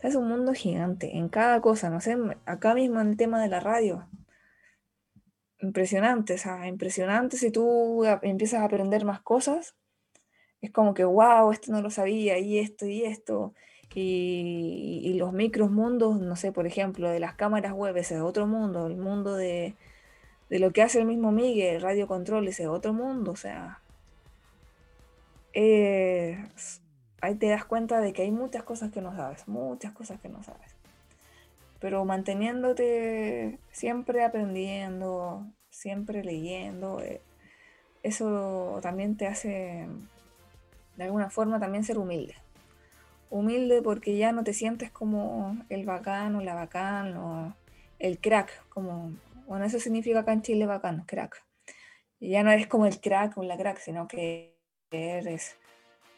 Es 0.02 0.14
un 0.16 0.28
mundo 0.28 0.52
gigante 0.54 1.16
en 1.16 1.28
cada 1.28 1.60
cosa, 1.60 1.90
no 1.90 2.00
sé, 2.00 2.16
acá 2.46 2.74
mismo 2.74 3.00
en 3.00 3.10
el 3.10 3.16
tema 3.16 3.40
de 3.40 3.48
la 3.48 3.60
radio. 3.60 4.08
Impresionante, 5.60 6.34
o 6.34 6.38
sea, 6.38 6.66
impresionante 6.66 7.36
si 7.36 7.52
tú 7.52 8.04
empiezas 8.22 8.60
a 8.60 8.64
aprender 8.64 9.04
más 9.04 9.20
cosas. 9.20 9.76
Es 10.60 10.70
como 10.70 10.94
que, 10.94 11.04
wow, 11.04 11.52
esto 11.52 11.72
no 11.72 11.82
lo 11.82 11.90
sabía, 11.90 12.38
y 12.38 12.58
esto, 12.58 12.86
y 12.86 13.04
esto. 13.04 13.54
Y, 13.94 15.14
los 15.18 15.32
micros 15.32 15.70
mundos, 15.70 16.20
no 16.20 16.36
sé, 16.36 16.52
por 16.52 16.66
ejemplo, 16.66 17.08
de 17.10 17.20
las 17.20 17.34
cámaras 17.34 17.72
web, 17.72 17.96
ese 17.96 18.16
es 18.16 18.20
otro 18.22 18.46
mundo. 18.46 18.86
El 18.86 18.96
mundo 18.96 19.34
de, 19.36 19.76
de 20.50 20.58
lo 20.58 20.72
que 20.72 20.82
hace 20.82 20.98
el 21.00 21.06
mismo 21.06 21.32
Miguel, 21.32 21.80
radio 21.80 22.06
control, 22.08 22.48
ese 22.48 22.64
es 22.64 22.68
otro 22.68 22.92
mundo. 22.92 23.32
O 23.32 23.36
sea, 23.36 23.82
eh, 25.52 26.44
ahí 27.22 27.36
te 27.36 27.48
das 27.48 27.64
cuenta 27.64 28.00
de 28.00 28.12
que 28.12 28.22
hay 28.22 28.32
muchas 28.32 28.64
cosas 28.64 28.90
que 28.90 29.00
no 29.00 29.16
sabes, 29.16 29.48
muchas 29.48 29.92
cosas 29.92 30.20
que 30.20 30.28
no 30.28 30.42
sabes. 30.42 30.74
Pero 31.78 32.04
manteniéndote 32.04 33.58
siempre 33.70 34.24
aprendiendo, 34.24 35.46
siempre 35.70 36.24
leyendo, 36.24 37.00
eh, 37.00 37.22
eso 38.02 38.80
también 38.82 39.16
te 39.16 39.28
hace, 39.28 39.86
de 40.96 41.04
alguna 41.04 41.30
forma, 41.30 41.60
también 41.60 41.84
ser 41.84 41.96
humilde. 41.96 42.34
Humilde 43.30 43.82
porque 43.82 44.16
ya 44.16 44.32
no 44.32 44.42
te 44.42 44.52
sientes 44.52 44.90
como 44.90 45.56
el 45.68 45.86
bacán 45.86 46.34
o 46.34 46.42
la 46.42 46.54
bacán 46.54 47.16
o 47.16 47.54
el 48.00 48.18
crack, 48.18 48.68
como, 48.68 49.12
bueno, 49.46 49.64
eso 49.64 49.78
significa 49.78 50.20
acá 50.20 50.32
en 50.32 50.42
Chile 50.42 50.66
bacán, 50.66 51.04
crack. 51.06 51.44
Y 52.18 52.30
ya 52.30 52.42
no 52.42 52.50
eres 52.50 52.66
como 52.66 52.86
el 52.86 53.00
crack 53.00 53.38
o 53.38 53.44
la 53.44 53.56
crack, 53.56 53.78
sino 53.78 54.08
que 54.08 54.56
eres. 54.90 55.56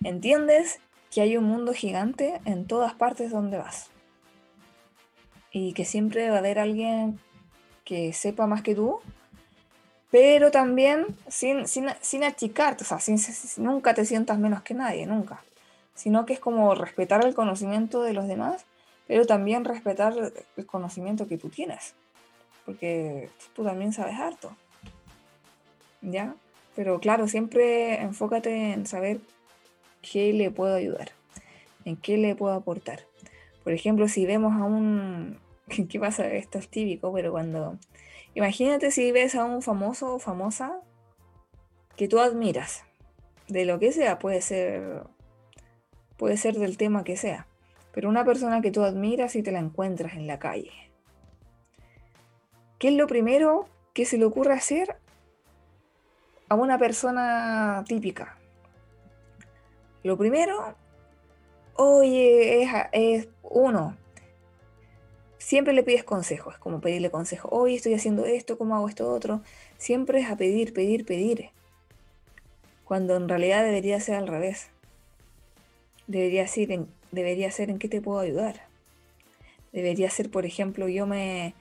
Entiendes 0.02 0.80
que 1.14 1.20
hay 1.20 1.36
un 1.36 1.44
mundo 1.44 1.72
gigante 1.72 2.40
en 2.44 2.66
todas 2.66 2.92
partes 2.92 3.30
donde 3.30 3.56
vas. 3.56 3.88
Y 5.52 5.72
que 5.72 5.84
siempre 5.84 6.28
va 6.28 6.36
a 6.36 6.38
haber 6.40 6.58
alguien 6.58 7.20
que 7.84 8.12
sepa 8.12 8.48
más 8.48 8.62
que 8.62 8.74
tú, 8.74 8.98
pero 10.10 10.50
también 10.50 11.06
sin, 11.28 11.68
sin, 11.68 12.24
achicarte, 12.24 12.82
o 12.82 12.86
sea, 12.86 12.98
sin, 12.98 13.16
nunca 13.58 13.94
te 13.94 14.04
sientas 14.04 14.40
menos 14.40 14.62
que 14.62 14.74
nadie, 14.74 15.06
nunca. 15.06 15.44
Sino 15.94 16.26
que 16.26 16.32
es 16.32 16.40
como 16.40 16.74
respetar 16.74 17.24
el 17.24 17.34
conocimiento 17.34 18.02
de 18.02 18.12
los 18.12 18.26
demás, 18.26 18.64
pero 19.06 19.24
también 19.24 19.64
respetar 19.64 20.32
el 20.56 20.66
conocimiento 20.66 21.28
que 21.28 21.38
tú 21.38 21.48
tienes. 21.48 21.94
Porque 22.66 23.30
tú 23.54 23.62
también 23.62 23.92
sabes 23.92 24.18
harto. 24.18 24.56
¿Ya? 26.02 26.34
Pero 26.74 26.98
claro, 26.98 27.28
siempre 27.28 28.02
enfócate 28.02 28.72
en 28.72 28.86
saber 28.86 29.20
qué 30.10 30.32
le 30.32 30.50
puedo 30.50 30.74
ayudar, 30.74 31.10
en 31.84 31.96
qué 31.96 32.16
le 32.16 32.34
puedo 32.34 32.54
aportar. 32.54 33.00
Por 33.62 33.72
ejemplo, 33.72 34.08
si 34.08 34.26
vemos 34.26 34.52
a 34.54 34.64
un... 34.64 35.38
¿Qué 35.88 35.98
pasa? 35.98 36.26
Esto 36.32 36.58
es 36.58 36.68
típico, 36.68 37.12
pero 37.12 37.32
cuando... 37.32 37.78
Imagínate 38.34 38.90
si 38.90 39.12
ves 39.12 39.34
a 39.34 39.44
un 39.44 39.62
famoso 39.62 40.14
o 40.14 40.18
famosa 40.18 40.80
que 41.96 42.08
tú 42.08 42.18
admiras, 42.18 42.84
de 43.48 43.64
lo 43.64 43.78
que 43.78 43.92
sea, 43.92 44.18
puede 44.18 44.40
ser, 44.40 45.04
puede 46.16 46.36
ser 46.36 46.56
del 46.56 46.76
tema 46.76 47.04
que 47.04 47.16
sea, 47.16 47.46
pero 47.92 48.08
una 48.08 48.24
persona 48.24 48.60
que 48.60 48.72
tú 48.72 48.82
admiras 48.82 49.36
y 49.36 49.42
te 49.42 49.52
la 49.52 49.60
encuentras 49.60 50.14
en 50.14 50.26
la 50.26 50.40
calle. 50.40 50.72
¿Qué 52.78 52.88
es 52.88 52.94
lo 52.94 53.06
primero 53.06 53.68
que 53.92 54.04
se 54.04 54.18
le 54.18 54.24
ocurre 54.24 54.54
hacer 54.54 54.96
a 56.48 56.56
una 56.56 56.76
persona 56.76 57.84
típica? 57.86 58.36
Lo 60.04 60.18
primero, 60.18 60.76
oye, 61.76 62.62
es, 62.92 63.28
uno, 63.42 63.96
siempre 65.38 65.72
le 65.72 65.82
pides 65.82 66.04
consejos, 66.04 66.54
es 66.54 66.60
como 66.60 66.82
pedirle 66.82 67.10
consejo, 67.10 67.48
oye, 67.50 67.76
estoy 67.76 67.94
haciendo 67.94 68.26
esto, 68.26 68.58
¿cómo 68.58 68.76
hago 68.76 68.86
esto 68.86 69.10
otro? 69.10 69.40
Siempre 69.78 70.20
es 70.20 70.28
a 70.28 70.36
pedir, 70.36 70.74
pedir, 70.74 71.06
pedir. 71.06 71.50
Cuando 72.84 73.16
en 73.16 73.30
realidad 73.30 73.64
debería 73.64 73.98
ser 73.98 74.16
al 74.16 74.28
revés. 74.28 74.68
Debería 76.06 76.46
ser 76.48 76.70
en, 76.70 76.88
debería 77.10 77.50
ser 77.50 77.70
en 77.70 77.78
qué 77.78 77.88
te 77.88 78.02
puedo 78.02 78.18
ayudar. 78.18 78.68
Debería 79.72 80.10
ser, 80.10 80.30
por 80.30 80.44
ejemplo, 80.44 80.86
yo 80.86 81.06
me, 81.06 81.54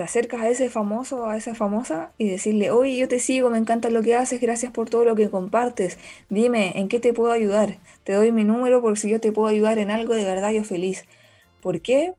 te 0.00 0.04
acercas 0.04 0.40
a 0.40 0.48
ese 0.48 0.70
famoso, 0.70 1.26
a 1.26 1.36
esa 1.36 1.54
famosa 1.54 2.12
y 2.16 2.26
decirle, 2.26 2.70
oye, 2.70 2.96
yo 2.96 3.06
te 3.06 3.18
sigo, 3.18 3.50
me 3.50 3.58
encanta 3.58 3.90
lo 3.90 4.00
que 4.00 4.16
haces, 4.16 4.40
gracias 4.40 4.72
por 4.72 4.88
todo 4.88 5.04
lo 5.04 5.14
que 5.14 5.28
compartes, 5.28 5.98
dime, 6.30 6.72
¿en 6.76 6.88
qué 6.88 7.00
te 7.00 7.12
puedo 7.12 7.32
ayudar? 7.32 7.76
Te 8.02 8.14
doy 8.14 8.32
mi 8.32 8.42
número 8.42 8.80
por 8.80 8.96
si 8.96 9.10
yo 9.10 9.20
te 9.20 9.30
puedo 9.30 9.48
ayudar 9.48 9.76
en 9.76 9.90
algo 9.90 10.14
de 10.14 10.24
verdad, 10.24 10.52
yo 10.52 10.64
feliz. 10.64 11.04
¿Por 11.60 11.82
qué? 11.82 12.14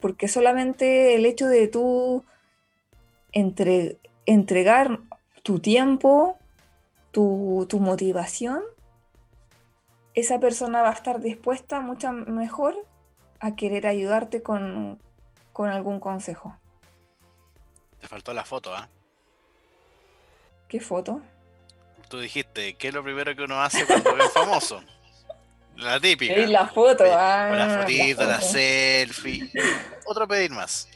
Porque 0.00 0.26
solamente 0.26 1.14
el 1.14 1.26
hecho 1.26 1.48
de 1.48 1.68
tú 1.68 2.24
entre, 3.32 3.98
entregar 4.24 5.00
tu 5.42 5.58
tiempo, 5.58 6.38
tu, 7.10 7.66
tu 7.68 7.78
motivación, 7.78 8.62
esa 10.14 10.40
persona 10.40 10.80
va 10.80 10.88
a 10.88 10.94
estar 10.94 11.20
dispuesta 11.20 11.82
mucho 11.82 12.10
mejor 12.10 12.74
a 13.38 13.54
querer 13.54 13.86
ayudarte 13.86 14.42
con, 14.42 14.98
con 15.52 15.68
algún 15.68 16.00
consejo. 16.00 16.56
Faltó 18.12 18.34
la 18.34 18.44
foto, 18.44 18.74
¿ah? 18.74 18.86
¿Qué 20.68 20.80
foto? 20.80 21.22
Tú 22.10 22.20
dijiste, 22.20 22.74
¿qué 22.74 22.88
es 22.88 22.94
lo 22.94 23.02
primero 23.02 23.34
que 23.34 23.42
uno 23.42 23.62
hace 23.62 23.86
cuando 23.86 24.14
ve 24.14 24.28
famoso? 24.34 24.84
La 25.78 25.98
típica. 25.98 26.34
Y 26.34 26.46
la 26.48 26.68
foto, 26.68 27.04
ah, 27.06 27.50
la 27.56 27.78
fotito, 27.78 28.24
la, 28.24 28.38
selfie. 28.42 29.50
Otro 30.04 30.28
pedir 30.28 30.50
más. 30.50 30.90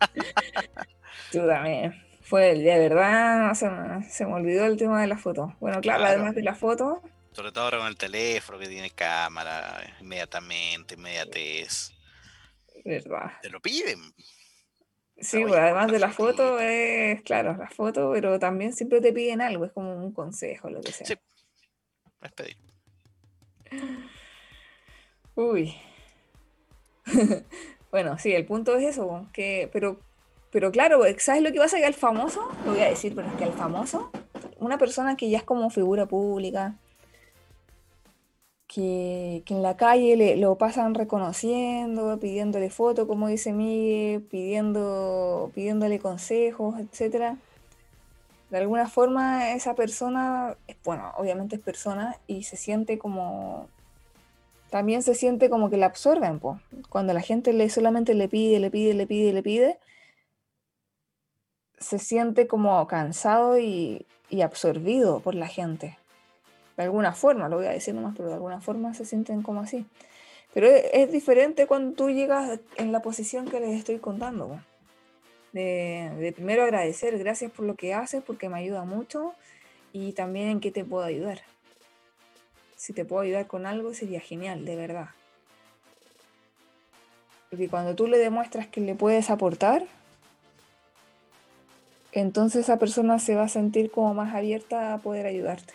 Tú 1.30 1.46
también. 1.46 2.04
Fue, 2.22 2.56
de 2.56 2.78
verdad, 2.80 3.54
se 3.54 3.70
se 4.10 4.26
me, 4.26 4.32
olvidó 4.34 4.66
el 4.66 4.76
tema 4.76 5.00
de 5.00 5.06
la 5.06 5.18
foto. 5.18 5.54
Bueno, 5.60 5.80
claro, 5.80 6.04
además 6.04 6.34
de 6.34 6.42
la 6.42 6.56
foto. 6.56 7.00
Sobre 7.30 7.52
todo 7.52 7.62
ahora 7.62 7.78
con 7.78 7.86
el 7.86 7.96
teléfono 7.96 8.58
que 8.58 8.66
tiene 8.66 8.90
cámara, 8.90 9.84
inmediatamente, 10.00 10.96
inmediatez. 10.96 11.92
Verdad. 12.84 13.34
Te 13.40 13.50
lo 13.50 13.60
piden. 13.60 14.00
Sí, 15.18 15.42
pues 15.42 15.54
además 15.54 15.90
de 15.90 15.98
la 15.98 16.10
foto, 16.10 16.58
es 16.60 17.22
claro, 17.22 17.56
la 17.56 17.68
foto, 17.70 18.10
pero 18.12 18.38
también 18.38 18.74
siempre 18.74 19.00
te 19.00 19.12
piden 19.12 19.40
algo, 19.40 19.64
es 19.64 19.72
como 19.72 19.94
un 19.94 20.12
consejo, 20.12 20.68
lo 20.68 20.82
que 20.82 20.92
sea. 20.92 21.06
Sí, 21.06 21.14
es 22.22 22.32
pedir. 22.32 22.56
Uy. 25.34 25.74
bueno, 27.90 28.18
sí, 28.18 28.32
el 28.32 28.44
punto 28.44 28.76
es 28.76 28.84
eso, 28.84 29.26
que, 29.32 29.70
pero, 29.72 29.98
pero 30.50 30.70
claro, 30.70 31.00
¿sabes 31.18 31.42
lo 31.42 31.52
que 31.52 31.58
pasa? 31.58 31.78
Que 31.78 31.86
al 31.86 31.94
famoso, 31.94 32.48
lo 32.66 32.72
voy 32.72 32.80
a 32.80 32.90
decir, 32.90 33.14
pero 33.14 33.28
es 33.28 33.34
que 33.34 33.44
al 33.44 33.52
famoso, 33.52 34.10
una 34.58 34.76
persona 34.76 35.16
que 35.16 35.30
ya 35.30 35.38
es 35.38 35.44
como 35.44 35.70
figura 35.70 36.06
pública, 36.06 36.76
que, 38.66 39.42
en 39.48 39.62
la 39.62 39.76
calle 39.76 40.16
le, 40.16 40.36
lo 40.36 40.56
pasan 40.56 40.94
reconociendo, 40.94 42.18
pidiéndole 42.18 42.70
foto, 42.70 43.06
como 43.06 43.28
dice 43.28 43.52
Miguel, 43.52 44.22
pidiendo, 44.22 45.50
pidiéndole 45.54 45.98
consejos, 45.98 46.74
etc. 46.78 47.36
de 48.50 48.58
alguna 48.58 48.88
forma 48.88 49.52
esa 49.52 49.74
persona, 49.74 50.56
bueno, 50.84 51.12
obviamente 51.16 51.56
es 51.56 51.62
persona 51.62 52.16
y 52.26 52.44
se 52.44 52.56
siente 52.56 52.98
como, 52.98 53.68
también 54.70 55.02
se 55.02 55.14
siente 55.14 55.50
como 55.50 55.70
que 55.70 55.76
la 55.76 55.86
absorben, 55.86 56.40
po. 56.40 56.60
cuando 56.88 57.12
la 57.12 57.20
gente 57.22 57.52
le 57.52 57.70
solamente 57.70 58.14
le 58.14 58.28
pide, 58.28 58.60
le 58.60 58.70
pide, 58.70 58.94
le 58.94 59.06
pide, 59.06 59.32
le 59.32 59.42
pide, 59.42 59.78
se 61.78 61.98
siente 61.98 62.46
como 62.46 62.86
cansado 62.86 63.58
y 63.58 64.06
absorbido 64.42 65.20
por 65.20 65.34
la 65.34 65.46
gente. 65.46 65.98
De 66.76 66.82
alguna 66.82 67.12
forma, 67.12 67.48
lo 67.48 67.56
voy 67.56 67.66
a 67.66 67.70
decir 67.70 67.94
nomás, 67.94 68.14
pero 68.16 68.28
de 68.28 68.34
alguna 68.34 68.60
forma 68.60 68.92
se 68.94 69.04
sienten 69.04 69.42
como 69.42 69.60
así. 69.60 69.86
Pero 70.52 70.68
es, 70.68 71.10
diferente 71.10 71.66
cuando 71.66 71.94
tú 71.94 72.10
llegas 72.10 72.60
en 72.76 72.92
la 72.92 73.00
posición 73.00 73.46
que 73.46 73.60
les 73.60 73.78
estoy 73.78 73.98
contando. 73.98 74.60
De, 75.52 76.10
de, 76.18 76.32
primero 76.32 76.62
agradecer, 76.62 77.18
gracias 77.18 77.50
por 77.50 77.66
lo 77.66 77.74
que 77.74 77.94
haces, 77.94 78.22
porque 78.22 78.48
me 78.48 78.58
ayuda 78.58 78.84
mucho 78.84 79.34
y 79.92 80.12
también 80.12 80.48
en 80.48 80.60
qué 80.60 80.70
te 80.70 80.84
puedo 80.84 81.04
ayudar. 81.04 81.40
Si 82.76 82.92
te 82.92 83.04
puedo 83.04 83.22
ayudar 83.22 83.46
con 83.46 83.64
algo 83.64 83.94
sería 83.94 84.20
genial, 84.20 84.64
de 84.64 84.76
verdad. 84.76 85.08
Porque 87.50 87.68
cuando 87.68 87.94
tú 87.94 88.06
le 88.06 88.18
demuestras 88.18 88.66
que 88.66 88.80
le 88.80 88.94
puedes 88.94 89.30
aportar, 89.30 89.84
entonces 92.12 92.62
esa 92.62 92.78
persona 92.78 93.18
se 93.18 93.34
va 93.34 93.44
a 93.44 93.48
sentir 93.48 93.90
como 93.90 94.14
más 94.14 94.34
abierta 94.34 94.94
a 94.94 94.98
poder 94.98 95.26
ayudarte. 95.26 95.74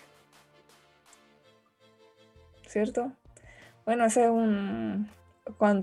¿Cierto? 2.71 3.11
Bueno, 3.85 4.05
ese 4.05 4.23
es 4.23 4.29
un... 4.29 5.09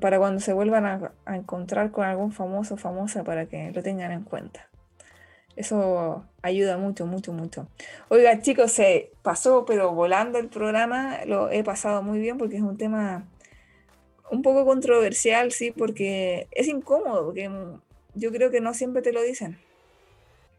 para 0.00 0.18
cuando 0.18 0.40
se 0.40 0.54
vuelvan 0.54 0.86
a, 0.86 1.34
encontrar 1.34 1.90
con 1.90 2.06
algún 2.06 2.32
famoso 2.32 2.74
o 2.74 2.76
famosa 2.78 3.24
para 3.24 3.44
que 3.44 3.70
lo 3.72 3.82
tengan 3.82 4.10
en 4.10 4.22
cuenta. 4.22 4.68
Eso 5.54 6.24
ayuda 6.40 6.78
mucho, 6.78 7.04
mucho, 7.04 7.34
mucho. 7.34 7.68
Oiga, 8.08 8.40
chicos, 8.40 8.72
se 8.72 9.10
pasó, 9.20 9.66
pero 9.66 9.92
volando 9.92 10.38
el 10.38 10.48
programa, 10.48 11.18
lo 11.26 11.50
he 11.50 11.62
pasado 11.62 12.02
muy 12.02 12.20
bien 12.20 12.38
porque 12.38 12.56
es 12.56 12.62
un 12.62 12.78
tema 12.78 13.26
un 14.30 14.40
poco 14.40 14.64
controversial, 14.64 15.52
sí, 15.52 15.72
porque 15.72 16.48
es 16.52 16.68
incómodo, 16.68 17.26
porque 17.26 17.50
yo 18.14 18.32
creo 18.32 18.50
que 18.50 18.60
no 18.60 18.72
siempre 18.72 19.02
te 19.02 19.12
lo 19.12 19.20
dicen 19.20 19.58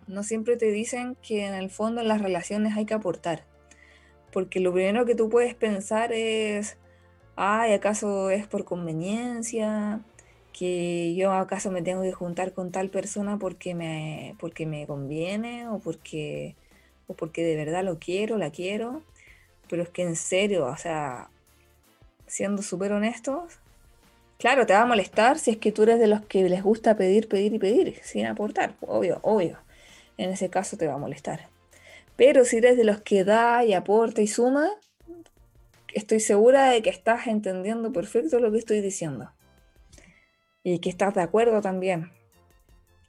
no 0.09 0.23
siempre 0.23 0.57
te 0.57 0.71
dicen 0.71 1.15
que 1.21 1.45
en 1.45 1.53
el 1.53 1.69
fondo 1.69 2.01
en 2.01 2.07
las 2.07 2.21
relaciones 2.21 2.75
hay 2.75 2.85
que 2.85 2.95
aportar. 2.95 3.43
Porque 4.31 4.59
lo 4.59 4.73
primero 4.73 5.05
que 5.05 5.15
tú 5.15 5.29
puedes 5.29 5.55
pensar 5.55 6.13
es, 6.13 6.77
ay, 7.35 7.73
¿acaso 7.73 8.29
es 8.29 8.47
por 8.47 8.65
conveniencia? 8.65 10.01
que 10.59 11.15
yo 11.15 11.31
acaso 11.31 11.71
me 11.71 11.81
tengo 11.81 12.01
que 12.01 12.11
juntar 12.11 12.51
con 12.53 12.69
tal 12.71 12.89
persona 12.89 13.37
porque 13.37 13.75
me, 13.75 14.35
porque 14.39 14.65
me 14.65 14.85
conviene 14.87 15.69
o 15.69 15.79
porque, 15.79 16.57
o 17.07 17.13
porque 17.13 17.43
de 17.43 17.55
verdad 17.55 17.85
lo 17.85 17.97
quiero, 17.97 18.37
la 18.37 18.51
quiero. 18.51 19.01
Pero 19.69 19.83
es 19.83 19.89
que 19.89 20.01
en 20.03 20.17
serio, 20.17 20.65
o 20.65 20.75
sea, 20.75 21.29
siendo 22.27 22.61
súper 22.61 22.91
honestos, 22.91 23.59
claro, 24.37 24.65
te 24.65 24.73
va 24.73 24.81
a 24.81 24.85
molestar 24.85 25.39
si 25.39 25.51
es 25.51 25.57
que 25.57 25.71
tú 25.71 25.83
eres 25.83 25.99
de 25.99 26.07
los 26.07 26.25
que 26.25 26.49
les 26.49 26.61
gusta 26.61 26.97
pedir, 26.97 27.29
pedir 27.29 27.53
y 27.53 27.59
pedir 27.59 27.99
sin 28.03 28.25
aportar, 28.25 28.75
obvio, 28.81 29.19
obvio 29.21 29.59
en 30.17 30.31
ese 30.31 30.49
caso 30.49 30.75
te 30.75 30.87
va 30.87 30.95
a 30.95 30.97
molestar. 30.97 31.47
Pero 32.19 32.43
si 32.43 32.57
eres 32.57 32.75
de 32.75 32.83
los 32.83 32.99
que 32.99 33.23
da 33.23 33.63
y 33.63 33.71
aporta 33.71 34.21
y 34.21 34.27
suma, 34.27 34.69
estoy 35.93 36.19
segura 36.19 36.69
de 36.69 36.81
que 36.81 36.89
estás 36.89 37.27
entendiendo 37.27 37.93
perfecto 37.93 38.41
lo 38.41 38.51
que 38.51 38.57
estoy 38.57 38.81
diciendo. 38.81 39.31
Y 40.61 40.79
que 40.79 40.89
estás 40.89 41.15
de 41.15 41.21
acuerdo 41.21 41.61
también 41.61 42.11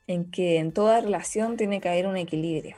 en 0.07 0.31
que 0.31 0.59
en 0.59 0.71
toda 0.71 1.01
relación 1.01 1.57
tiene 1.57 1.81
que 1.81 1.89
haber 1.89 2.07
un 2.07 2.17
equilibrio. 2.17 2.77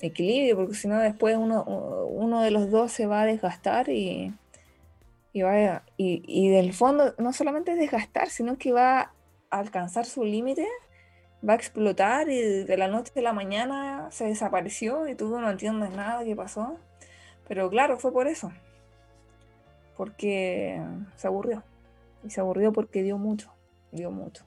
Equilibrio, 0.00 0.56
porque 0.56 0.74
si 0.76 0.88
no 0.88 0.98
después 0.98 1.36
uno, 1.36 2.40
de 2.40 2.50
los 2.50 2.70
dos 2.70 2.90
se 2.90 3.06
va 3.06 3.20
a 3.20 3.26
desgastar 3.26 3.90
y, 3.90 4.32
y, 5.34 5.42
y 5.98 6.48
del 6.48 6.72
fondo 6.72 7.14
no 7.18 7.34
solamente 7.34 7.72
es 7.72 7.78
desgastar, 7.78 8.30
sino 8.30 8.56
que 8.56 8.72
va 8.72 9.12
a 9.50 9.58
alcanzar 9.58 10.06
su 10.06 10.24
límite 10.24 10.66
va 11.46 11.54
a 11.54 11.56
explotar 11.56 12.28
y 12.28 12.64
de 12.64 12.76
la 12.76 12.88
noche 12.88 13.12
a 13.16 13.22
la 13.22 13.32
mañana 13.32 14.08
se 14.10 14.24
desapareció 14.24 15.08
y 15.08 15.14
tú 15.14 15.38
no 15.38 15.50
entiendes 15.50 15.90
nada 15.90 16.24
qué 16.24 16.34
pasó. 16.34 16.78
Pero 17.46 17.68
claro, 17.68 17.98
fue 17.98 18.12
por 18.12 18.26
eso. 18.26 18.52
Porque 19.96 20.80
se 21.16 21.26
aburrió. 21.26 21.62
Y 22.24 22.30
se 22.30 22.40
aburrió 22.40 22.72
porque 22.72 23.02
dio 23.02 23.18
mucho. 23.18 23.52
Dio 23.92 24.10
mucho. 24.10 24.44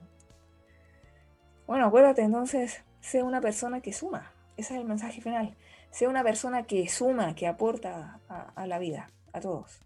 Bueno, 1.67 1.85
acuérdate 1.85 2.21
entonces, 2.21 2.83
sé 3.01 3.23
una 3.23 3.41
persona 3.41 3.81
que 3.81 3.93
suma. 3.93 4.33
Ese 4.55 4.73
es 4.73 4.79
el 4.79 4.87
mensaje 4.87 5.21
final. 5.21 5.55
Sé 5.91 6.07
una 6.07 6.23
persona 6.23 6.63
que 6.63 6.87
suma, 6.87 7.35
que 7.35 7.47
aporta 7.47 8.19
a, 8.27 8.51
a 8.55 8.67
la 8.67 8.79
vida, 8.79 9.11
a 9.33 9.39
todos. 9.39 9.81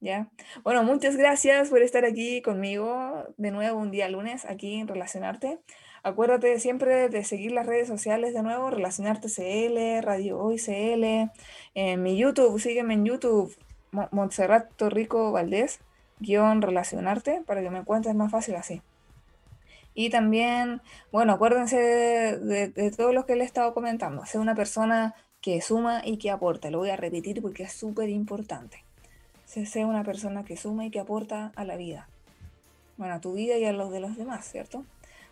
¿Ya? 0.00 0.30
Bueno, 0.64 0.82
muchas 0.82 1.16
gracias 1.16 1.68
por 1.68 1.82
estar 1.82 2.06
aquí 2.06 2.40
conmigo 2.40 3.26
de 3.36 3.50
nuevo 3.50 3.78
un 3.78 3.90
día 3.90 4.08
lunes 4.08 4.46
aquí 4.46 4.76
en 4.76 4.88
Relacionarte. 4.88 5.60
Acuérdate 6.02 6.58
siempre 6.60 7.10
de 7.10 7.24
seguir 7.24 7.52
las 7.52 7.66
redes 7.66 7.86
sociales 7.86 8.32
de 8.32 8.42
nuevo, 8.42 8.70
Relacionarte 8.70 9.28
CL, 9.28 10.02
Radio 10.02 10.38
Hoy 10.38 10.56
CL, 10.56 11.30
en 11.74 12.02
mi 12.02 12.16
YouTube, 12.16 12.58
sígueme 12.58 12.94
en 12.94 13.04
YouTube, 13.04 13.54
Montserrat 14.10 14.72
Torrico 14.76 15.30
Valdés, 15.30 15.80
guion 16.18 16.62
Relacionarte, 16.62 17.42
para 17.46 17.60
que 17.60 17.68
me 17.68 17.80
encuentres 17.80 18.14
más 18.14 18.30
fácil 18.30 18.54
así. 18.54 18.80
Y 19.92 20.08
también, 20.08 20.80
bueno, 21.12 21.34
acuérdense 21.34 21.76
de, 21.76 22.90
todo 22.96 23.12
lo 23.12 23.26
que 23.26 23.36
le 23.36 23.42
he 23.42 23.46
estado 23.46 23.74
comentando, 23.74 24.24
ser 24.24 24.40
una 24.40 24.54
persona 24.54 25.14
que 25.42 25.60
suma 25.60 26.00
y 26.02 26.16
que 26.16 26.30
aporta, 26.30 26.70
lo 26.70 26.78
voy 26.78 26.90
a 26.90 26.96
repetir 26.96 27.42
porque 27.42 27.64
es 27.64 27.72
súper 27.72 28.08
importante. 28.08 28.84
Ser 29.44 29.84
una 29.84 30.04
persona 30.04 30.44
que 30.44 30.56
suma 30.56 30.86
y 30.86 30.90
que 30.90 31.00
aporta 31.00 31.52
a 31.56 31.64
la 31.64 31.76
vida. 31.76 32.08
Bueno, 32.96 33.14
a 33.14 33.20
tu 33.20 33.34
vida 33.34 33.58
y 33.58 33.66
a 33.66 33.72
los 33.72 33.90
de 33.90 34.00
los 34.00 34.16
demás, 34.16 34.48
¿cierto? 34.48 34.84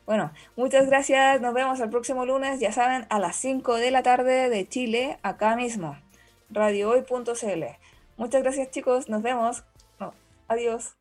Bueno, 0.09 0.32
muchas 0.56 0.86
gracias. 0.86 1.38
Nos 1.42 1.52
vemos 1.52 1.80
el 1.80 1.90
próximo 1.90 2.24
lunes, 2.24 2.61
ya 2.61 2.72
saben, 2.72 3.04
a 3.11 3.18
las 3.18 3.36
5 3.36 3.74
de 3.74 3.90
la 3.90 4.02
tarde 4.02 4.48
de 4.48 4.66
Chile, 4.66 5.18
acá 5.22 5.54
mismo, 5.54 5.98
radiohoy.cl. 6.48 7.64
Muchas 8.16 8.42
gracias 8.42 8.70
chicos, 8.70 9.11
nos 9.11 9.20
vemos. 9.20 9.64
adiós. 10.48 10.97